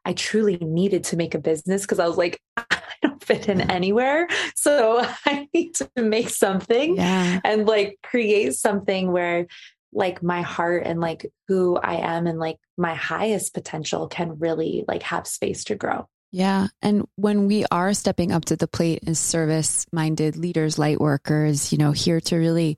I 0.05 0.13
truly 0.13 0.59
needed 0.59 1.05
to 1.05 1.17
make 1.17 1.35
a 1.35 1.39
business 1.39 1.83
because 1.83 1.99
I 1.99 2.07
was 2.07 2.19
like, 2.19 2.41
I 3.03 3.07
don't 3.07 3.25
fit 3.25 3.49
in 3.49 3.61
anywhere. 3.71 4.29
So 4.55 5.05
I 5.27 5.49
need 5.55 5.75
to 5.77 5.91
make 5.97 6.29
something 6.29 6.97
yeah. 6.97 7.41
and 7.45 7.67
like 7.67 7.99
create 8.03 8.55
something 8.55 9.13
where 9.13 9.47
like 9.93 10.23
my 10.23 10.43
heart 10.43 10.83
and 10.85 11.01
like 11.01 11.31
who 11.49 11.77
I 11.77 11.97
am 11.97 12.27
and 12.27 12.39
like 12.39 12.59
my 12.77 12.95
highest 12.95 13.55
potential 13.55 14.09
can 14.09 14.39
really 14.39 14.85
like 14.89 15.05
have 15.05 15.27
space 15.27 15.65
to 15.65 15.77
grow. 15.77 16.09
Yeah. 16.33 16.67
And 16.83 17.07
when 17.15 17.47
we 17.47 17.65
are 17.71 17.95
stepping 17.95 18.33
up 18.33 18.47
to 18.47 18.57
the 18.57 18.67
plate 18.67 19.05
as 19.07 19.21
service 19.21 19.87
minded 19.93 20.37
leaders, 20.37 20.81
light 20.81 21.01
workers, 21.01 21.71
you 21.71 21.79
know, 21.79 21.93
here 21.93 22.21
to 22.23 22.37
really 22.37 22.77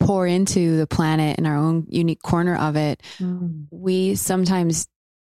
pour 0.00 0.26
into 0.26 0.76
the 0.76 0.86
planet 0.86 1.38
in 1.38 1.46
our 1.46 1.56
own 1.56 1.86
unique 1.88 2.22
corner 2.22 2.56
of 2.56 2.76
it, 2.76 3.02
mm. 3.18 3.66
we 3.70 4.16
sometimes 4.16 4.86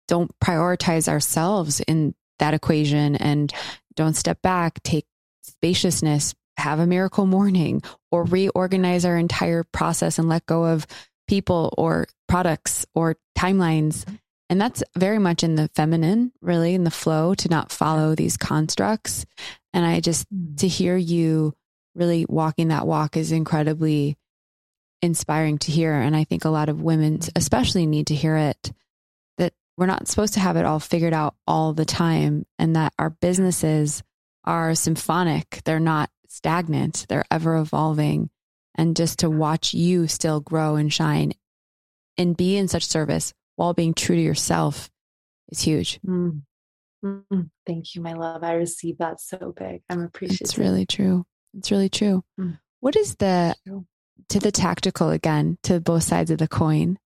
don't 0.09 0.33
prioritize 0.41 1.07
ourselves 1.09 1.79
in 1.81 2.15
that 2.41 2.55
equation 2.55 3.15
and 3.15 3.53
don't 3.97 4.15
step 4.15 4.43
back, 4.43 4.83
take 4.83 5.07
spaciousness, 5.43 6.35
have 6.57 6.79
a 6.79 6.87
miracle 6.87 7.27
morning, 7.27 7.83
or 8.11 8.25
reorganize 8.25 9.05
our 9.05 9.17
entire 9.17 9.65
process 9.65 10.19
and 10.19 10.29
let 10.29 10.47
go 10.47 10.65
of 10.65 10.87
people 11.27 11.73
or 11.79 12.07
products 12.29 12.87
or 12.95 13.17
timelines. 13.39 14.07
And 14.51 14.61
that's 14.61 14.83
very 14.97 15.19
much 15.19 15.43
in 15.43 15.55
the 15.55 15.71
feminine, 15.75 16.33
really, 16.43 16.75
in 16.75 16.85
the 16.85 16.91
flow 16.91 17.35
to 17.37 17.49
not 17.49 17.73
follow 17.73 18.15
these 18.15 18.37
constructs. 18.37 19.25
And 19.73 19.85
I 19.85 20.01
just, 20.01 20.27
mm. 20.33 20.59
to 20.59 20.69
hear 20.69 20.97
you 20.97 21.55
really 21.95 22.27
walking 22.29 22.69
that 22.69 22.87
walk 22.87 23.17
is 23.17 23.33
incredibly 23.33 24.17
inspiring 25.01 25.59
to 25.59 25.73
hear. 25.73 25.95
And 25.95 26.15
I 26.15 26.25
think 26.25 26.45
a 26.45 26.51
lot 26.51 26.69
of 26.69 26.83
women, 26.83 27.21
especially, 27.35 27.87
need 27.87 28.09
to 28.09 28.15
hear 28.15 28.37
it 28.37 28.73
we're 29.77 29.87
not 29.87 30.09
supposed 30.09 30.35
to 30.35 30.41
have 30.41 30.57
it 30.57 30.65
all 30.65 30.81
figured 30.81 31.15
out 31.15 31.35
all 31.47 31.73
the 31.73 31.85
time 31.85 32.45
and 32.59 32.77
that 32.77 32.93
our 32.99 33.11
businesses 33.11 34.03
are 34.45 34.75
symphonic. 34.75 35.63
They're 35.65 35.81
not 35.81 36.11
stagnant, 36.29 37.07
they're 37.09 37.25
ever 37.31 37.57
evolving. 37.57 38.31
And 38.75 38.97
just 38.97 39.19
to 39.21 39.31
watch 39.31 39.75
you 39.75 40.07
still 40.09 40.41
grow 40.41 40.77
and 40.77 40.93
shine 40.93 41.33
and 42.17 42.37
be 42.37 42.57
in 42.57 42.69
such 42.69 42.87
service 42.87 43.35
while 43.57 43.75
being 43.75 43.95
true 43.95 44.17
to 44.17 44.23
yourself 44.23 44.91
is 45.51 45.61
huge. 45.61 46.01
Mm. 46.07 46.43
Mm-hmm. 47.05 47.41
Thank 47.67 47.95
you, 47.95 48.01
my 48.01 48.15
love. 48.15 48.45
I 48.45 48.55
receive 48.55 48.99
that 48.99 49.21
so 49.21 49.55
big. 49.57 49.83
I'm 49.91 50.03
appreciative. 50.03 50.45
It's 50.45 50.59
really 50.59 50.87
true. 50.87 51.25
It's 51.59 51.71
really 51.71 51.89
true. 51.89 52.25
Mm. 52.41 52.59
What 52.81 52.97
is 52.97 53.17
the 53.17 53.55
to 54.29 54.39
the 54.39 54.53
tactical 54.53 55.11
again, 55.11 55.59
to 55.65 55.81
both 55.81 56.05
sides 56.05 56.31
of 56.31 56.39
the 56.39 56.49
coin? 56.49 56.99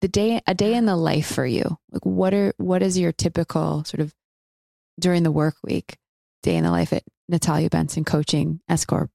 The 0.00 0.08
day 0.08 0.40
a 0.46 0.54
day 0.54 0.74
in 0.74 0.86
the 0.86 0.96
life 0.96 1.26
for 1.26 1.44
you. 1.44 1.76
Like 1.90 2.06
what 2.06 2.34
are 2.34 2.52
what 2.56 2.82
is 2.82 2.98
your 2.98 3.12
typical 3.12 3.84
sort 3.84 4.00
of 4.00 4.14
during 4.98 5.22
the 5.22 5.32
work 5.32 5.56
week 5.62 5.96
day 6.42 6.56
in 6.56 6.64
the 6.64 6.70
life 6.70 6.92
at 6.92 7.04
Natalia 7.28 7.68
Benson 7.68 8.04
Coaching 8.04 8.60
S 8.68 8.84
Corp? 8.84 9.10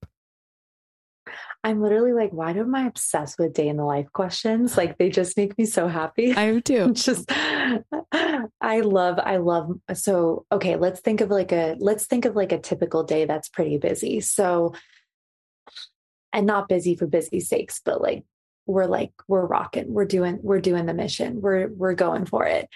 I'm 1.64 1.80
literally 1.80 2.12
like, 2.12 2.30
why 2.30 2.50
am 2.50 2.74
I 2.74 2.86
obsessed 2.86 3.38
with 3.38 3.54
day 3.54 3.68
in 3.68 3.78
the 3.78 3.86
life 3.86 4.12
questions? 4.12 4.76
Like 4.76 4.98
they 4.98 5.08
just 5.08 5.34
make 5.38 5.56
me 5.56 5.64
so 5.64 5.88
happy. 5.88 6.34
I 6.34 6.58
do 6.58 6.92
just 6.92 7.24
I 7.32 8.80
love, 8.80 9.18
I 9.18 9.38
love 9.38 9.78
so 9.94 10.44
okay, 10.52 10.76
let's 10.76 11.00
think 11.00 11.22
of 11.22 11.30
like 11.30 11.52
a 11.52 11.76
let's 11.78 12.04
think 12.04 12.26
of 12.26 12.36
like 12.36 12.52
a 12.52 12.58
typical 12.58 13.02
day 13.02 13.24
that's 13.24 13.48
pretty 13.48 13.78
busy. 13.78 14.20
So 14.20 14.74
and 16.34 16.46
not 16.46 16.68
busy 16.68 16.96
for 16.96 17.06
busy 17.06 17.40
sakes, 17.40 17.80
but 17.82 18.02
like 18.02 18.24
we're 18.66 18.86
like 18.86 19.12
we're 19.28 19.44
rocking 19.44 19.92
we're 19.92 20.04
doing 20.04 20.38
we're 20.42 20.60
doing 20.60 20.86
the 20.86 20.94
mission 20.94 21.40
we're 21.40 21.68
we're 21.68 21.94
going 21.94 22.24
for 22.24 22.46
it 22.46 22.68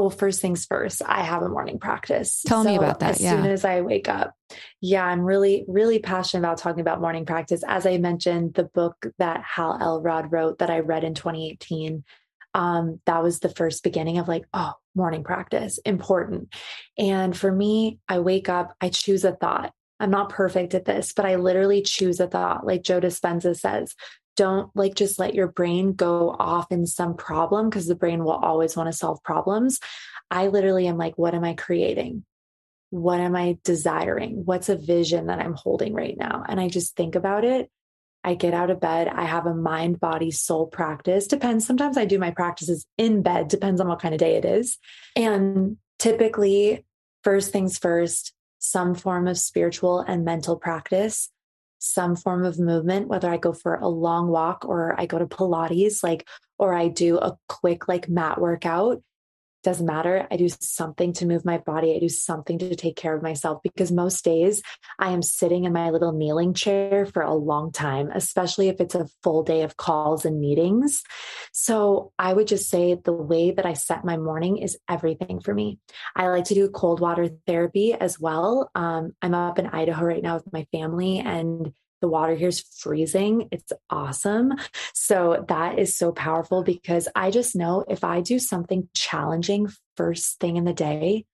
well, 0.00 0.10
first 0.10 0.40
things 0.40 0.66
first, 0.66 1.02
I 1.04 1.22
have 1.22 1.42
a 1.42 1.48
morning 1.48 1.78
practice. 1.78 2.42
Tell 2.46 2.62
so 2.62 2.68
me 2.68 2.76
about 2.76 3.00
that. 3.00 3.12
As 3.12 3.20
yeah. 3.20 3.30
soon 3.30 3.46
as 3.46 3.64
I 3.64 3.80
wake 3.80 4.08
up. 4.08 4.34
Yeah, 4.80 5.04
I'm 5.04 5.22
really, 5.22 5.64
really 5.68 5.98
passionate 5.98 6.46
about 6.46 6.58
talking 6.58 6.80
about 6.80 7.00
morning 7.00 7.24
practice. 7.24 7.62
As 7.66 7.86
I 7.86 7.98
mentioned, 7.98 8.54
the 8.54 8.64
book 8.64 9.06
that 9.18 9.42
Hal 9.42 9.78
Elrod 9.80 10.32
wrote 10.32 10.58
that 10.58 10.70
I 10.70 10.80
read 10.80 11.04
in 11.04 11.14
2018, 11.14 12.04
um, 12.54 13.00
that 13.06 13.22
was 13.22 13.40
the 13.40 13.48
first 13.48 13.82
beginning 13.82 14.18
of 14.18 14.28
like, 14.28 14.44
oh, 14.52 14.72
morning 14.94 15.24
practice, 15.24 15.78
important. 15.78 16.54
And 16.98 17.36
for 17.36 17.50
me, 17.50 17.98
I 18.08 18.20
wake 18.20 18.48
up, 18.48 18.74
I 18.80 18.88
choose 18.88 19.24
a 19.24 19.32
thought. 19.32 19.72
I'm 19.98 20.10
not 20.10 20.28
perfect 20.28 20.74
at 20.74 20.84
this, 20.84 21.14
but 21.14 21.24
I 21.24 21.36
literally 21.36 21.80
choose 21.82 22.20
a 22.20 22.26
thought. 22.26 22.66
Like 22.66 22.82
Joe 22.82 23.00
Dispenza 23.00 23.56
says, 23.58 23.94
don't 24.36 24.70
like 24.76 24.94
just 24.94 25.18
let 25.18 25.34
your 25.34 25.48
brain 25.48 25.94
go 25.94 26.34
off 26.38 26.70
in 26.70 26.86
some 26.86 27.16
problem 27.16 27.68
because 27.68 27.86
the 27.86 27.94
brain 27.94 28.22
will 28.22 28.32
always 28.32 28.76
want 28.76 28.90
to 28.90 28.96
solve 28.96 29.22
problems. 29.22 29.80
I 30.30 30.48
literally 30.48 30.86
am 30.86 30.98
like, 30.98 31.16
what 31.16 31.34
am 31.34 31.44
I 31.44 31.54
creating? 31.54 32.24
What 32.90 33.20
am 33.20 33.34
I 33.34 33.58
desiring? 33.64 34.44
What's 34.44 34.68
a 34.68 34.76
vision 34.76 35.26
that 35.26 35.40
I'm 35.40 35.54
holding 35.54 35.94
right 35.94 36.16
now? 36.16 36.44
And 36.46 36.60
I 36.60 36.68
just 36.68 36.94
think 36.96 37.14
about 37.14 37.44
it. 37.44 37.70
I 38.22 38.34
get 38.34 38.54
out 38.54 38.70
of 38.70 38.80
bed. 38.80 39.08
I 39.08 39.24
have 39.24 39.46
a 39.46 39.54
mind, 39.54 40.00
body, 40.00 40.30
soul 40.30 40.66
practice. 40.66 41.26
Depends. 41.26 41.66
Sometimes 41.66 41.96
I 41.96 42.04
do 42.04 42.18
my 42.18 42.32
practices 42.32 42.86
in 42.98 43.22
bed, 43.22 43.48
depends 43.48 43.80
on 43.80 43.88
what 43.88 44.00
kind 44.00 44.14
of 44.14 44.20
day 44.20 44.34
it 44.36 44.44
is. 44.44 44.78
And 45.14 45.76
typically, 45.98 46.84
first 47.22 47.52
things 47.52 47.78
first, 47.78 48.32
some 48.58 48.94
form 48.94 49.28
of 49.28 49.38
spiritual 49.38 50.00
and 50.00 50.24
mental 50.24 50.56
practice 50.56 51.30
some 51.78 52.16
form 52.16 52.44
of 52.44 52.58
movement, 52.58 53.08
whether 53.08 53.30
I 53.30 53.36
go 53.36 53.52
for 53.52 53.74
a 53.74 53.88
long 53.88 54.28
walk 54.28 54.64
or 54.64 54.98
I 54.98 55.06
go 55.06 55.18
to 55.18 55.26
Pilates, 55.26 56.02
like, 56.02 56.26
or 56.58 56.74
I 56.74 56.88
do 56.88 57.18
a 57.18 57.36
quick 57.48 57.88
like 57.88 58.08
mat 58.08 58.40
workout, 58.40 59.02
doesn't 59.66 59.84
matter. 59.84 60.28
I 60.30 60.36
do 60.36 60.48
something 60.48 61.12
to 61.14 61.26
move 61.26 61.44
my 61.44 61.58
body. 61.58 61.96
I 61.96 61.98
do 61.98 62.08
something 62.08 62.56
to 62.60 62.76
take 62.76 62.94
care 62.94 63.16
of 63.16 63.22
myself 63.22 63.60
because 63.64 63.90
most 63.90 64.24
days 64.24 64.62
I 65.00 65.10
am 65.10 65.22
sitting 65.22 65.64
in 65.64 65.72
my 65.72 65.90
little 65.90 66.12
kneeling 66.12 66.54
chair 66.54 67.04
for 67.04 67.20
a 67.20 67.34
long 67.34 67.72
time, 67.72 68.12
especially 68.14 68.68
if 68.68 68.80
it's 68.80 68.94
a 68.94 69.08
full 69.24 69.42
day 69.42 69.62
of 69.62 69.76
calls 69.76 70.24
and 70.24 70.40
meetings. 70.40 71.02
So 71.52 72.12
I 72.16 72.32
would 72.32 72.46
just 72.46 72.70
say 72.70 72.94
the 72.94 73.12
way 73.12 73.50
that 73.50 73.66
I 73.66 73.72
set 73.72 74.04
my 74.04 74.16
morning 74.16 74.58
is 74.58 74.78
everything 74.88 75.40
for 75.40 75.52
me. 75.52 75.80
I 76.14 76.28
like 76.28 76.44
to 76.44 76.54
do 76.54 76.70
cold 76.70 77.00
water 77.00 77.28
therapy 77.48 77.92
as 77.92 78.20
well. 78.20 78.70
Um, 78.76 79.16
I'm 79.20 79.34
up 79.34 79.58
in 79.58 79.66
Idaho 79.66 80.04
right 80.04 80.22
now 80.22 80.36
with 80.36 80.52
my 80.52 80.64
family 80.70 81.18
and 81.18 81.72
the 82.00 82.08
water 82.08 82.34
here 82.34 82.48
is 82.48 82.60
freezing. 82.60 83.48
It's 83.50 83.72
awesome. 83.90 84.52
So 84.94 85.44
that 85.48 85.78
is 85.78 85.96
so 85.96 86.12
powerful 86.12 86.62
because 86.62 87.08
I 87.14 87.30
just 87.30 87.56
know 87.56 87.84
if 87.88 88.04
I 88.04 88.20
do 88.20 88.38
something 88.38 88.88
challenging 88.94 89.68
first 89.96 90.38
thing 90.40 90.56
in 90.56 90.64
the 90.64 90.72
day, 90.72 91.24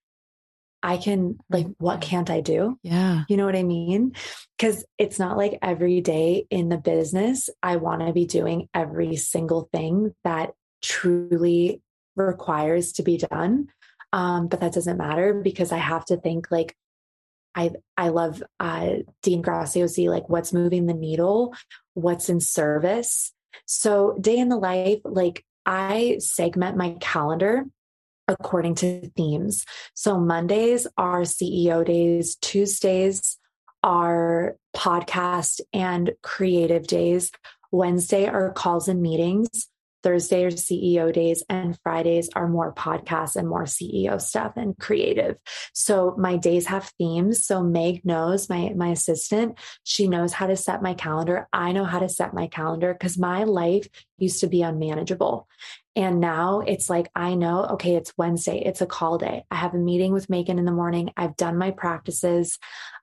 I 0.83 0.97
can 0.97 1.39
like 1.49 1.67
what 1.79 2.01
can't 2.01 2.29
I 2.29 2.41
do? 2.41 2.79
Yeah. 2.83 3.23
You 3.29 3.37
know 3.37 3.47
what 3.47 3.57
I 3.57 3.63
mean? 3.63 4.15
Cuz 4.59 4.85
it's 4.99 5.19
not 5.19 5.37
like 5.37 5.59
every 5.63 6.01
day 6.01 6.47
in 6.51 6.69
the 6.69 6.79
business 6.79 7.49
I 7.63 7.77
want 7.77 8.05
to 8.05 8.13
be 8.13 8.27
doing 8.27 8.69
every 8.75 9.17
single 9.17 9.69
thing 9.73 10.15
that 10.25 10.55
truly 10.83 11.81
requires 12.17 12.93
to 12.93 13.03
be 13.03 13.17
done. 13.17 13.69
Um, 14.13 14.49
but 14.49 14.61
that 14.61 14.75
doesn't 14.75 14.99
matter 14.99 15.33
because 15.35 15.73
I 15.73 15.79
have 15.79 16.05
to 16.07 16.17
think 16.17 16.49
like 16.51 16.77
I 17.55 17.73
I 17.97 18.09
love 18.09 18.43
uh, 18.61 18.97
Dean 19.23 19.43
Graziosi, 19.43 20.09
like 20.09 20.29
what's 20.29 20.53
moving 20.53 20.87
the 20.87 20.95
needle, 20.95 21.55
what's 21.95 22.29
in 22.29 22.41
service. 22.41 23.33
So 23.67 24.17
day 24.21 24.39
in 24.39 24.49
the 24.49 24.57
life, 24.57 25.01
like 25.05 25.45
I 25.67 26.17
segment 26.19 26.77
my 26.77 26.97
calendar 27.01 27.65
according 28.29 28.77
to 28.77 29.09
themes. 29.11 29.65
So 29.95 30.19
Mondays 30.19 30.87
are 30.97 31.23
CEO 31.23 31.85
days, 31.85 32.37
Tuesdays 32.37 33.39
are 33.83 34.57
podcast 34.75 35.61
and 35.73 36.13
creative 36.23 36.87
days. 36.87 37.31
Wednesday 37.71 38.27
are 38.27 38.53
calls 38.53 38.89
and 38.89 39.03
meetings. 39.03 39.69
Thursday 40.03 40.45
are 40.45 40.51
CEO 40.51 41.13
days 41.13 41.43
and 41.49 41.79
Fridays 41.83 42.29
are 42.35 42.49
more 42.49 42.75
podcasts 42.75 43.37
and 43.37 43.49
more 43.49 43.65
CEO 43.65 44.21
stuff 44.21 44.53
and 44.57 44.77
creative. 44.79 45.37
So 45.73 46.15
my 46.19 46.37
days 46.37 46.67
have 46.67 46.93
themes. 46.99 47.47
So 47.47 47.63
Meg 47.63 48.05
knows 48.05 48.49
my 48.49 48.73
my 48.77 48.89
assistant, 48.89 49.59
she 49.85 50.09
knows 50.09 50.33
how 50.33 50.47
to 50.47 50.57
set 50.57 50.83
my 50.83 50.95
calendar. 50.95 51.49
I 51.53 51.73
know 51.73 51.85
how 51.85 51.99
to 51.99 52.09
set 52.09 52.35
my 52.35 52.47
calendar 52.47 52.95
cuz 52.95 53.19
my 53.19 53.45
life 53.45 53.89
used 54.19 54.41
to 54.41 54.47
be 54.47 54.63
unmanageable. 54.63 55.49
And 55.95 56.21
now 56.21 56.61
it's 56.61 56.89
like, 56.89 57.11
I 57.15 57.35
know, 57.35 57.65
okay, 57.73 57.97
it's 57.97 58.17
Wednesday, 58.17 58.63
it's 58.65 58.81
a 58.81 58.87
call 58.87 59.19
day. 59.19 59.45
I 59.51 59.57
have 59.57 59.75
a 59.75 59.79
meeting 59.79 60.13
with 60.13 60.31
Megan 60.31 60.59
in 60.59 60.65
the 60.65 60.73
morning. 60.73 61.11
I've 61.17 61.37
done 61.37 61.59
my 61.59 61.71
practices. 61.71 62.59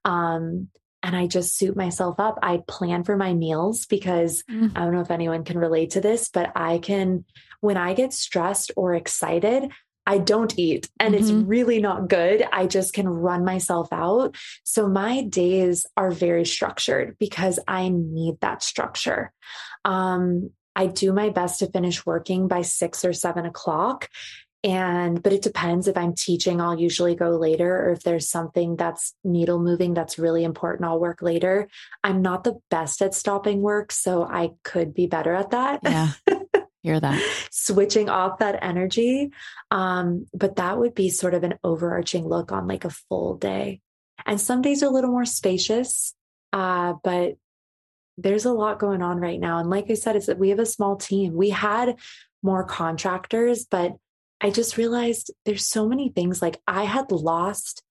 Um, 0.06 0.70
and 1.04 1.16
I 1.16 1.28
just 1.28 1.58
suit 1.58 1.76
myself 1.76 2.20
up. 2.20 2.40
I 2.42 2.62
plan 2.68 3.04
for 3.04 3.16
my 3.16 3.34
meals 3.34 3.86
because 3.86 4.44
mm. 4.50 4.72
I 4.76 4.82
don't 4.82 4.94
know 4.94 5.02
if 5.02 5.12
anyone 5.12 5.44
can 5.44 5.58
relate 5.58 5.92
to 5.92 6.02
this, 6.02 6.30
but 6.30 6.52
I 6.56 6.80
can, 6.80 7.26
when 7.62 7.78
I 7.78 7.94
get 7.94 8.14
stressed 8.14 8.72
or 8.76 8.94
excited, 8.94 9.72
I 10.06 10.18
don't 10.18 10.58
eat 10.58 10.90
and 11.00 11.14
mm-hmm. 11.14 11.24
it's 11.24 11.32
really 11.32 11.80
not 11.80 12.10
good. 12.10 12.44
I 12.52 12.66
just 12.66 12.94
can 12.94 13.08
run 13.08 13.46
myself 13.46 13.90
out. 13.92 14.36
So 14.64 14.88
my 14.88 15.24
days 15.24 15.86
are 15.96 16.10
very 16.10 16.46
structured 16.46 17.16
because 17.20 17.60
I 17.68 17.90
need 17.90 18.40
that 18.42 18.64
structure. 18.64 19.32
Um, 19.86 20.50
I 20.76 20.88
do 20.88 21.14
my 21.14 21.30
best 21.30 21.60
to 21.60 21.68
finish 21.68 22.06
working 22.06 22.48
by 22.48 22.62
six 22.62 23.06
or 23.06 23.14
seven 23.14 23.46
o'clock 23.46 24.10
and 24.64 25.24
but 25.24 25.32
it 25.32 25.42
depends 25.42 25.88
if 25.88 25.96
i'm 25.96 26.14
teaching 26.14 26.60
i'll 26.60 26.78
usually 26.78 27.16
go 27.16 27.30
later 27.32 27.86
or 27.86 27.92
if 27.92 28.04
there's 28.04 28.30
something 28.30 28.76
that's 28.76 29.16
needle 29.24 29.60
moving 29.60 29.94
that's 29.94 30.20
really 30.20 30.44
important 30.44 30.88
i'll 30.88 31.00
work 31.00 31.22
later. 31.22 31.70
I'm 32.04 32.22
not 32.22 32.44
the 32.44 32.60
best 32.70 33.02
at 33.02 33.14
stopping 33.14 33.62
work 33.62 33.92
so 33.92 34.24
i 34.24 34.52
could 34.64 34.94
be 34.94 35.08
better 35.08 35.34
at 35.34 35.52
that. 35.52 35.80
Yeah 35.84 36.12
hear 36.84 37.00
that. 37.00 37.22
Switching 37.52 38.10
off 38.10 38.40
that 38.40 38.60
energy 38.62 39.32
um 39.72 40.26
but 40.34 40.58
that 40.58 40.78
would 40.78 40.96
be 40.96 41.10
sort 41.10 41.34
of 41.34 41.44
an 41.44 41.56
overarching 41.64 42.28
look 42.28 42.52
on 42.52 42.68
like 42.68 42.86
a 42.86 42.90
full 42.90 43.38
day. 43.38 43.82
And 44.26 44.40
some 44.40 44.62
days 44.62 44.84
are 44.84 44.88
a 44.88 44.94
little 44.94 45.12
more 45.12 45.26
spacious 45.26 46.14
uh 46.52 46.94
but 47.04 47.36
there's 48.18 48.44
a 48.44 48.52
lot 48.52 48.80
going 48.80 49.02
on 49.02 49.22
right 49.22 49.40
now. 49.40 49.60
And 49.60 49.70
like 49.70 49.90
i 49.90 49.94
said 49.94 50.18
it's 50.18 50.26
that 50.26 50.40
we 50.40 50.50
have 50.50 50.60
a 50.60 50.66
small 50.66 50.98
team. 50.98 51.34
We 51.34 51.50
had 51.50 51.96
more 52.44 52.66
contractors 52.66 53.66
but 53.66 53.96
I 54.42 54.50
just 54.50 54.78
realized 54.78 55.32
there's 55.46 55.68
so 55.68 55.88
many 55.88 56.10
things 56.10 56.42
like 56.42 56.62
I 56.68 56.84
had 56.84 57.12
lost 57.12 57.84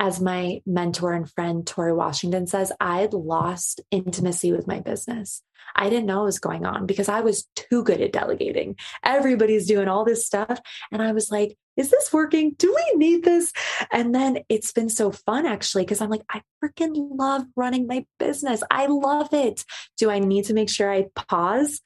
as 0.00 0.20
my 0.20 0.60
mentor 0.66 1.12
and 1.12 1.30
friend 1.30 1.66
Tori 1.66 1.92
Washington 1.92 2.46
says, 2.46 2.72
I'd 2.80 3.14
lost 3.14 3.80
intimacy 3.90 4.52
with 4.52 4.66
my 4.66 4.80
business. 4.80 5.42
I 5.76 5.88
didn't 5.88 6.06
know 6.06 6.18
what 6.18 6.26
was 6.26 6.38
going 6.40 6.66
on 6.66 6.86
because 6.86 7.08
I 7.08 7.20
was 7.20 7.48
too 7.56 7.82
good 7.84 8.00
at 8.00 8.12
delegating. 8.12 8.76
Everybody's 9.02 9.66
doing 9.66 9.88
all 9.88 10.04
this 10.04 10.26
stuff. 10.26 10.60
And 10.92 11.00
I 11.00 11.12
was 11.12 11.30
like, 11.30 11.56
is 11.76 11.90
this 11.90 12.12
working? 12.12 12.54
Do 12.58 12.74
we 12.74 12.98
need 12.98 13.24
this? 13.24 13.52
And 13.90 14.14
then 14.14 14.40
it's 14.48 14.72
been 14.72 14.88
so 14.88 15.10
fun 15.10 15.46
actually, 15.46 15.84
because 15.84 16.00
I'm 16.00 16.10
like, 16.10 16.24
I 16.28 16.42
freaking 16.62 16.94
love 16.94 17.44
running 17.56 17.86
my 17.86 18.04
business. 18.18 18.62
I 18.70 18.86
love 18.86 19.32
it. 19.32 19.64
Do 19.96 20.10
I 20.10 20.18
need 20.18 20.44
to 20.46 20.54
make 20.54 20.70
sure 20.70 20.92
I 20.92 21.06
pause? 21.14 21.80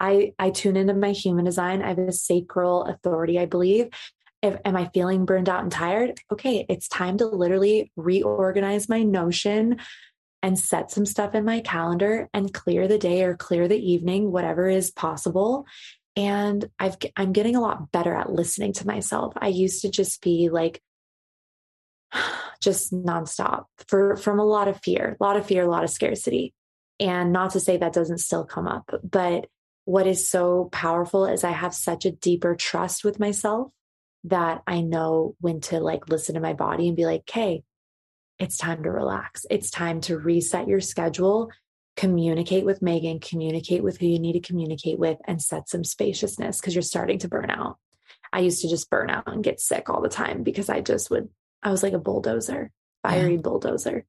I, 0.00 0.32
I 0.38 0.50
tune 0.50 0.76
into 0.76 0.94
my 0.94 1.12
human 1.12 1.44
design. 1.44 1.82
I 1.82 1.88
have 1.88 1.98
a 1.98 2.12
sacral 2.12 2.84
authority, 2.84 3.38
I 3.38 3.46
believe. 3.46 3.88
If, 4.40 4.56
am 4.64 4.76
I 4.76 4.90
feeling 4.94 5.24
burned 5.24 5.48
out 5.48 5.62
and 5.62 5.72
tired? 5.72 6.20
Okay, 6.30 6.64
it's 6.68 6.88
time 6.88 7.18
to 7.18 7.26
literally 7.26 7.90
reorganize 7.96 8.88
my 8.88 9.02
notion 9.02 9.78
and 10.42 10.58
set 10.58 10.92
some 10.92 11.04
stuff 11.04 11.34
in 11.34 11.44
my 11.44 11.60
calendar 11.60 12.28
and 12.32 12.54
clear 12.54 12.86
the 12.86 12.98
day 12.98 13.24
or 13.24 13.36
clear 13.36 13.66
the 13.66 13.78
evening, 13.78 14.30
whatever 14.30 14.68
is 14.68 14.92
possible. 14.92 15.66
And 16.14 16.68
I've, 16.78 16.96
I'm 17.16 17.32
getting 17.32 17.56
a 17.56 17.60
lot 17.60 17.90
better 17.90 18.14
at 18.14 18.30
listening 18.30 18.72
to 18.74 18.86
myself. 18.86 19.34
I 19.36 19.48
used 19.48 19.82
to 19.82 19.90
just 19.90 20.22
be 20.22 20.48
like, 20.48 20.80
just 22.60 22.92
nonstop 22.92 23.64
for 23.86 24.16
from 24.16 24.38
a 24.38 24.44
lot 24.44 24.68
of 24.68 24.80
fear, 24.82 25.16
a 25.20 25.24
lot 25.24 25.36
of 25.36 25.46
fear, 25.46 25.64
a 25.64 25.70
lot 25.70 25.84
of 25.84 25.90
scarcity. 25.90 26.54
And 27.00 27.32
not 27.32 27.52
to 27.52 27.60
say 27.60 27.76
that 27.76 27.92
doesn't 27.92 28.18
still 28.18 28.44
come 28.44 28.66
up, 28.66 28.90
but 29.08 29.46
what 29.88 30.06
is 30.06 30.28
so 30.28 30.68
powerful 30.70 31.24
is 31.24 31.44
I 31.44 31.52
have 31.52 31.72
such 31.72 32.04
a 32.04 32.10
deeper 32.10 32.54
trust 32.54 33.04
with 33.04 33.18
myself 33.18 33.72
that 34.24 34.62
I 34.66 34.82
know 34.82 35.34
when 35.40 35.62
to 35.62 35.80
like 35.80 36.10
listen 36.10 36.34
to 36.34 36.42
my 36.42 36.52
body 36.52 36.88
and 36.88 36.96
be 36.96 37.06
like, 37.06 37.22
hey, 37.30 37.62
it's 38.38 38.58
time 38.58 38.82
to 38.82 38.90
relax. 38.90 39.46
It's 39.48 39.70
time 39.70 40.02
to 40.02 40.18
reset 40.18 40.68
your 40.68 40.82
schedule, 40.82 41.50
communicate 41.96 42.66
with 42.66 42.82
Megan, 42.82 43.18
communicate 43.18 43.82
with 43.82 43.96
who 43.96 44.08
you 44.08 44.18
need 44.18 44.34
to 44.34 44.46
communicate 44.46 44.98
with, 44.98 45.16
and 45.24 45.40
set 45.40 45.70
some 45.70 45.84
spaciousness 45.84 46.60
because 46.60 46.74
you're 46.74 46.82
starting 46.82 47.20
to 47.20 47.28
burn 47.28 47.48
out. 47.48 47.78
I 48.30 48.40
used 48.40 48.60
to 48.60 48.68
just 48.68 48.90
burn 48.90 49.08
out 49.08 49.24
and 49.26 49.42
get 49.42 49.58
sick 49.58 49.88
all 49.88 50.02
the 50.02 50.10
time 50.10 50.42
because 50.42 50.68
I 50.68 50.82
just 50.82 51.10
would, 51.10 51.30
I 51.62 51.70
was 51.70 51.82
like 51.82 51.94
a 51.94 51.98
bulldozer, 51.98 52.72
fiery 53.02 53.36
yeah. 53.36 53.40
bulldozer. 53.40 54.04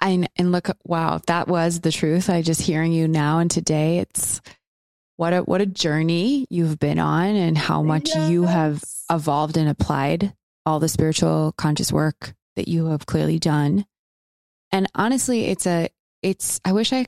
I, 0.00 0.26
and 0.36 0.52
look, 0.52 0.68
wow, 0.84 1.16
if 1.16 1.26
that 1.26 1.48
was 1.48 1.80
the 1.80 1.92
truth, 1.92 2.28
I 2.28 2.42
just 2.42 2.60
hearing 2.60 2.92
you 2.92 3.08
now 3.08 3.38
and 3.38 3.50
today, 3.50 3.98
it's 3.98 4.40
what 5.16 5.32
a 5.32 5.40
what 5.40 5.60
a 5.60 5.66
journey 5.66 6.46
you've 6.50 6.78
been 6.78 6.98
on 6.98 7.34
and 7.34 7.56
how 7.56 7.82
much 7.82 8.08
yes. 8.08 8.30
you 8.30 8.42
have 8.42 8.84
evolved 9.10 9.56
and 9.56 9.68
applied 9.68 10.34
all 10.66 10.78
the 10.78 10.88
spiritual 10.88 11.54
conscious 11.56 11.92
work 11.92 12.34
that 12.56 12.68
you 12.68 12.86
have 12.86 13.06
clearly 13.06 13.38
done. 13.38 13.86
And 14.72 14.88
honestly, 14.94 15.46
it's 15.46 15.66
a 15.66 15.88
it's 16.22 16.60
I 16.64 16.72
wish 16.72 16.92
I 16.92 17.06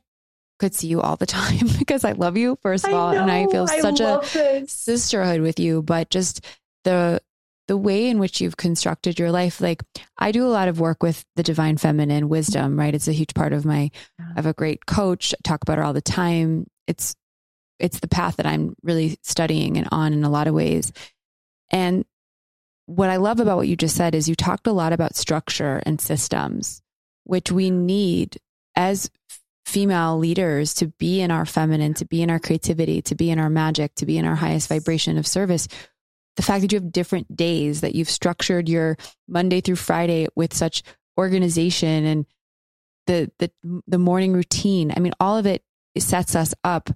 could 0.58 0.74
see 0.74 0.88
you 0.88 1.00
all 1.00 1.16
the 1.16 1.26
time 1.26 1.68
because 1.78 2.04
I 2.04 2.12
love 2.12 2.36
you 2.36 2.58
first 2.62 2.86
of 2.86 2.94
all 2.94 3.10
and 3.10 3.30
I 3.30 3.46
feel 3.46 3.66
I 3.68 3.80
such 3.80 4.00
a 4.00 4.20
this. 4.32 4.72
sisterhood 4.72 5.40
with 5.40 5.60
you, 5.60 5.82
but 5.82 6.08
just 6.10 6.44
the 6.84 7.20
the 7.68 7.76
way 7.76 8.08
in 8.08 8.18
which 8.18 8.40
you've 8.40 8.56
constructed 8.56 9.18
your 9.18 9.30
life. 9.30 9.60
Like 9.60 9.82
I 10.18 10.32
do 10.32 10.44
a 10.44 10.48
lot 10.48 10.68
of 10.68 10.80
work 10.80 11.02
with 11.02 11.24
the 11.36 11.42
divine 11.42 11.76
feminine 11.76 12.28
wisdom, 12.28 12.78
right? 12.78 12.94
It's 12.94 13.08
a 13.08 13.12
huge 13.12 13.34
part 13.34 13.52
of 13.52 13.64
my, 13.64 13.90
I 14.18 14.32
have 14.34 14.46
a 14.46 14.54
great 14.54 14.86
coach, 14.86 15.34
I 15.34 15.38
talk 15.44 15.62
about 15.62 15.78
her 15.78 15.84
all 15.84 15.92
the 15.92 16.00
time. 16.00 16.66
It's, 16.86 17.14
it's 17.78 18.00
the 18.00 18.08
path 18.08 18.36
that 18.36 18.46
I'm 18.46 18.74
really 18.82 19.18
studying 19.22 19.76
and 19.76 19.86
on 19.92 20.12
in 20.12 20.24
a 20.24 20.30
lot 20.30 20.48
of 20.48 20.54
ways. 20.54 20.92
And 21.70 22.04
what 22.86 23.10
I 23.10 23.16
love 23.16 23.38
about 23.38 23.58
what 23.58 23.68
you 23.68 23.76
just 23.76 23.96
said 23.96 24.14
is 24.14 24.28
you 24.28 24.34
talked 24.34 24.66
a 24.66 24.72
lot 24.72 24.94
about 24.94 25.14
structure 25.14 25.82
and 25.84 26.00
systems, 26.00 26.80
which 27.24 27.52
we 27.52 27.70
need 27.70 28.38
as 28.74 29.10
female 29.66 30.16
leaders 30.16 30.72
to 30.72 30.86
be 30.98 31.20
in 31.20 31.30
our 31.30 31.44
feminine, 31.44 31.92
to 31.92 32.06
be 32.06 32.22
in 32.22 32.30
our 32.30 32.38
creativity, 32.38 33.02
to 33.02 33.14
be 33.14 33.30
in 33.30 33.38
our 33.38 33.50
magic, 33.50 33.94
to 33.96 34.06
be 34.06 34.16
in 34.16 34.24
our 34.24 34.34
highest 34.34 34.70
vibration 34.70 35.18
of 35.18 35.26
service 35.26 35.68
the 36.38 36.42
fact 36.44 36.62
that 36.62 36.70
you 36.70 36.78
have 36.78 36.92
different 36.92 37.36
days, 37.36 37.80
that 37.80 37.96
you've 37.96 38.08
structured 38.08 38.68
your 38.68 38.96
Monday 39.26 39.60
through 39.60 39.74
Friday 39.74 40.28
with 40.36 40.54
such 40.54 40.84
organization 41.18 42.04
and 42.04 42.26
the 43.08 43.28
the 43.40 43.50
the 43.88 43.98
morning 43.98 44.32
routine. 44.32 44.92
I 44.96 45.00
mean, 45.00 45.14
all 45.18 45.36
of 45.36 45.46
it 45.46 45.64
sets 45.98 46.36
us 46.36 46.54
up 46.62 46.90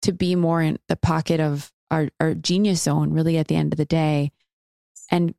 to 0.00 0.12
be 0.12 0.34
more 0.34 0.62
in 0.62 0.78
the 0.88 0.96
pocket 0.96 1.40
of 1.40 1.70
our, 1.90 2.08
our 2.18 2.32
genius 2.32 2.80
zone, 2.80 3.12
really 3.12 3.36
at 3.36 3.48
the 3.48 3.56
end 3.56 3.74
of 3.74 3.76
the 3.76 3.84
day. 3.84 4.32
And 5.10 5.34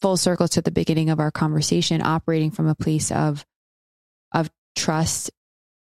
full 0.00 0.16
circle 0.16 0.48
to 0.48 0.60
the 0.60 0.72
beginning 0.72 1.08
of 1.08 1.20
our 1.20 1.30
conversation, 1.30 2.02
operating 2.02 2.50
from 2.50 2.66
a 2.66 2.74
place 2.74 3.12
of 3.12 3.46
of 4.34 4.50
trust 4.74 5.30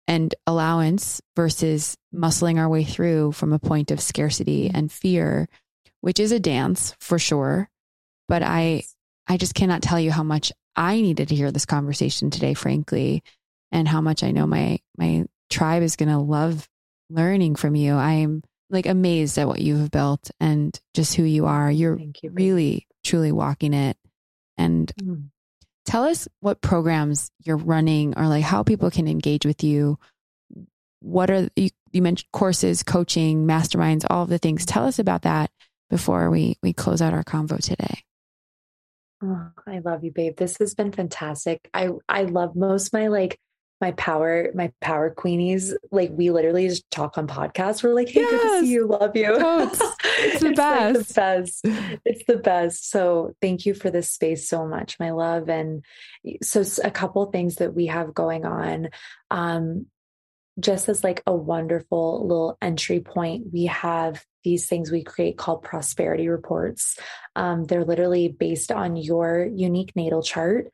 and 0.09 0.35
allowance 0.47 1.21
versus 1.37 1.99
muscling 2.15 2.59
our 2.59 2.71
way 2.71 2.85
through 2.85 3.33
from 3.33 3.53
a 3.53 3.59
point 3.59 3.91
of 3.91 4.01
scarcity 4.01 4.71
and 4.73 4.91
fear 4.91 5.47
which 6.03 6.21
is 6.21 6.33
a 6.33 6.41
dance 6.41 6.95
for 7.01 7.19
sure. 7.19 7.71
But 8.29 8.43
I, 8.43 8.83
I 9.27 9.39
just 9.39 9.55
cannot 9.55 9.83
tell 9.83 9.99
you 9.99 10.11
how 10.11 10.23
much 10.23 10.53
I 10.77 11.01
needed 11.01 11.29
to 11.29 11.35
hear 11.35 11.51
this 11.51 11.65
conversation 11.65 12.31
today, 12.31 12.55
frankly, 12.55 13.23
and 13.71 13.89
how 13.89 14.01
much 14.01 14.23
I 14.23 14.33
know 14.33 14.47
my, 14.47 14.81
my 14.99 15.25
tribe 15.49 15.83
is 15.83 15.97
going 15.97 16.11
to 16.11 16.19
love 16.19 16.69
learning 17.09 17.57
from 17.57 17.75
you. 17.77 17.95
I'm 17.95 18.43
like 18.69 18.87
amazed 18.87 19.39
at 19.39 19.47
what 19.47 19.61
you 19.61 19.77
have 19.77 19.91
built 19.91 20.31
and 20.41 20.79
just 20.93 21.15
who 21.15 21.23
you 21.23 21.47
are. 21.47 21.71
You're 21.71 21.99
you, 21.99 22.31
really, 22.31 22.87
truly 23.05 23.31
walking 23.31 23.73
it. 23.73 23.97
And 24.57 24.93
mm. 25.01 25.29
tell 25.87 26.05
us 26.05 26.27
what 26.41 26.61
programs 26.61 27.31
you're 27.45 27.57
running 27.57 28.19
or 28.19 28.27
like 28.27 28.45
how 28.45 28.63
people 28.63 28.91
can 28.91 29.07
engage 29.07 29.47
with 29.47 29.63
you. 29.63 29.99
What 31.01 31.31
are 31.31 31.49
you, 31.55 31.71
you 31.93 32.03
mentioned 32.03 32.33
courses, 32.33 32.83
coaching, 32.83 33.47
masterminds, 33.47 34.05
all 34.09 34.23
of 34.23 34.31
the 34.31 34.39
things. 34.39 34.65
Tell 34.65 34.87
us 34.87 34.99
about 34.99 35.23
that 35.23 35.51
before 35.93 36.31
we 36.31 36.57
we 36.63 36.73
close 36.73 37.03
out 37.03 37.13
our 37.13 37.23
convo 37.23 37.63
today. 37.63 38.03
Oh, 39.23 39.51
I 39.67 39.81
love 39.81 40.03
you, 40.03 40.11
babe. 40.11 40.39
This 40.39 40.57
has 40.57 40.75
been 40.75 40.91
fantastic. 40.91 41.69
I 41.75 41.91
I 42.09 42.23
love 42.23 42.57
most 42.57 42.95
my 42.95 43.09
like 43.09 43.39
my 43.79 43.93
power 43.93 44.49
my 44.55 44.73
power 44.81 45.15
queenies. 45.15 45.75
Like 45.91 46.11
we 46.15 46.31
literally 46.31 46.67
just 46.67 46.91
talk 46.91 47.19
on 47.19 47.27
podcasts. 47.27 47.85
We're 47.85 47.93
like, 47.93 48.09
hey, 48.09 48.23
yes. 48.23 48.31
good 48.31 48.41
to 48.41 48.61
see 48.61 48.73
you. 48.73 48.87
Love 48.87 49.15
you. 49.15 49.37
Oh, 49.39 49.69
it's, 49.69 49.81
it's, 50.19 50.41
the, 50.41 50.49
it's 50.49 50.57
best. 50.57 50.97
Like 50.97 51.07
the 51.07 51.15
best. 51.15 52.01
It's 52.07 52.25
the 52.27 52.37
best. 52.39 52.91
So 52.91 53.35
thank 53.43 53.67
you 53.67 53.75
for 53.75 53.91
this 53.91 54.11
space 54.11 54.49
so 54.49 54.67
much, 54.67 54.99
my 54.99 55.11
love. 55.11 55.51
And 55.51 55.85
so 56.43 56.65
a 56.83 56.91
couple 56.91 57.27
things 57.27 57.57
that 57.57 57.75
we 57.75 57.87
have 57.87 58.15
going 58.15 58.47
on. 58.47 58.89
Um, 59.31 59.87
just 60.59 60.89
as 60.89 61.05
like 61.05 61.23
a 61.27 61.35
wonderful 61.35 62.27
little 62.27 62.57
entry 62.63 63.01
point, 63.01 63.53
we 63.53 63.67
have 63.67 64.25
these 64.45 64.67
things 64.67 64.91
we 64.91 65.03
create 65.03 65.37
called 65.37 65.63
prosperity 65.63 66.29
reports. 66.29 66.99
Um, 67.37 67.65
they're 67.65 67.85
literally 67.85 68.29
based 68.29 68.73
on 68.73 68.97
your 68.97 69.45
unique 69.45 69.95
natal 69.97 70.23
chart. 70.23 70.73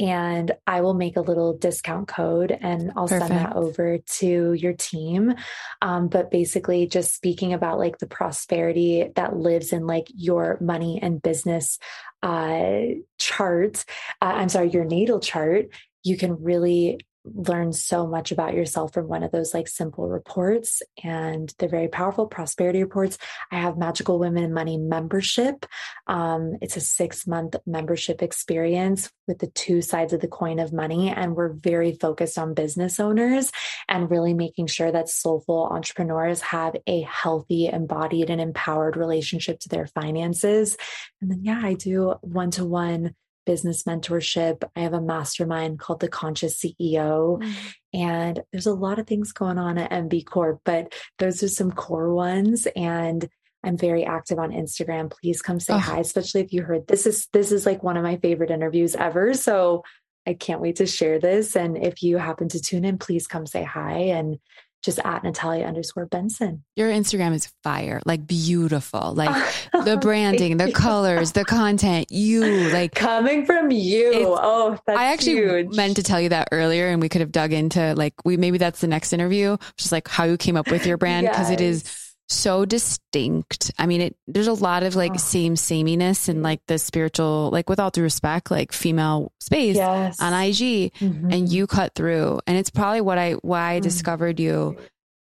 And 0.00 0.52
I 0.64 0.82
will 0.82 0.94
make 0.94 1.16
a 1.16 1.20
little 1.20 1.56
discount 1.56 2.06
code 2.06 2.52
and 2.52 2.92
I'll 2.94 3.08
Perfect. 3.08 3.28
send 3.28 3.40
that 3.40 3.56
over 3.56 3.98
to 3.98 4.52
your 4.52 4.72
team. 4.72 5.34
Um, 5.82 6.06
but 6.06 6.30
basically, 6.30 6.86
just 6.86 7.14
speaking 7.14 7.52
about 7.52 7.80
like 7.80 7.98
the 7.98 8.06
prosperity 8.06 9.10
that 9.16 9.36
lives 9.36 9.72
in 9.72 9.88
like 9.88 10.06
your 10.14 10.56
money 10.60 11.00
and 11.02 11.20
business 11.20 11.80
uh, 12.22 12.80
chart, 13.18 13.84
uh, 14.22 14.34
I'm 14.36 14.48
sorry, 14.48 14.70
your 14.70 14.84
natal 14.84 15.18
chart, 15.18 15.66
you 16.04 16.16
can 16.16 16.44
really 16.44 17.00
learn 17.34 17.72
so 17.72 18.06
much 18.06 18.32
about 18.32 18.54
yourself 18.54 18.92
from 18.92 19.08
one 19.08 19.22
of 19.22 19.32
those 19.32 19.54
like 19.54 19.68
simple 19.68 20.08
reports 20.08 20.82
and 21.02 21.52
they're 21.58 21.68
very 21.68 21.88
powerful 21.88 22.26
prosperity 22.26 22.82
reports. 22.82 23.18
I 23.50 23.56
have 23.56 23.78
magical 23.78 24.18
women 24.18 24.44
and 24.44 24.54
money 24.54 24.76
membership. 24.76 25.66
Um, 26.06 26.56
it's 26.60 26.76
a 26.76 26.80
six 26.80 27.26
month 27.26 27.56
membership 27.66 28.22
experience 28.22 29.10
with 29.26 29.38
the 29.38 29.48
two 29.48 29.82
sides 29.82 30.12
of 30.12 30.20
the 30.20 30.28
coin 30.28 30.58
of 30.58 30.72
money 30.72 31.10
and 31.10 31.34
we're 31.34 31.52
very 31.52 31.92
focused 31.92 32.38
on 32.38 32.54
business 32.54 33.00
owners 33.00 33.50
and 33.88 34.10
really 34.10 34.34
making 34.34 34.66
sure 34.66 34.90
that 34.90 35.08
soulful 35.08 35.68
entrepreneurs 35.70 36.40
have 36.40 36.76
a 36.86 37.02
healthy 37.02 37.66
embodied 37.66 38.30
and 38.30 38.40
empowered 38.40 38.96
relationship 38.96 39.60
to 39.60 39.68
their 39.68 39.86
finances. 39.86 40.76
And 41.20 41.30
then 41.30 41.40
yeah 41.42 41.60
i 41.62 41.74
do 41.74 42.14
one-to-one 42.22 43.14
business 43.48 43.84
mentorship. 43.84 44.62
I 44.76 44.80
have 44.80 44.92
a 44.92 45.00
mastermind 45.00 45.78
called 45.78 46.00
the 46.00 46.08
Conscious 46.08 46.60
CEO. 46.60 47.40
Mm-hmm. 47.40 47.68
And 47.94 48.42
there's 48.52 48.66
a 48.66 48.74
lot 48.74 48.98
of 48.98 49.06
things 49.06 49.32
going 49.32 49.56
on 49.56 49.78
at 49.78 49.90
NB 49.90 50.26
Corp, 50.26 50.60
but 50.66 50.94
those 51.18 51.42
are 51.42 51.48
some 51.48 51.72
core 51.72 52.12
ones. 52.12 52.68
And 52.76 53.26
I'm 53.64 53.78
very 53.78 54.04
active 54.04 54.38
on 54.38 54.50
Instagram. 54.50 55.10
Please 55.10 55.40
come 55.40 55.60
say 55.60 55.72
oh. 55.72 55.78
hi, 55.78 55.98
especially 55.98 56.42
if 56.42 56.52
you 56.52 56.62
heard 56.62 56.86
this 56.88 57.06
is 57.06 57.26
this 57.32 57.50
is 57.50 57.64
like 57.64 57.82
one 57.82 57.96
of 57.96 58.02
my 58.02 58.18
favorite 58.18 58.50
interviews 58.50 58.94
ever. 58.94 59.32
So 59.32 59.82
I 60.26 60.34
can't 60.34 60.60
wait 60.60 60.76
to 60.76 60.86
share 60.86 61.18
this. 61.18 61.56
And 61.56 61.78
if 61.78 62.02
you 62.02 62.18
happen 62.18 62.50
to 62.50 62.60
tune 62.60 62.84
in, 62.84 62.98
please 62.98 63.26
come 63.26 63.46
say 63.46 63.64
hi. 63.64 63.92
And 64.18 64.38
just 64.82 65.00
at 65.04 65.24
Natalia 65.24 65.66
underscore 65.66 66.06
Benson. 66.06 66.64
Your 66.76 66.90
Instagram 66.90 67.34
is 67.34 67.52
fire, 67.62 68.00
like 68.06 68.26
beautiful, 68.26 69.12
like 69.14 69.34
the 69.72 69.96
branding, 69.96 70.56
the 70.56 70.72
colors, 70.72 71.32
the 71.32 71.44
content. 71.44 72.10
You 72.10 72.70
like 72.70 72.94
coming 72.94 73.44
from 73.44 73.70
you. 73.70 74.12
Oh, 74.38 74.78
that's 74.86 74.98
I 74.98 75.12
actually 75.12 75.36
huge. 75.36 75.76
meant 75.76 75.96
to 75.96 76.02
tell 76.02 76.20
you 76.20 76.28
that 76.30 76.48
earlier, 76.52 76.88
and 76.88 77.00
we 77.00 77.08
could 77.08 77.20
have 77.20 77.32
dug 77.32 77.52
into 77.52 77.94
like 77.94 78.14
we 78.24 78.36
maybe 78.36 78.58
that's 78.58 78.80
the 78.80 78.86
next 78.86 79.12
interview, 79.12 79.56
just 79.76 79.92
like 79.92 80.08
how 80.08 80.24
you 80.24 80.36
came 80.36 80.56
up 80.56 80.70
with 80.70 80.86
your 80.86 80.96
brand 80.96 81.26
because 81.26 81.50
yes. 81.50 81.60
it 81.60 81.60
is 81.60 82.07
so 82.28 82.64
distinct. 82.64 83.72
I 83.78 83.86
mean, 83.86 84.00
it 84.00 84.16
there's 84.26 84.46
a 84.46 84.52
lot 84.52 84.82
of 84.82 84.94
like 84.94 85.12
oh. 85.14 85.16
same 85.16 85.56
sameness 85.56 86.28
and 86.28 86.42
like 86.42 86.60
the 86.66 86.78
spiritual, 86.78 87.50
like 87.52 87.68
with 87.68 87.80
all 87.80 87.90
due 87.90 88.02
respect, 88.02 88.50
like 88.50 88.72
female 88.72 89.32
space 89.40 89.76
yes. 89.76 90.20
on 90.20 90.32
IG, 90.32 90.92
mm-hmm. 90.94 91.30
and 91.32 91.50
you 91.50 91.66
cut 91.66 91.94
through. 91.94 92.40
And 92.46 92.58
it's 92.58 92.70
probably 92.70 93.00
what 93.00 93.18
I 93.18 93.32
why 93.32 93.72
I 93.72 93.76
mm-hmm. 93.76 93.82
discovered 93.84 94.38
you 94.38 94.76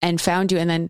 and 0.02 0.20
found 0.20 0.52
you, 0.52 0.58
and 0.58 0.70
then 0.70 0.90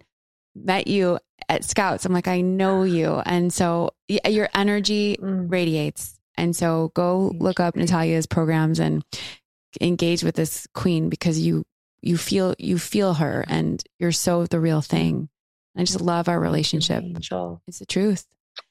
met 0.55 0.87
you 0.87 1.19
at 1.49 1.63
Scouts. 1.63 2.05
I'm 2.05 2.13
like, 2.13 2.27
I 2.27 2.41
know 2.41 2.83
you, 2.83 3.21
and 3.25 3.51
so 3.51 3.91
your 4.07 4.49
energy 4.53 5.17
mm. 5.19 5.51
radiates. 5.51 6.19
And 6.35 6.55
so 6.55 6.91
go 6.95 7.29
Thank 7.29 7.41
look 7.41 7.59
up 7.59 7.75
Natalia's 7.75 8.25
programs 8.25 8.79
and 8.79 9.03
engage 9.81 10.23
with 10.23 10.35
this 10.35 10.67
queen 10.73 11.09
because 11.09 11.39
you 11.39 11.63
you 12.01 12.17
feel 12.17 12.53
you 12.59 12.77
feel 12.77 13.15
her 13.15 13.45
and 13.47 13.83
you're 13.99 14.11
so 14.11 14.45
the 14.45 14.59
real 14.59 14.81
thing 14.81 15.29
I 15.75 15.83
just 15.83 16.01
love 16.01 16.29
our 16.29 16.39
relationship. 16.39 17.03
Angel. 17.03 17.61
It's 17.67 17.79
the 17.79 17.85
truth. 17.85 18.25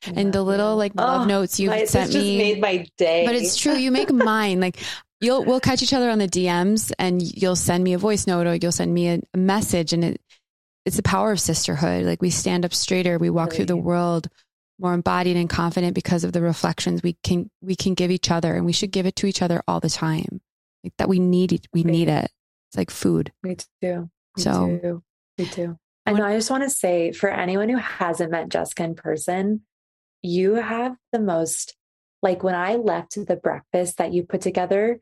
and 0.04 0.32
the 0.32 0.42
little 0.42 0.76
like 0.76 0.94
love 0.94 1.22
oh, 1.22 1.24
notes 1.24 1.58
you 1.58 1.68
my, 1.68 1.84
sent 1.84 2.14
me 2.14 2.38
made 2.38 2.60
my 2.60 2.86
day. 2.96 3.26
But 3.26 3.34
it's 3.34 3.56
true. 3.56 3.74
You 3.74 3.90
make 3.90 4.12
mine. 4.12 4.60
Like 4.60 4.78
you'll 5.20 5.44
we'll 5.44 5.60
catch 5.60 5.82
each 5.82 5.92
other 5.92 6.10
on 6.10 6.18
the 6.18 6.28
DMs 6.28 6.92
and 6.98 7.20
you'll 7.20 7.56
send 7.56 7.82
me 7.82 7.94
a 7.94 7.98
voice 7.98 8.26
note 8.26 8.46
or 8.46 8.54
you'll 8.54 8.72
send 8.72 8.94
me 8.94 9.08
a, 9.08 9.20
a 9.34 9.38
message 9.38 9.92
and 9.92 10.04
it 10.04 10.20
it's 10.84 10.96
the 10.96 11.02
power 11.02 11.32
of 11.32 11.40
sisterhood. 11.40 12.04
Like 12.04 12.22
we 12.22 12.30
stand 12.30 12.64
up 12.64 12.74
straighter, 12.74 13.18
we 13.18 13.30
walk 13.30 13.50
really? 13.50 13.58
through 13.58 13.66
the 13.66 13.76
world 13.76 14.28
more 14.78 14.94
embodied 14.94 15.36
and 15.36 15.48
confident 15.48 15.94
because 15.94 16.24
of 16.24 16.32
the 16.32 16.42
reflections 16.42 17.02
we 17.02 17.16
can 17.22 17.48
we 17.60 17.76
can 17.76 17.94
give 17.94 18.10
each 18.10 18.30
other 18.30 18.54
and 18.54 18.66
we 18.66 18.72
should 18.72 18.90
give 18.90 19.06
it 19.06 19.14
to 19.16 19.26
each 19.26 19.42
other 19.42 19.62
all 19.68 19.80
the 19.80 19.90
time. 19.90 20.40
Like 20.82 20.94
that 20.98 21.08
we 21.08 21.18
need 21.18 21.52
it 21.52 21.68
we 21.72 21.84
need 21.84 22.08
it. 22.08 22.30
It's 22.68 22.76
like 22.76 22.90
food. 22.90 23.32
Me 23.42 23.56
too. 23.80 24.10
Me 24.36 24.42
so 24.42 24.78
too. 24.82 25.02
Me 25.38 25.46
too. 25.46 25.78
And 26.06 26.20
I 26.20 26.34
just 26.34 26.50
want 26.50 26.64
to 26.64 26.70
say 26.70 27.12
for 27.12 27.30
anyone 27.30 27.68
who 27.68 27.76
hasn't 27.76 28.30
met 28.30 28.48
Jessica 28.48 28.84
in 28.84 28.94
person, 28.94 29.62
you 30.22 30.54
have 30.54 30.96
the 31.12 31.20
most, 31.20 31.76
like 32.22 32.42
when 32.42 32.54
I 32.54 32.76
left 32.76 33.14
the 33.14 33.36
breakfast 33.36 33.98
that 33.98 34.12
you 34.12 34.24
put 34.24 34.40
together, 34.40 35.00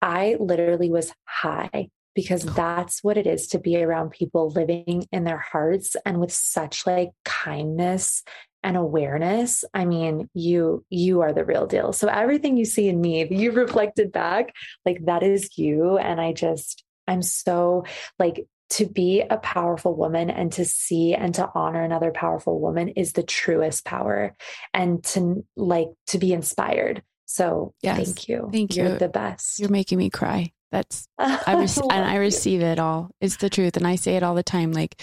I 0.00 0.36
literally 0.40 0.90
was 0.90 1.12
high 1.26 1.90
because 2.14 2.46
oh. 2.46 2.50
that's 2.50 3.02
what 3.02 3.16
it 3.16 3.26
is 3.26 3.46
to 3.48 3.58
be 3.58 3.82
around 3.82 4.10
people 4.10 4.50
living 4.50 5.06
in 5.12 5.24
their 5.24 5.38
hearts 5.38 5.96
and 6.04 6.20
with 6.20 6.32
such 6.32 6.86
like 6.86 7.10
kindness 7.24 8.22
and 8.62 8.76
awareness. 8.76 9.64
I 9.74 9.84
mean 9.84 10.28
you 10.34 10.84
you 10.88 11.20
are 11.22 11.32
the 11.32 11.44
real 11.44 11.66
deal. 11.66 11.92
So 11.92 12.08
everything 12.08 12.56
you 12.56 12.64
see 12.64 12.88
in 12.88 13.00
me 13.00 13.26
you 13.30 13.52
reflected 13.52 14.12
back 14.12 14.52
like 14.84 15.04
that 15.06 15.22
is 15.22 15.56
you. 15.56 15.98
And 15.98 16.20
i 16.20 16.32
just 16.32 16.84
i'm 17.08 17.22
so 17.22 17.84
like 18.18 18.46
to 18.72 18.86
be 18.86 19.20
a 19.20 19.36
powerful 19.36 19.94
woman 19.94 20.30
and 20.30 20.52
to 20.52 20.64
see 20.64 21.14
and 21.14 21.34
to 21.34 21.50
honor 21.54 21.82
another 21.82 22.10
powerful 22.10 22.58
woman 22.60 22.88
is 22.88 23.12
the 23.12 23.22
truest 23.22 23.84
power 23.84 24.34
and 24.72 25.04
to 25.04 25.44
like 25.56 25.88
to 26.08 26.18
be 26.18 26.32
inspired. 26.32 27.02
So 27.26 27.74
yes, 27.82 27.96
thank 27.96 28.28
you. 28.28 28.48
Thank 28.52 28.76
you. 28.76 28.84
you're 28.84 28.98
the 28.98 29.08
best. 29.08 29.58
You're 29.58 29.70
making 29.70 29.98
me 29.98 30.10
cry. 30.10 30.52
That's 30.70 31.06
i 31.18 31.54
rec- 31.54 31.84
and 31.90 32.04
i 32.04 32.16
receive 32.16 32.62
it 32.62 32.78
all. 32.78 33.10
It's 33.20 33.36
the 33.36 33.50
truth 33.50 33.76
and 33.76 33.86
i 33.86 33.96
say 33.96 34.16
it 34.16 34.22
all 34.22 34.34
the 34.34 34.42
time 34.42 34.72
like 34.72 35.00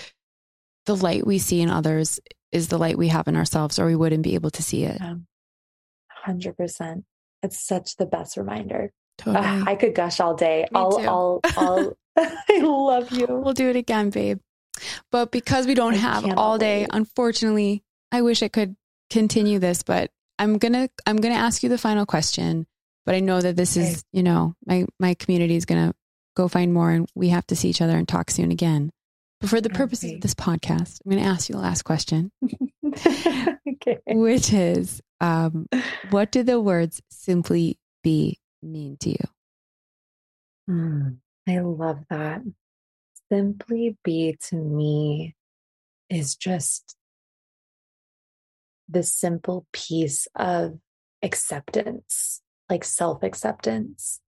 the 0.86 0.95
light 0.95 1.26
we 1.26 1.38
see 1.38 1.61
in 1.61 1.70
others 1.70 2.20
is 2.51 2.70
the 2.70 2.80
light 2.80 2.97
we 2.97 3.09
have 3.09 3.28
in 3.28 3.36
ourselves 3.36 3.78
or 3.78 3.86
we 3.86 3.95
wouldn't 3.95 4.24
be 4.24 4.34
able 4.34 4.49
to 4.51 4.63
see 4.63 4.84
it. 4.84 4.97
Yeah. 4.99 5.15
100% 6.28 7.03
it's 7.43 7.59
such 7.65 7.95
the 7.97 8.05
best 8.05 8.38
reminder. 8.38 8.91
Totally. 9.17 9.45
Uh, 9.45 9.63
i 9.67 9.76
could 9.76 9.95
gush 9.95 10.20
all 10.20 10.36
day. 10.36 10.61
Me 10.72 10.80
i'll 10.80 10.97
too. 10.97 11.07
i'll 11.07 11.39
i'll 11.57 11.97
I 12.49 12.59
love 12.61 13.11
you. 13.11 13.28
We'll 13.30 13.53
do 13.53 13.70
it 13.70 13.76
again, 13.76 14.09
babe. 14.09 14.39
But 15.11 15.32
because 15.32 15.67
we 15.67 15.74
don't 15.74 15.95
I 15.95 15.97
have 15.97 16.38
all 16.38 16.57
day, 16.57 16.82
wait. 16.82 16.89
unfortunately, 16.91 17.84
I 18.11 18.22
wish 18.22 18.43
I 18.43 18.47
could 18.47 18.76
continue 19.09 19.59
this, 19.59 19.84
but 19.84 20.11
I'm 20.38 20.57
going 20.57 20.74
to 20.74 20.89
I'm 21.05 21.17
going 21.17 21.34
to 21.34 21.39
ask 21.39 21.63
you 21.63 21.70
the 21.70 21.78
final 21.78 22.05
question, 22.05 22.65
but 23.05 23.15
I 23.15 23.20
know 23.20 23.41
that 23.41 23.55
this 23.55 23.78
okay. 23.78 23.88
is, 23.88 24.03
you 24.11 24.24
know, 24.24 24.55
my 24.65 24.86
my 24.99 25.13
community 25.13 25.55
is 25.55 25.65
going 25.65 25.89
to 25.89 25.95
go 26.36 26.47
find 26.47 26.74
more 26.74 26.91
and 26.91 27.09
we 27.15 27.30
have 27.30 27.45
to 27.47 27.55
see 27.55 27.70
each 27.70 27.82
other 27.82 27.97
and 27.97 28.07
talk 28.07 28.32
soon 28.32 28.51
again. 28.51 28.91
But 29.41 29.49
for 29.49 29.61
the 29.61 29.70
purposes 29.70 30.05
okay. 30.05 30.15
of 30.15 30.22
this 30.22 30.34
podcast, 30.34 30.99
I'm 31.05 31.11
going 31.11 31.24
to 31.24 31.30
ask 31.30 31.47
you 31.49 31.55
the 31.55 31.61
last 31.61 31.84
question. 31.84 32.32
okay. 32.86 33.99
Which 34.07 34.51
is 34.51 35.01
um, 35.22 35.67
what 36.09 36.32
do 36.32 36.43
the 36.43 36.59
words 36.59 37.01
simply 37.09 37.78
be 38.03 38.38
mean 38.61 38.97
to 38.97 39.09
you? 39.09 39.26
Hmm. 40.67 41.07
I 41.50 41.60
love 41.60 42.06
that. 42.10 42.41
Simply 43.32 43.97
be 44.04 44.38
to 44.50 44.56
me 44.56 45.36
is 46.10 46.36
just 46.36 46.95
the 48.88 49.04
simple 49.04 49.66
piece 49.72 50.28
of 50.36 50.80
acceptance, 51.22 52.41
like 52.70 52.84
self 52.84 53.24
acceptance. 53.24 54.20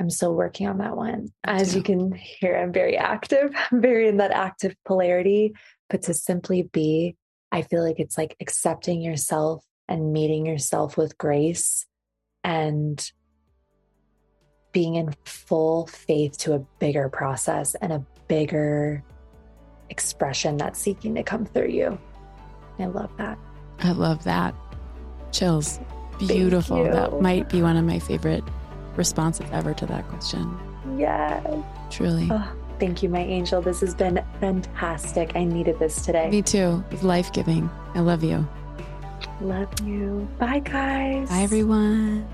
I'm 0.00 0.10
still 0.10 0.34
working 0.34 0.68
on 0.68 0.78
that 0.78 0.96
one. 0.96 1.28
As 1.44 1.74
you 1.74 1.82
can 1.82 2.12
hear, 2.12 2.56
I'm 2.56 2.72
very 2.72 2.96
active. 2.96 3.52
I'm 3.70 3.80
very 3.80 4.08
in 4.08 4.16
that 4.18 4.32
active 4.32 4.74
polarity. 4.84 5.54
But 5.88 6.02
to 6.02 6.14
simply 6.14 6.62
be, 6.62 7.16
I 7.52 7.62
feel 7.62 7.84
like 7.84 8.00
it's 8.00 8.18
like 8.18 8.36
accepting 8.40 9.02
yourself 9.02 9.64
and 9.88 10.12
meeting 10.12 10.46
yourself 10.46 10.96
with 10.96 11.16
grace 11.16 11.86
and 12.42 13.10
being 14.74 14.96
in 14.96 15.14
full 15.24 15.86
faith 15.86 16.36
to 16.36 16.52
a 16.52 16.58
bigger 16.78 17.08
process 17.08 17.74
and 17.76 17.92
a 17.92 18.04
bigger 18.28 19.02
expression 19.88 20.58
that's 20.58 20.78
seeking 20.78 21.14
to 21.14 21.22
come 21.22 21.46
through 21.46 21.68
you. 21.68 21.98
I 22.78 22.86
love 22.86 23.16
that. 23.16 23.38
I 23.78 23.92
love 23.92 24.24
that. 24.24 24.54
Chills. 25.32 25.80
Beautiful. 26.18 26.84
That 26.84 27.22
might 27.22 27.48
be 27.48 27.62
one 27.62 27.76
of 27.76 27.84
my 27.84 27.98
favorite 27.98 28.44
responses 28.96 29.46
ever 29.52 29.72
to 29.74 29.86
that 29.86 30.06
question. 30.08 30.58
Yes. 30.98 31.46
Truly. 31.90 32.28
Oh, 32.30 32.52
thank 32.78 33.02
you, 33.02 33.08
my 33.08 33.20
angel. 33.20 33.62
This 33.62 33.80
has 33.80 33.94
been 33.94 34.24
fantastic. 34.40 35.36
I 35.36 35.44
needed 35.44 35.78
this 35.78 36.02
today. 36.02 36.30
Me 36.30 36.42
too. 36.42 36.84
It's 36.90 37.02
life 37.02 37.32
giving. 37.32 37.70
I 37.94 38.00
love 38.00 38.22
you. 38.24 38.46
Love 39.40 39.68
you. 39.84 40.28
Bye, 40.38 40.60
guys. 40.60 41.28
Bye, 41.28 41.40
everyone. 41.42 42.26